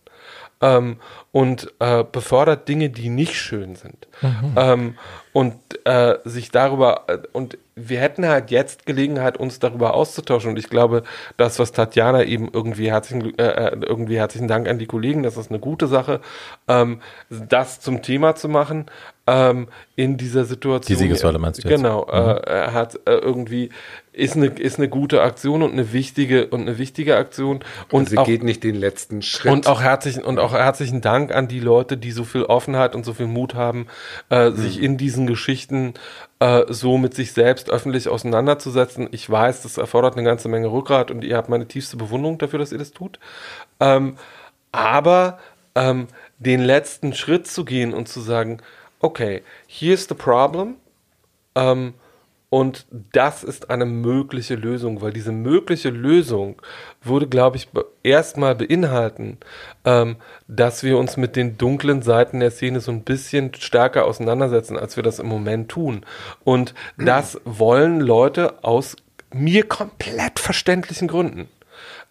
[0.60, 0.98] Ähm,
[1.36, 4.08] und äh, befördert Dinge, die nicht schön sind.
[4.56, 4.96] Ähm,
[5.34, 10.52] und äh, sich darüber, äh, und wir hätten halt jetzt Gelegenheit, uns darüber auszutauschen.
[10.52, 11.04] Und ich glaube,
[11.36, 15.36] das, was Tatjana eben irgendwie herzlichen, äh, äh, irgendwie herzlichen Dank an die Kollegen, das
[15.36, 16.22] ist eine gute Sache,
[16.70, 18.86] ähm, das zum Thema zu machen
[19.28, 20.98] ähm, in dieser Situation.
[20.98, 21.78] Die Siegessäule meinst du jetzt?
[21.78, 23.72] Genau, äh, er hat äh, irgendwie
[24.14, 27.58] ist eine ist eine gute Aktion und eine wichtige und eine wichtige Aktion
[27.92, 29.52] und Und sie auch, geht nicht den letzten Schritt.
[29.52, 33.06] und auch herzlichen und auch herzlichen Dank an die Leute, die so viel Offenheit und
[33.06, 33.88] so viel Mut haben,
[34.30, 35.94] äh, sich in diesen Geschichten
[36.40, 39.08] äh, so mit sich selbst öffentlich auseinanderzusetzen.
[39.12, 42.60] Ich weiß, das erfordert eine ganze Menge Rückgrat und ihr habt meine tiefste Bewunderung dafür,
[42.60, 43.20] dass ihr das tut.
[43.80, 44.18] Ähm,
[44.72, 45.40] aber
[45.76, 46.08] ähm,
[46.40, 48.62] den letzten Schritt zu gehen und zu sagen,
[49.00, 50.76] okay, here's the problem.
[51.56, 51.94] Ähm,
[52.50, 56.62] und das ist eine mögliche Lösung, weil diese mögliche Lösung
[57.02, 57.68] würde, glaube ich,
[58.04, 59.38] erstmal beinhalten,
[59.84, 60.18] ähm,
[60.48, 64.96] dass wir uns mit den dunklen Seiten der Szene so ein bisschen stärker auseinandersetzen, als
[64.96, 66.06] wir das im Moment tun.
[66.44, 68.96] Und das wollen Leute aus
[69.34, 71.50] mir komplett verständlichen Gründen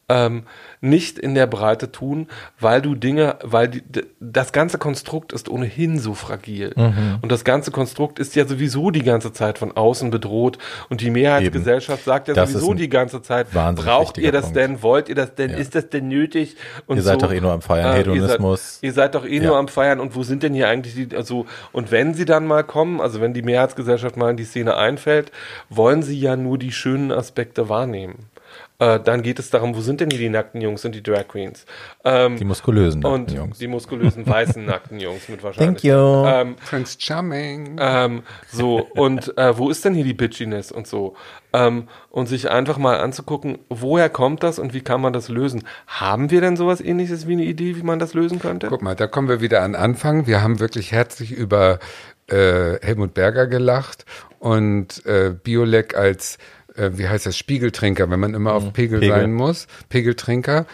[0.09, 0.43] ähm,
[0.81, 2.29] nicht in der Breite tun,
[2.61, 3.83] weil du Dinge, weil die,
[4.21, 6.73] das ganze Konstrukt ist ohnehin so fragil.
[6.77, 7.19] Mhm.
[7.23, 10.59] Und das ganze Konstrukt ist ja sowieso die ganze Zeit von außen bedroht.
[10.91, 14.57] Und die Mehrheitsgesellschaft sagt ja Das sowieso die ganze Zeit, braucht ihr das Punkt.
[14.57, 15.57] denn, wollt ihr das denn, Ja.
[15.57, 16.57] ist das denn nötig?
[16.87, 18.79] Und Ihr seid doch eh nur am Feiern, Äh, ihr seid- Hedonismus.
[18.83, 19.43] Ihr seid doch eh Ja.
[19.45, 22.47] nur am Feiern und wo sind denn hier eigentlich die, also, und wenn sie dann
[22.47, 25.33] mal kommen, also wenn die Mehrheitsgesellschaft mal in die Szene einfällt,
[25.71, 28.27] wollen sie ja nur die schönen Aspekte wahrnehmen.
[28.85, 31.29] Äh, dann geht es darum, wo sind denn hier die nackten Jungs und die Drag
[31.29, 31.65] Queens?
[32.05, 33.59] Ähm, Die muskulösen nackten und Jungs.
[33.59, 35.83] die muskulösen weißen nackten Jungs mit wahrscheinlich.
[35.83, 36.25] Thank you.
[36.27, 37.77] Ähm, Prince Charming.
[37.81, 41.15] ähm, so, und äh, wo ist denn hier die Bitchiness und so?
[41.53, 45.63] Ähm, und sich einfach mal anzugucken, woher kommt das und wie kann man das lösen?
[45.87, 48.67] Haben wir denn sowas ähnliches wie eine Idee, wie man das lösen könnte?
[48.69, 50.27] Guck mal, da kommen wir wieder an Anfang.
[50.27, 51.79] Wir haben wirklich herzlich über
[52.27, 54.05] äh, Helmut Berger gelacht
[54.41, 56.39] und äh, Biolek als,
[56.77, 59.17] äh, wie heißt das, Spiegeltrinker, wenn man immer auf Pegel, Pegel.
[59.17, 59.67] sein muss.
[59.89, 60.67] Pegeltrinker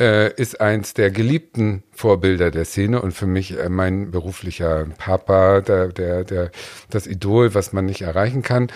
[0.00, 5.60] äh, ist eins der geliebten Vorbilder der Szene und für mich äh, mein beruflicher Papa,
[5.60, 6.50] der, der, der,
[6.90, 8.68] das Idol, was man nicht erreichen kann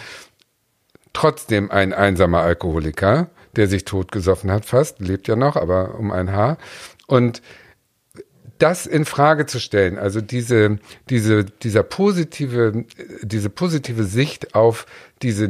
[1.13, 6.33] trotzdem ein einsamer Alkoholiker, der sich totgesoffen hat fast, lebt ja noch, aber um ein
[6.33, 6.59] Haar.
[7.07, 7.43] Und
[8.63, 12.85] das in Frage zu stellen, also diese, diese, dieser positive,
[13.23, 14.87] diese positive Sicht auf
[15.23, 15.49] diese,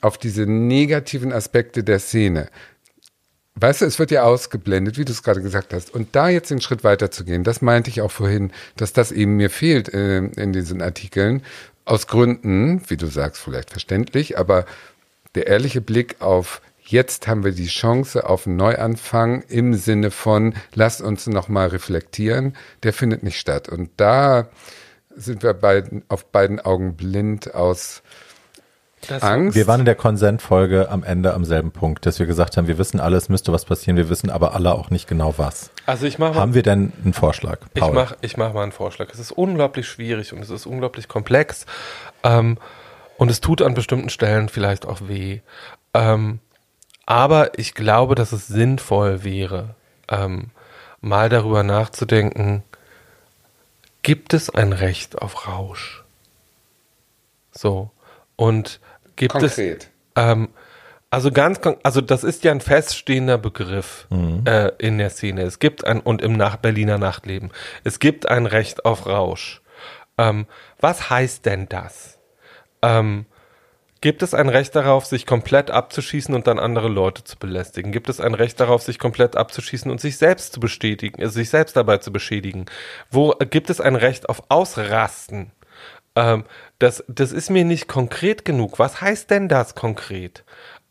[0.00, 2.48] auf diese negativen Aspekte der Szene.
[3.54, 5.92] Weißt du, es wird ja ausgeblendet, wie du es gerade gesagt hast.
[5.92, 9.12] Und da jetzt den Schritt weiter zu gehen, das meinte ich auch vorhin, dass das
[9.12, 11.42] eben mir fehlt äh, in diesen Artikeln.
[11.84, 14.64] Aus Gründen, wie du sagst, vielleicht verständlich, aber
[15.34, 16.62] der ehrliche Blick auf
[16.92, 22.56] jetzt haben wir die Chance auf einen Neuanfang im Sinne von lasst uns nochmal reflektieren,
[22.84, 23.68] der findet nicht statt.
[23.68, 24.48] Und da
[25.14, 28.02] sind wir beiden, auf beiden Augen blind aus
[29.08, 29.56] Das- Angst.
[29.56, 32.78] Wir waren in der Konsentfolge am Ende am selben Punkt, dass wir gesagt haben, wir
[32.78, 35.70] wissen alles, müsste was passieren, wir wissen aber alle auch nicht genau was.
[35.86, 37.58] Also ich mache mal, Haben wir denn einen Vorschlag?
[37.74, 39.08] ich mach, ich mach mal einen Vorschlag.
[39.12, 41.66] Es ist unglaublich schwierig und es ist unglaublich komplex
[42.22, 42.58] ähm,
[43.18, 45.40] und es tut an bestimmten Stellen vielleicht auch weh.
[45.94, 46.38] Ähm,
[47.06, 49.74] aber ich glaube, dass es sinnvoll wäre,
[50.08, 50.50] ähm,
[51.00, 52.62] mal darüber nachzudenken,
[54.02, 56.04] gibt es ein Recht auf Rausch?
[57.50, 57.90] So.
[58.36, 58.80] Und
[59.16, 59.84] gibt Konkret.
[59.84, 59.90] es.
[60.16, 60.48] Ähm,
[61.10, 64.06] also ganz, also das ist ja ein feststehender Begriff
[64.46, 65.42] äh, in der Szene.
[65.42, 67.50] Es gibt ein, und im Nach Berliner Nachtleben.
[67.84, 69.60] Es gibt ein Recht auf Rausch.
[70.16, 70.46] Ähm,
[70.80, 72.18] was heißt denn das?
[72.80, 73.26] Ähm,
[74.02, 77.92] Gibt es ein Recht darauf, sich komplett abzuschießen und dann andere Leute zu belästigen?
[77.92, 81.50] Gibt es ein Recht darauf, sich komplett abzuschießen und sich selbst zu bestätigen, äh, sich
[81.50, 82.66] selbst dabei zu beschädigen?
[83.12, 85.52] Wo äh, gibt es ein Recht auf Ausrasten?
[86.16, 86.44] Ähm,
[86.80, 88.80] das, das ist mir nicht konkret genug.
[88.80, 90.42] Was heißt denn das konkret?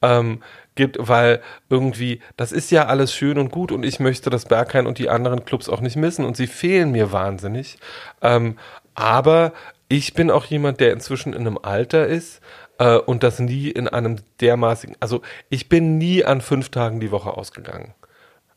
[0.02, 0.42] Ähm,
[0.76, 4.88] gibt, weil irgendwie, das ist ja alles schön und gut und ich möchte das Berghain
[4.88, 7.78] und die anderen Clubs auch nicht missen und sie fehlen mir wahnsinnig.
[8.22, 8.58] Ähm,
[8.96, 9.52] aber
[9.90, 12.40] ich bin auch jemand, der inzwischen in einem Alter ist
[12.82, 17.12] äh, und das nie in einem dermaßigen, also ich bin nie an fünf Tagen die
[17.12, 17.94] Woche ausgegangen.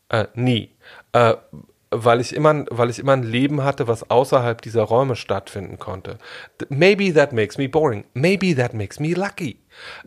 [0.09, 0.71] Äh, nie.
[1.13, 1.35] Äh,
[1.91, 6.17] weil ich immer, weil ich immer ein Leben hatte, was außerhalb dieser Räume stattfinden konnte.
[6.69, 8.03] Maybe that makes me boring.
[8.15, 9.59] Maybe that makes me lucky.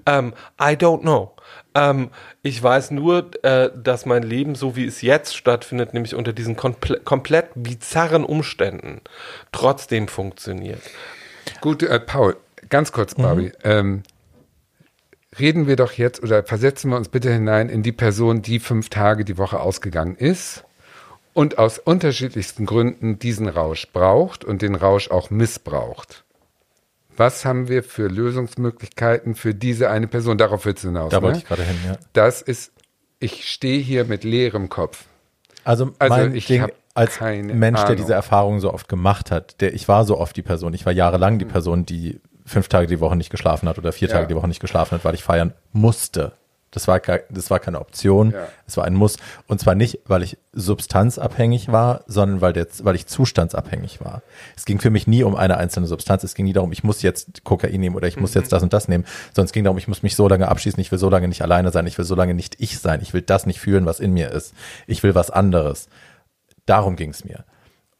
[0.07, 1.37] Um, I don't know.
[1.75, 2.11] Um,
[2.43, 6.57] ich weiß nur, äh, dass mein Leben, so wie es jetzt stattfindet, nämlich unter diesen
[6.57, 9.01] komple komplett bizarren Umständen,
[9.53, 10.83] trotzdem funktioniert.
[11.61, 12.37] Gut, äh, Paul,
[12.69, 13.47] ganz kurz, Barbie.
[13.47, 13.53] Mhm.
[13.65, 14.03] Ähm,
[15.39, 18.89] reden wir doch jetzt oder versetzen wir uns bitte hinein in die Person, die fünf
[18.89, 20.65] Tage die Woche ausgegangen ist
[21.35, 26.25] und aus unterschiedlichsten Gründen diesen Rausch braucht und den Rausch auch missbraucht.
[27.17, 30.39] Was haben wir für Lösungsmöglichkeiten für diese eine Person?
[30.39, 31.11] Darauf wird es hinaus.
[31.11, 31.23] Da ne?
[31.23, 31.99] wollte ich gerade hin, ja.
[32.13, 32.73] Das ist,
[33.19, 35.05] ich stehe hier mit leerem Kopf.
[35.65, 37.87] Also, also mein ich Ding als Mensch, Ahnung.
[37.87, 40.87] der diese Erfahrung so oft gemacht hat, der, ich war so oft die Person, ich
[40.87, 41.53] war jahrelang die hm.
[41.53, 44.29] Person, die fünf Tage die Woche nicht geschlafen hat oder vier Tage ja.
[44.29, 46.33] die Woche nicht geschlafen hat, weil ich feiern musste.
[46.71, 48.47] Das war, das war keine Option, ja.
[48.67, 49.17] es war ein Muss.
[49.47, 54.23] Und zwar nicht, weil ich substanzabhängig war, sondern weil, der, weil ich zustandsabhängig war.
[54.55, 56.25] Es ging für mich nie um eine einzelne Substanz.
[56.25, 58.43] Es ging nie darum, ich muss jetzt Kokain nehmen oder ich muss mhm.
[58.43, 60.79] jetzt das und das nehmen, sondern es ging darum, ich muss mich so lange abschießen,
[60.79, 63.15] ich will so lange nicht alleine sein, ich will so lange nicht ich sein, ich
[63.15, 64.53] will das nicht fühlen, was in mir ist.
[64.87, 65.89] Ich will was anderes.
[66.67, 67.45] Darum ging es mir.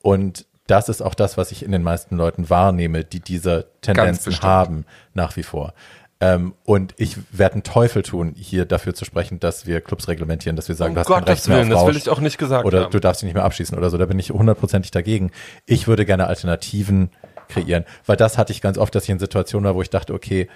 [0.03, 4.41] Und das ist auch das, was ich in den meisten Leuten wahrnehme, die diese Tendenzen
[4.43, 4.85] haben,
[5.15, 5.75] nach wie vor.
[6.21, 10.57] Ähm, und ich werde einen Teufel tun, hier dafür zu sprechen, dass wir Clubs reglementieren,
[10.57, 12.03] dass wir sagen, um du hast Gottes kein Recht Willen, mehr auf Rausch, das will
[12.03, 12.91] ich auch nicht gesagt Oder haben.
[12.91, 13.99] du darfst dich nicht mehr abschießen oder so.
[13.99, 15.31] Da bin ich hundertprozentig dagegen.
[15.65, 17.11] Ich würde gerne Alternativen
[17.49, 20.13] kreieren, weil das hatte ich ganz oft, dass ich in Situationen war, wo ich dachte,
[20.13, 20.49] okay,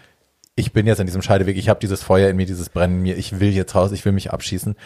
[0.56, 3.02] ich bin jetzt an diesem Scheideweg, ich habe dieses Feuer in mir, dieses Brennen in
[3.02, 4.76] mir, ich will jetzt raus, ich will mich abschießen.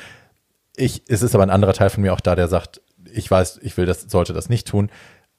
[0.76, 2.82] Ich, es ist aber ein anderer Teil von mir auch da, der sagt,
[3.12, 4.90] ich weiß, ich will das, sollte das nicht tun.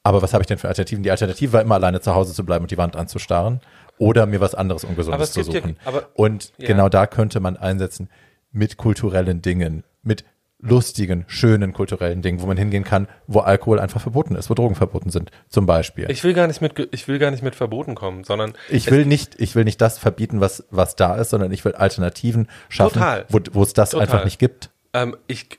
[0.07, 1.03] Aber was habe ich denn für Alternativen?
[1.03, 3.59] Die Alternative war immer alleine zu Hause zu bleiben und die Wand anzustarren
[3.97, 5.75] oder mir was anderes Ungesundes zu suchen.
[5.83, 6.67] Ja, aber, und ja.
[6.67, 8.09] genau da könnte man einsetzen
[8.53, 10.23] mit kulturellen Dingen, mit
[10.59, 14.75] lustigen, schönen kulturellen Dingen, wo man hingehen kann, wo Alkohol einfach verboten ist, wo Drogen
[14.75, 16.09] verboten sind, zum Beispiel.
[16.09, 19.05] Ich will gar nicht mit, ich will gar nicht mit Verboten kommen, sondern ich will
[19.05, 22.93] nicht, ich will nicht das verbieten, was was da ist, sondern ich will Alternativen schaffen,
[22.93, 24.07] total, wo, wo es das total.
[24.07, 24.69] einfach nicht gibt.
[24.93, 25.49] Ähm, ich,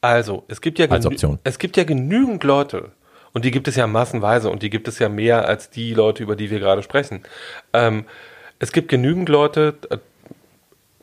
[0.00, 1.40] also es gibt ja Als Option.
[1.42, 2.92] es gibt ja genügend Leute,
[3.36, 6.22] und die gibt es ja massenweise und die gibt es ja mehr als die Leute,
[6.22, 7.22] über die wir gerade sprechen.
[7.74, 8.06] Ähm,
[8.58, 9.98] es gibt genügend Leute, äh,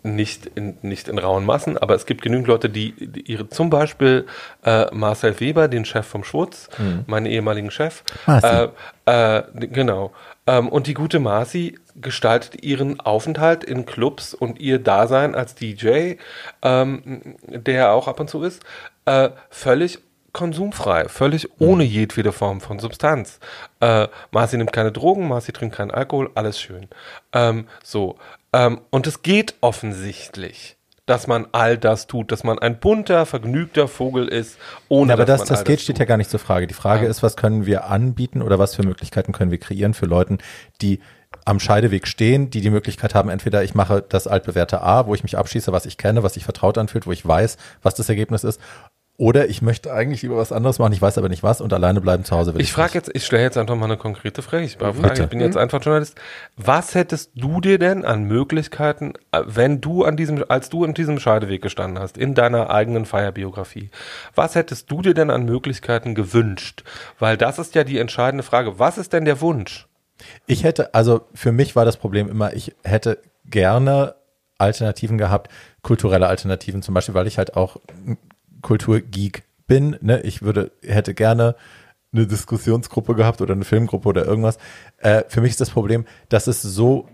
[0.02, 3.70] nicht in, nicht in rauen Massen, aber es gibt genügend Leute, die, die ihre, zum
[3.70, 4.26] Beispiel
[4.66, 7.04] äh, Marcel Weber, den Chef vom Schwutz, mhm.
[7.06, 8.68] meinen ehemaligen Chef, äh,
[9.06, 10.12] äh, genau.
[10.48, 16.16] Ähm, und die gute Marci gestaltet ihren Aufenthalt in Clubs und ihr Dasein als DJ,
[16.64, 18.64] ähm, der auch ab und zu ist,
[19.06, 20.00] äh, völlig
[20.34, 23.40] konsumfrei, völlig ohne jedwede Form von Substanz.
[23.80, 26.88] Äh, Marci nimmt keine Drogen, Marci trinkt keinen Alkohol, alles schön.
[27.32, 28.18] Ähm, so.
[28.52, 33.88] Ähm, und es geht offensichtlich dass man all das tut, dass man ein bunter, vergnügter
[33.88, 34.58] Vogel ist,
[34.88, 36.66] ohne ja, aber dass das, das geht, das steht ja gar nicht zur Frage.
[36.66, 37.10] Die Frage ja.
[37.10, 40.38] ist, was können wir anbieten oder was für Möglichkeiten können wir kreieren für Leute,
[40.82, 41.02] die
[41.46, 45.24] am Scheideweg stehen, die die Möglichkeit haben, entweder ich mache das altbewährte A, wo ich
[45.24, 48.46] mich abschieße, was ich kenne, was sich vertraut anfühlt, wo ich weiß, was das Ergebnis
[48.46, 48.62] ist,
[49.24, 52.02] oder ich möchte eigentlich lieber was anderes machen, ich weiß aber nicht was und alleine
[52.02, 52.68] bleiben zu Hause will ich.
[52.68, 54.66] Ich frage jetzt, ich stelle jetzt einfach mal eine konkrete Frage.
[54.66, 56.20] Ich, frage, ich bin jetzt einfach Journalist.
[56.58, 61.22] Was hättest du dir denn an Möglichkeiten, wenn du an diesem, als du in diesem
[61.22, 63.92] Scheideweg gestanden hast, in deiner eigenen Feierbiografie,
[64.36, 66.84] was hättest du dir denn an Möglichkeiten gewünscht?
[67.18, 68.78] Weil das ist ja die entscheidende Frage.
[68.78, 69.88] Was ist denn der Wunsch?
[70.48, 74.16] Ich hätte, also für mich war das Problem immer, ich hätte gerne
[74.58, 75.50] Alternativen gehabt,
[75.82, 77.78] kulturelle Alternativen zum Beispiel, weil ich halt auch
[78.64, 79.98] Kulturgeek bin.
[80.02, 80.22] Ne?
[80.22, 81.56] Ich würde, hätte gerne
[82.12, 84.58] eine Diskussionsgruppe gehabt oder eine Filmgruppe oder irgendwas.
[84.98, 87.08] Äh, für mich ist das Problem, dass es so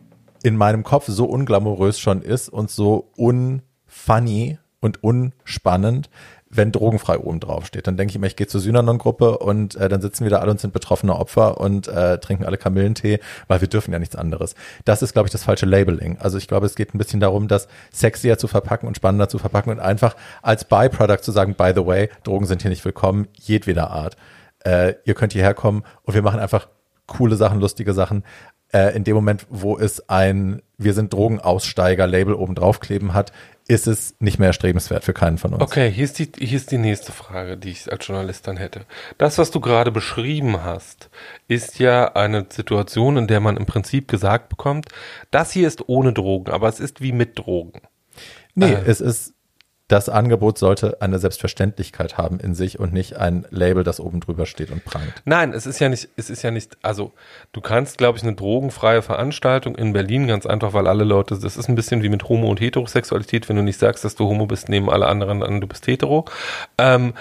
[0.43, 6.09] in meinem Kopf so unglamourös schon ist und so unfunny und unspannend,
[6.49, 7.85] wenn drogenfrei oben drauf steht.
[7.87, 10.51] Dann denke ich immer, ich gehe zur Synanon-Gruppe und äh, dann sitzen wir da alle
[10.51, 14.55] und sind betroffene Opfer und äh, trinken alle Kamillentee, weil wir dürfen ja nichts anderes.
[14.85, 16.17] Das ist, glaube ich, das falsche Labeling.
[16.19, 19.37] Also ich glaube, es geht ein bisschen darum, das sexier zu verpacken und spannender zu
[19.37, 23.27] verpacken und einfach als Byproduct zu sagen, by the way, Drogen sind hier nicht willkommen,
[23.33, 24.17] jedweder Art.
[24.63, 26.67] Äh, ihr könnt hierher kommen und wir machen einfach
[27.05, 28.23] coole Sachen, lustige Sachen.
[28.71, 33.31] äh, in dem Moment, wo es ein Wir sind Drogenaussteiger-Label oben draufkleben hat,
[33.69, 35.61] ist es nicht mehr erstrebenswert für keinen von uns.
[35.61, 38.81] Okay, hier ist, die, hier ist die nächste Frage, die ich als Journalist dann hätte.
[39.19, 41.11] Das, was du gerade beschrieben hast,
[41.47, 44.87] ist ja eine Situation, in der man im Prinzip gesagt bekommt,
[45.29, 47.81] das hier ist ohne Drogen, aber es ist wie mit Drogen.
[48.55, 48.83] Nee, Äh.
[48.87, 49.35] es ist,
[49.89, 54.45] das Angebot sollte eine Selbstverständlichkeit haben in sich und nicht ein Label, das oben drüber
[54.45, 55.13] steht und prangt.
[55.25, 57.11] Nein, es ist ja nicht, es ist ja nicht, also
[57.53, 61.57] du kannst, glaube ich, eine drogenfreie Veranstaltung in Berlin ganz einfach, weil alle Leute, das
[61.57, 64.45] ist ein bisschen wie mit Homo- und Heterosexualität, wenn du nicht sagst, dass du Homo
[64.45, 66.25] bist, nehmen alle anderen an, du bist hetero.
[66.77, 67.15] Ähm,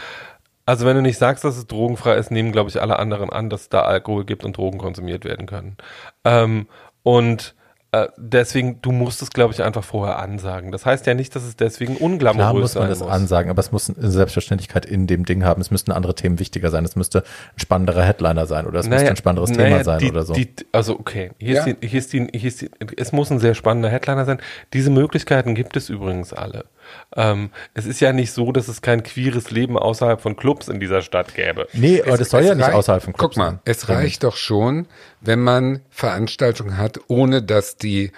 [0.66, 3.48] also wenn du nicht sagst, dass es drogenfrei ist, nehmen, glaube ich, alle anderen an,
[3.48, 5.78] dass da Alkohol gibt und Drogen konsumiert werden können.
[6.26, 6.66] Ähm,
[7.02, 7.54] und
[7.90, 10.72] äh, deswegen, du musst es, glaube ich, einfach vorher ansagen.
[10.72, 13.08] Das heißt ja nicht, dass es deswegen unglamourös Klar muss man das muss.
[13.08, 15.62] ansagen, aber es muss eine Selbstverständlichkeit in dem Ding haben.
[15.62, 16.84] Es müssten andere Themen wichtiger sein.
[16.84, 20.10] Es müsste ein spannenderer Headliner sein oder es müsste ein spannenderes naja, Thema sein die,
[20.10, 20.34] oder so.
[20.34, 21.64] Die, also okay, hier, Ja.
[21.64, 24.38] ist die, hier, ist die, hier ist die, es muss ein sehr spannender Headliner sein.
[24.74, 26.66] Diese Möglichkeiten gibt es übrigens alle.
[27.16, 30.80] Ähm, es ist ja nicht so, dass es kein queeres Leben außerhalb von Clubs in
[30.80, 31.66] dieser Stadt gäbe.
[31.72, 34.86] nee, aber das soll ja nicht außerhalb von Clubs Guck mal, es reicht doch schon,
[35.20, 38.12] wenn man Veranstaltungen hat, ohne dass die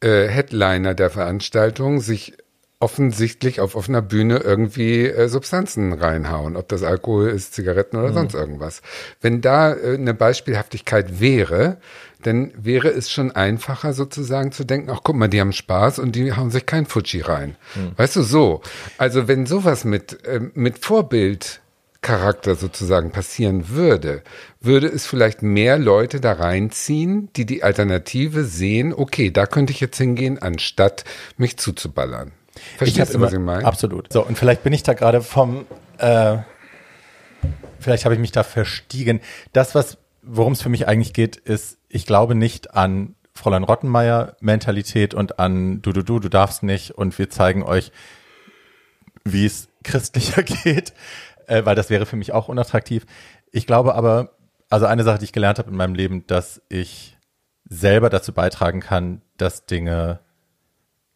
[0.00, 2.34] äh, Headliner der Veranstaltung sich
[2.82, 8.34] offensichtlich auf offener Bühne irgendwie äh, Substanzen reinhauen, ob das Alkohol ist, Zigaretten oder sonst
[8.34, 8.82] irgendwas.
[9.20, 11.78] Wenn da äh, eine Beispielhaftigkeit wäre,
[12.26, 16.16] dann wäre es schon einfacher sozusagen zu denken, ach guck mal, die haben Spaß und
[16.16, 17.56] die hauen sich kein Fuji rein.
[17.96, 18.62] Weißt du, so.
[18.98, 21.62] Also wenn sowas mit, ähm, mit Vorbild
[22.02, 24.22] Charakter sozusagen passieren würde,
[24.60, 29.80] würde es vielleicht mehr Leute da reinziehen, die die Alternative sehen, okay, da könnte ich
[29.80, 31.04] jetzt hingehen, anstatt
[31.36, 32.32] mich zuzuballern.
[32.76, 33.64] Verstehst du, was ich meine?
[33.64, 34.12] absolut.
[34.12, 35.64] So, und vielleicht bin ich da gerade vom,
[35.98, 36.38] äh,
[37.78, 39.20] vielleicht habe ich mich da verstiegen.
[39.52, 44.36] Das, was, worum es für mich eigentlich geht, ist, ich glaube nicht an Fräulein Rottenmeier
[44.40, 47.92] Mentalität und an du, du, du, du darfst nicht und wir zeigen euch,
[49.24, 50.94] wie es christlicher geht,
[51.46, 53.04] äh, weil das wäre für mich auch unattraktiv.
[53.52, 54.30] Ich glaube aber,
[54.70, 57.18] also eine Sache, die ich gelernt habe in meinem Leben, dass ich
[57.68, 60.20] selber dazu beitragen kann, dass Dinge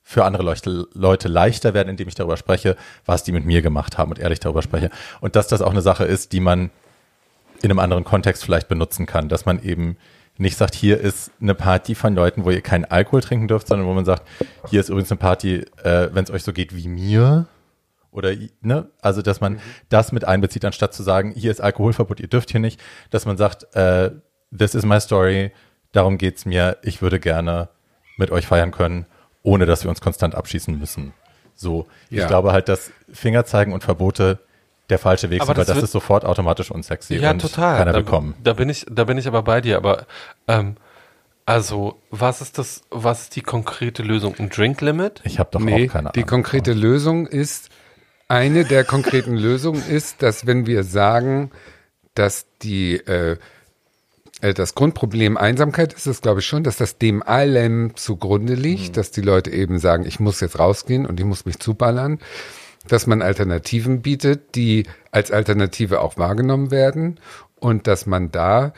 [0.02, 2.76] für andere Leute, Leute leichter werden, indem ich darüber spreche,
[3.06, 4.90] was die mit mir gemacht haben und ehrlich darüber spreche.
[5.20, 6.70] Und dass das auch eine Sache ist, die man
[7.62, 9.96] in einem anderen Kontext vielleicht benutzen kann, dass man eben
[10.38, 13.86] nicht sagt, hier ist eine Party von Leuten, wo ihr keinen Alkohol trinken dürft, sondern
[13.88, 14.22] wo man sagt,
[14.68, 17.46] hier ist übrigens eine Party, äh, wenn es euch so geht wie mir.
[18.10, 18.32] Oder,
[18.62, 19.60] ne, also, dass man
[19.90, 22.80] das mit einbezieht, anstatt zu sagen, hier ist Alkoholverbot, ihr dürft hier nicht,
[23.10, 24.10] dass man sagt, äh,
[24.56, 25.52] this is my story,
[25.92, 27.68] darum geht's mir, ich würde gerne
[28.16, 29.04] mit euch feiern können,
[29.42, 31.12] ohne dass wir uns konstant abschießen müssen.
[31.54, 32.26] So, ich Ja.
[32.26, 34.38] glaube halt, dass Fingerzeigen und Verbote
[34.90, 37.78] der falsche Weg Aber sind, weil das ist sofort automatisch unsexy Ja, und total.
[37.78, 38.34] keiner da, willkommen.
[38.42, 39.76] Da bin ich, da bin ich aber bei dir.
[39.76, 40.06] Aber
[40.48, 40.76] ähm,
[41.44, 42.82] also, was ist das?
[42.90, 44.34] Was ist die konkrete Lösung?
[44.38, 45.20] Ein Drink Limit?
[45.24, 46.28] Ich habe doch nee, auch keine die Ahnung.
[46.28, 47.70] konkrete Lösung ist,
[48.28, 51.50] eine der konkreten Lösungen ist, dass wenn wir sagen,
[52.14, 53.36] dass die äh,
[54.40, 58.96] äh, das Grundproblem Einsamkeit ist es, glaube ich, schon, dass das dem allem zugrunde liegt,
[58.96, 62.18] dass die Leute eben sagen, ich muss jetzt rausgehen und ich muss mich zuballern,
[62.88, 67.20] dass man Alternativen bietet, die als Alternative auch wahrgenommen werden
[67.58, 68.72] und dass man da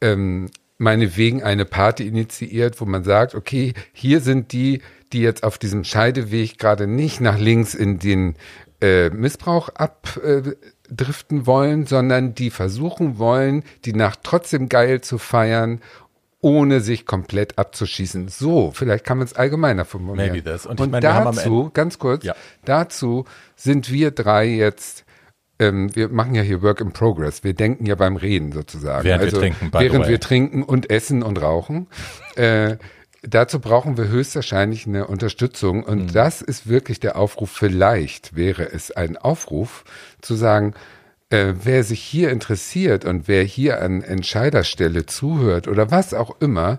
[0.00, 4.80] ähm, meinetwegen eine Party initiiert, wo man sagt, okay, hier sind die,
[5.12, 8.36] die jetzt auf diesem Scheideweg gerade nicht nach links in den
[8.80, 15.80] äh, Missbrauch abdriften wollen, sondern die versuchen wollen, die Nacht trotzdem geil zu feiern,
[16.40, 18.28] ohne sich komplett abzuschießen.
[18.28, 20.32] So, vielleicht kann man es allgemeiner formulieren.
[20.32, 20.66] Maybe this.
[20.66, 22.34] Und Und, ich meine, wir dazu, ganz kurz, Ja.
[22.64, 23.24] dazu
[23.56, 25.04] sind wir drei jetzt
[25.58, 27.44] ähm, wir machen ja hier Work in Progress.
[27.44, 29.04] Wir denken ja beim Reden sozusagen.
[29.04, 31.86] Während wir also, trinken, by the Während wir trinken und essen und rauchen.
[32.36, 32.78] äh,
[33.22, 35.84] dazu brauchen wir höchstwahrscheinlich eine Unterstützung.
[35.84, 36.12] Und Mhm.
[36.14, 37.50] das ist wirklich der Aufruf.
[37.50, 39.84] Vielleicht wäre es ein Aufruf
[40.22, 40.72] zu sagen,
[41.30, 46.78] äh, wer sich hier interessiert und wer hier an Entscheiderstelle zuhört oder was auch immer,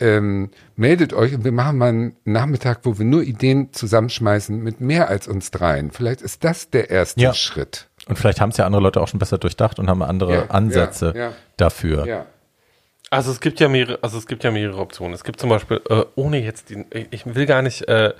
[0.00, 4.80] ähm, meldet euch und wir machen mal einen Nachmittag, wo wir nur Ideen zusammenschmeißen mit
[4.80, 5.92] mehr als uns dreien.
[5.92, 7.34] Vielleicht ist das der erste Ja.
[7.34, 7.88] Schritt.
[8.08, 10.46] Und vielleicht haben es ja andere Leute auch schon besser durchdacht und haben andere Ja,
[10.48, 11.32] Ansätze ja, ja.
[11.56, 12.04] dafür.
[12.06, 12.26] Ja.
[13.10, 15.14] Also es gibt ja mehrere, also es gibt ja mehrere Optionen.
[15.14, 18.14] Es gibt zum Beispiel, äh, ohne jetzt die, ich will gar nicht äh,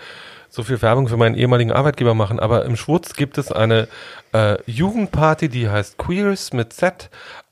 [0.52, 3.88] so viel Werbung für meinen ehemaligen Arbeitgeber machen, aber im Schwurz gibt es eine
[4.32, 7.08] äh, Jugendparty, die heißt Queers mit Z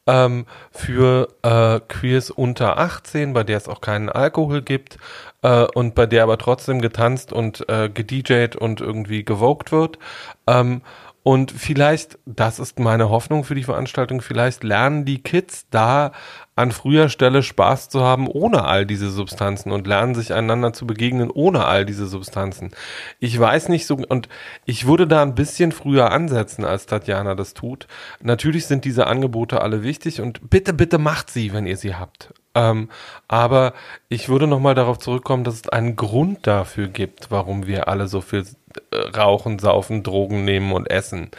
[0.06, 4.98] ähm, für äh, Queers unter 18, bei der es auch keinen Alkohol gibt
[5.42, 9.98] äh, und bei der aber trotzdem getanzt und äh, gedjed und irgendwie gewogt wird.
[10.46, 10.82] Ähm,
[11.22, 16.12] Und vielleicht, das ist meine Hoffnung für die Veranstaltung, vielleicht lernen die Kids da
[16.60, 20.86] an früher Stelle Spaß zu haben ohne all diese Substanzen und lernen sich einander zu
[20.86, 22.70] begegnen ohne all diese Substanzen.
[23.18, 24.28] Ich weiß nicht so, und
[24.66, 27.86] ich würde da ein bisschen früher ansetzen, als Tatjana das tut.
[28.22, 32.34] Natürlich sind diese Angebote alle wichtig und bitte, bitte macht sie, wenn ihr sie habt.
[32.54, 32.88] Ähm,
[33.28, 33.74] aber
[34.08, 38.20] ich würde nochmal darauf zurückkommen, dass es einen Grund dafür gibt, warum wir alle so
[38.20, 38.44] viel
[38.92, 41.30] rauchen, saufen, Drogen nehmen und essen.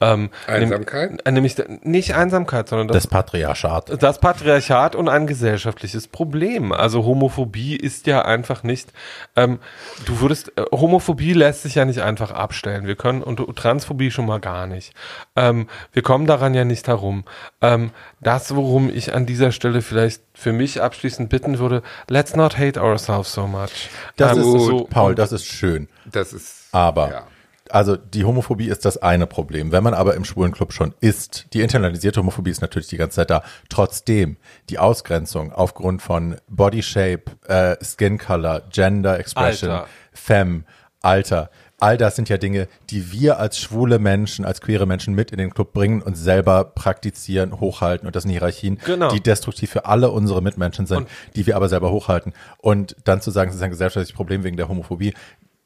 [0.00, 1.24] Ähm, Einsamkeit?
[1.24, 4.02] Nehm, nämlich nicht Einsamkeit, sondern das, das Patriarchat.
[4.02, 6.72] Das Patriarchat und ein gesellschaftliches Problem.
[6.72, 8.92] Also Homophobie ist ja einfach nicht.
[9.36, 9.58] Ähm,
[10.06, 12.86] du würdest äh, Homophobie lässt sich ja nicht einfach abstellen.
[12.86, 14.94] Wir können und Transphobie schon mal gar nicht.
[15.36, 17.24] Ähm, wir kommen daran ja nicht herum.
[17.60, 17.90] Ähm,
[18.20, 22.80] das, worum ich an dieser Stelle vielleicht für mich abschließend bitten würde: Let's not hate
[22.80, 23.90] ourselves so much.
[24.16, 25.14] Das ähm, ist so, Paul.
[25.14, 25.88] Das ist schön.
[26.10, 27.26] Das ist aber, ja.
[27.70, 29.72] also die Homophobie ist das eine Problem.
[29.72, 33.16] Wenn man aber im schwulen Club schon ist, die internalisierte Homophobie ist natürlich die ganze
[33.16, 33.42] Zeit da.
[33.68, 34.36] Trotzdem,
[34.68, 39.86] die Ausgrenzung aufgrund von Body Shape, äh, Skin Color, Gender Expression, Alter.
[40.12, 40.64] Femme,
[41.02, 45.30] Alter, all das sind ja Dinge, die wir als schwule Menschen, als queere Menschen mit
[45.30, 48.06] in den Club bringen und selber praktizieren, hochhalten.
[48.06, 49.10] Und das sind Hierarchien, genau.
[49.10, 52.32] die destruktiv für alle unsere Mitmenschen sind, und die wir aber selber hochhalten.
[52.58, 55.14] Und dann zu sagen, es ist ein gesellschaftliches Problem wegen der Homophobie,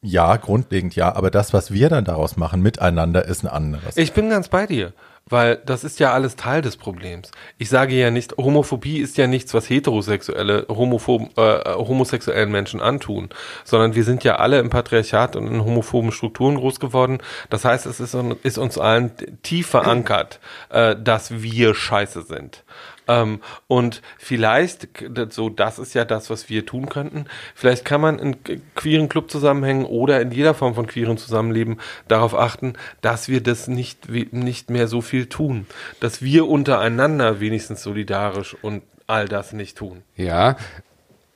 [0.04, 3.96] ja, grundlegend ja, aber das, was wir dann daraus machen miteinander, ist ein anderes.
[3.96, 4.92] Ich bin ganz bei dir,
[5.26, 7.30] weil das ist ja alles Teil des Problems.
[7.56, 13.30] Ich sage ja nicht, Homophobie ist ja nichts, was heterosexuelle, homophoben, äh, homosexuellen Menschen antun,
[13.64, 17.18] sondern wir sind ja alle im Patriarchat und in homophoben Strukturen groß geworden.
[17.48, 19.12] Das heißt, es ist, ist uns allen
[19.42, 22.62] tief verankert, äh, dass wir scheiße sind.
[23.06, 24.88] Ähm, und vielleicht,
[25.30, 28.36] so das ist ja das, was wir tun könnten, vielleicht kann man in
[28.74, 31.78] queeren Clubzusammenhängen oder in jeder Form von queeren Zusammenleben
[32.08, 35.66] darauf achten, dass wir das nicht, nicht mehr so viel tun.
[36.00, 40.02] Dass wir untereinander wenigstens solidarisch und all das nicht tun.
[40.16, 40.56] Ja,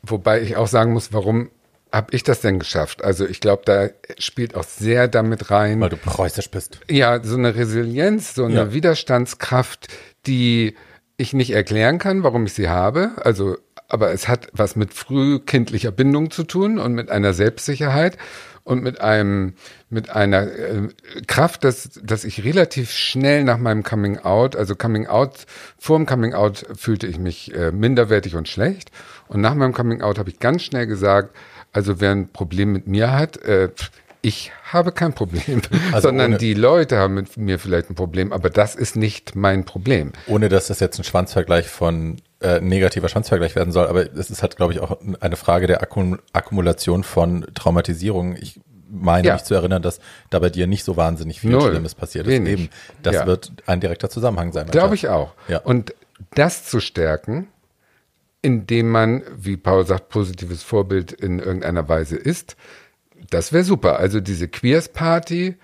[0.03, 1.51] wobei ich auch sagen muss, warum
[1.93, 3.03] habe ich das denn geschafft?
[3.03, 3.89] Also ich glaube, da
[4.19, 5.81] spielt auch sehr damit rein.
[5.81, 6.81] Weil du preußisch bist.
[6.89, 8.73] Ja, so eine Resilienz, so eine ja.
[8.73, 9.89] Widerstandskraft,
[10.27, 10.75] die
[11.19, 13.11] ich nicht erklären kann, warum ich sie habe.
[13.17, 13.59] Also,
[13.89, 18.17] aber es hat was mit frühkindlicher Bindung zu tun und mit einer Selbstsicherheit
[18.65, 19.55] und mit einem
[19.91, 20.89] mit einer äh,
[21.27, 25.47] Kraft, dass dass ich relativ schnell nach meinem Coming Out, also Coming Out
[25.79, 28.93] vor dem Coming Out fühlte ich mich äh, minderwertig und schlecht
[29.27, 31.35] und nach meinem Coming Out habe ich ganz schnell gesagt,
[31.73, 33.71] also wer ein Problem mit mir hat, äh,
[34.23, 35.63] ich habe kein Problem,
[35.93, 39.37] also sondern ohne, die Leute haben mit mir vielleicht ein Problem, aber das ist nicht
[39.37, 40.13] mein Problem.
[40.27, 44.43] Ohne dass das jetzt ein Schwanzvergleich von äh, negativer Schwanzvergleich werden soll, aber es ist
[44.43, 48.37] halt, glaube ich, auch eine Frage der Akkum Akkumulation von Traumatisierung.
[48.37, 49.35] Ich meine ja.
[49.35, 50.01] mich zu erinnern, dass
[50.31, 51.71] da bei dir nicht so wahnsinnig viel Null.
[51.71, 52.33] Schlimmes passiert ist.
[52.33, 52.53] Wenig.
[52.53, 52.69] Eben,
[53.03, 53.27] das ja.
[53.27, 54.67] wird ein direkter Zusammenhang sein.
[54.71, 55.35] Glaube ich auch.
[55.49, 55.59] Ja.
[55.59, 55.95] Und
[56.35, 57.49] das zu stärken,
[58.43, 62.57] indem man, wie Paul sagt, positives Vorbild in irgendeiner Weise ist,
[63.31, 63.99] das wäre super.
[63.99, 65.57] Also diese Queers-Party.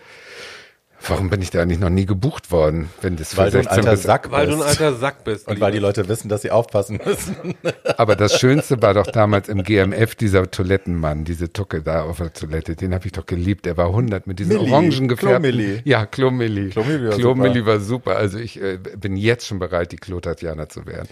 [1.07, 3.97] Warum bin ich da eigentlich noch nie gebucht worden, wenn das weil du ein alter
[3.99, 4.33] Sack bist.
[4.33, 5.47] Weil du ein alter Sack bist.
[5.49, 7.55] Und weil die Leute wissen, dass sie aufpassen müssen.
[7.99, 12.33] Aber das Schönste war doch damals im GMF dieser Toilettenmann, diese Tucke da auf der
[12.33, 12.75] Toilette.
[12.75, 13.67] Den habe ich doch geliebt.
[13.67, 15.43] Er war 100 mit diesen Milli, orangen gefärbten.
[15.43, 15.83] Klomilli.
[15.85, 16.71] Ja, Klomilli.
[16.71, 17.67] Klomilli war, Klomilli super.
[17.67, 18.17] war super.
[18.17, 21.09] Also ich äh, bin jetzt schon bereit, die Klo-Tatjana zu werden.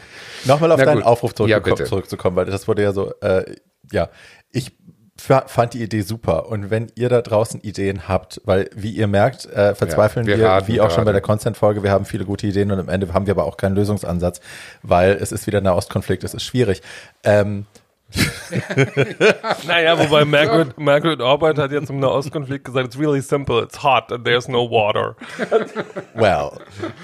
[0.47, 1.06] Nochmal auf Na deinen gut.
[1.06, 3.44] Aufruf zurückzukommen, ja, zurückzukommen, weil das wurde ja so, äh,
[3.90, 4.09] ja,
[4.52, 4.73] ich
[5.16, 6.48] fand die Idee super.
[6.48, 10.39] Und wenn ihr da draußen Ideen habt, weil wie ihr merkt, äh, verzweifeln ja, wir,
[10.39, 10.94] wir wie auch gerade.
[10.94, 13.44] schon bei der Consent-Folge, wir haben viele gute Ideen und am Ende haben wir aber
[13.44, 14.40] auch keinen Lösungsansatz,
[14.82, 16.82] weil es ist wieder ein Nahostkonflikt, es ist schwierig.
[17.24, 17.66] Ähm,
[19.66, 24.12] naja, wobei Margaret, Margaret Albert hat ja zum Nahostkonflikt gesagt, it's really simple, it's hot
[24.12, 25.16] and there's no water.
[26.14, 26.52] Well,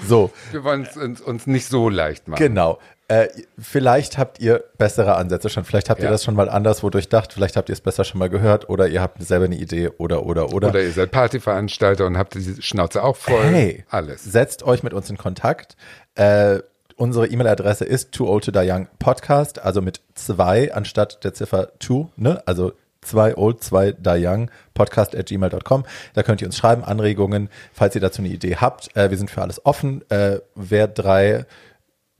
[0.07, 0.31] so.
[0.51, 2.39] Wir wollen es uns, uns nicht so leicht machen.
[2.39, 2.79] Genau.
[3.09, 3.27] Äh,
[3.57, 5.65] vielleicht habt ihr bessere Ansätze schon.
[5.65, 6.07] Vielleicht habt ja.
[6.07, 7.33] ihr das schon mal anderswo durchdacht.
[7.33, 10.27] Vielleicht habt ihr es besser schon mal gehört oder ihr habt selber eine Idee oder,
[10.27, 10.67] oder, oder.
[10.69, 13.43] Oder ihr seid Partyveranstalter und habt die Schnauze auch voll.
[13.45, 14.23] Hey, alles.
[14.23, 15.75] Setzt euch mit uns in Kontakt.
[16.13, 16.59] Äh,
[16.97, 21.79] unsere E-Mail-Adresse ist too old to die young podcast, also mit zwei anstatt der Ziffer
[21.79, 22.43] two, ne?
[22.45, 25.83] Also zwei old, zwei die young podcast at gmail.com.
[26.13, 28.95] Da könnt ihr uns schreiben, Anregungen, falls ihr dazu eine Idee habt.
[28.95, 30.07] Äh, wir sind für alles offen.
[30.11, 31.47] Äh, wer drei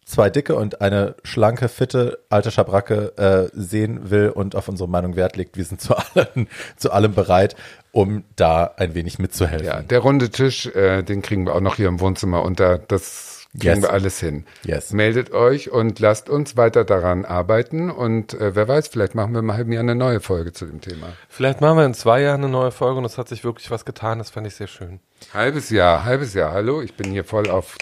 [0.09, 5.15] zwei dicke und eine schlanke, fitte alte Schabracke äh, sehen will und auf unsere Meinung
[5.15, 7.55] Wert legt, wir sind zu allem, zu allem bereit,
[7.91, 9.67] um da ein wenig mitzuhelfen.
[9.67, 12.77] Ja, der runde Tisch, äh, den kriegen wir auch noch hier im Wohnzimmer unter.
[12.77, 13.81] Das Kriegen Yes.
[13.81, 14.45] wir alles hin.
[14.63, 14.91] Yes.
[14.93, 17.89] Meldet euch und lasst uns weiter daran arbeiten.
[17.89, 20.81] Und äh, wer weiß, vielleicht machen wir im halben Jahr eine neue Folge zu dem
[20.81, 21.07] Thema.
[21.29, 23.85] Vielleicht machen wir in zwei Jahren eine neue Folge und es hat sich wirklich was
[23.85, 24.19] getan.
[24.19, 24.99] Das fand ich sehr schön.
[25.33, 26.51] Halbes Jahr, halbes Jahr.
[26.51, 27.75] Hallo, ich bin hier voll auf.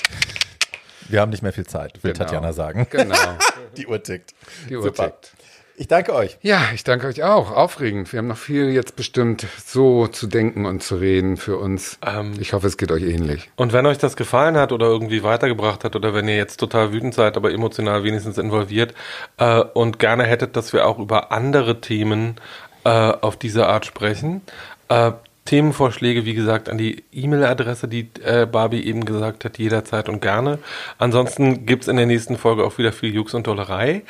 [1.09, 2.25] Wir haben nicht mehr viel Zeit, will Genau.
[2.25, 2.87] Tatjana sagen.
[2.89, 3.15] Genau,
[3.77, 4.33] Die Uhr tickt.
[4.69, 5.05] die Uhr Super.
[5.05, 5.31] tickt.
[5.79, 6.39] Ich danke euch.
[6.41, 7.51] Ja, ich danke euch auch.
[7.51, 8.11] Aufregend.
[8.11, 11.99] Wir haben noch viel jetzt bestimmt so zu denken und zu reden für uns.
[12.03, 13.51] Ähm, ich hoffe, es geht euch ähnlich.
[13.57, 16.93] Und wenn euch das gefallen hat oder irgendwie weitergebracht hat oder wenn ihr jetzt total
[16.93, 18.95] wütend seid, aber emotional wenigstens involviert
[19.37, 22.37] äh, und gerne hättet, dass wir auch über andere Themen
[22.83, 24.41] äh, auf diese Art sprechen,
[24.89, 25.11] äh,
[25.47, 30.59] Themenvorschläge, wie gesagt, an die E-Mail-Adresse, die äh, Barbie eben gesagt hat, jederzeit und gerne.
[30.99, 34.03] Ansonsten gibt's in der nächsten Folge auch wieder viel Jux und Dollerei.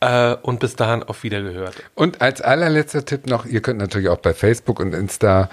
[0.00, 1.74] Äh, und bis dahin auf Wiedergehört.
[1.94, 5.48] Und als allerletzter Tipp noch, ihr könnt natürlich auch bei Facebook und Insta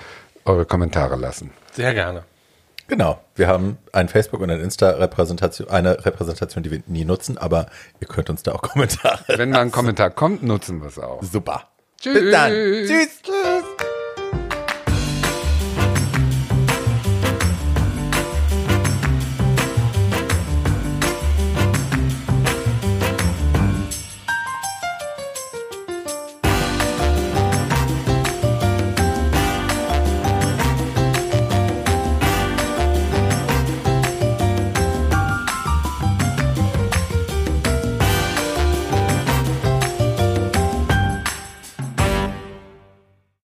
[0.46, 1.52] eure Kommentare lassen.
[1.72, 2.24] Sehr gerne.
[2.88, 3.22] Genau.
[3.36, 7.68] Wir haben ein Facebook und ein Insta-Repräsentation, eine Repräsentation, die wir nie nutzen, aber
[8.02, 9.24] ihr könnt uns da auch Kommentare.
[9.28, 11.24] Wenn mal ein Kommentar kommt, nutzen wir es auch.
[11.24, 11.70] Super.
[12.02, 12.20] Tschüss.
[12.20, 12.52] Bis dann.
[12.52, 13.22] Tschüss.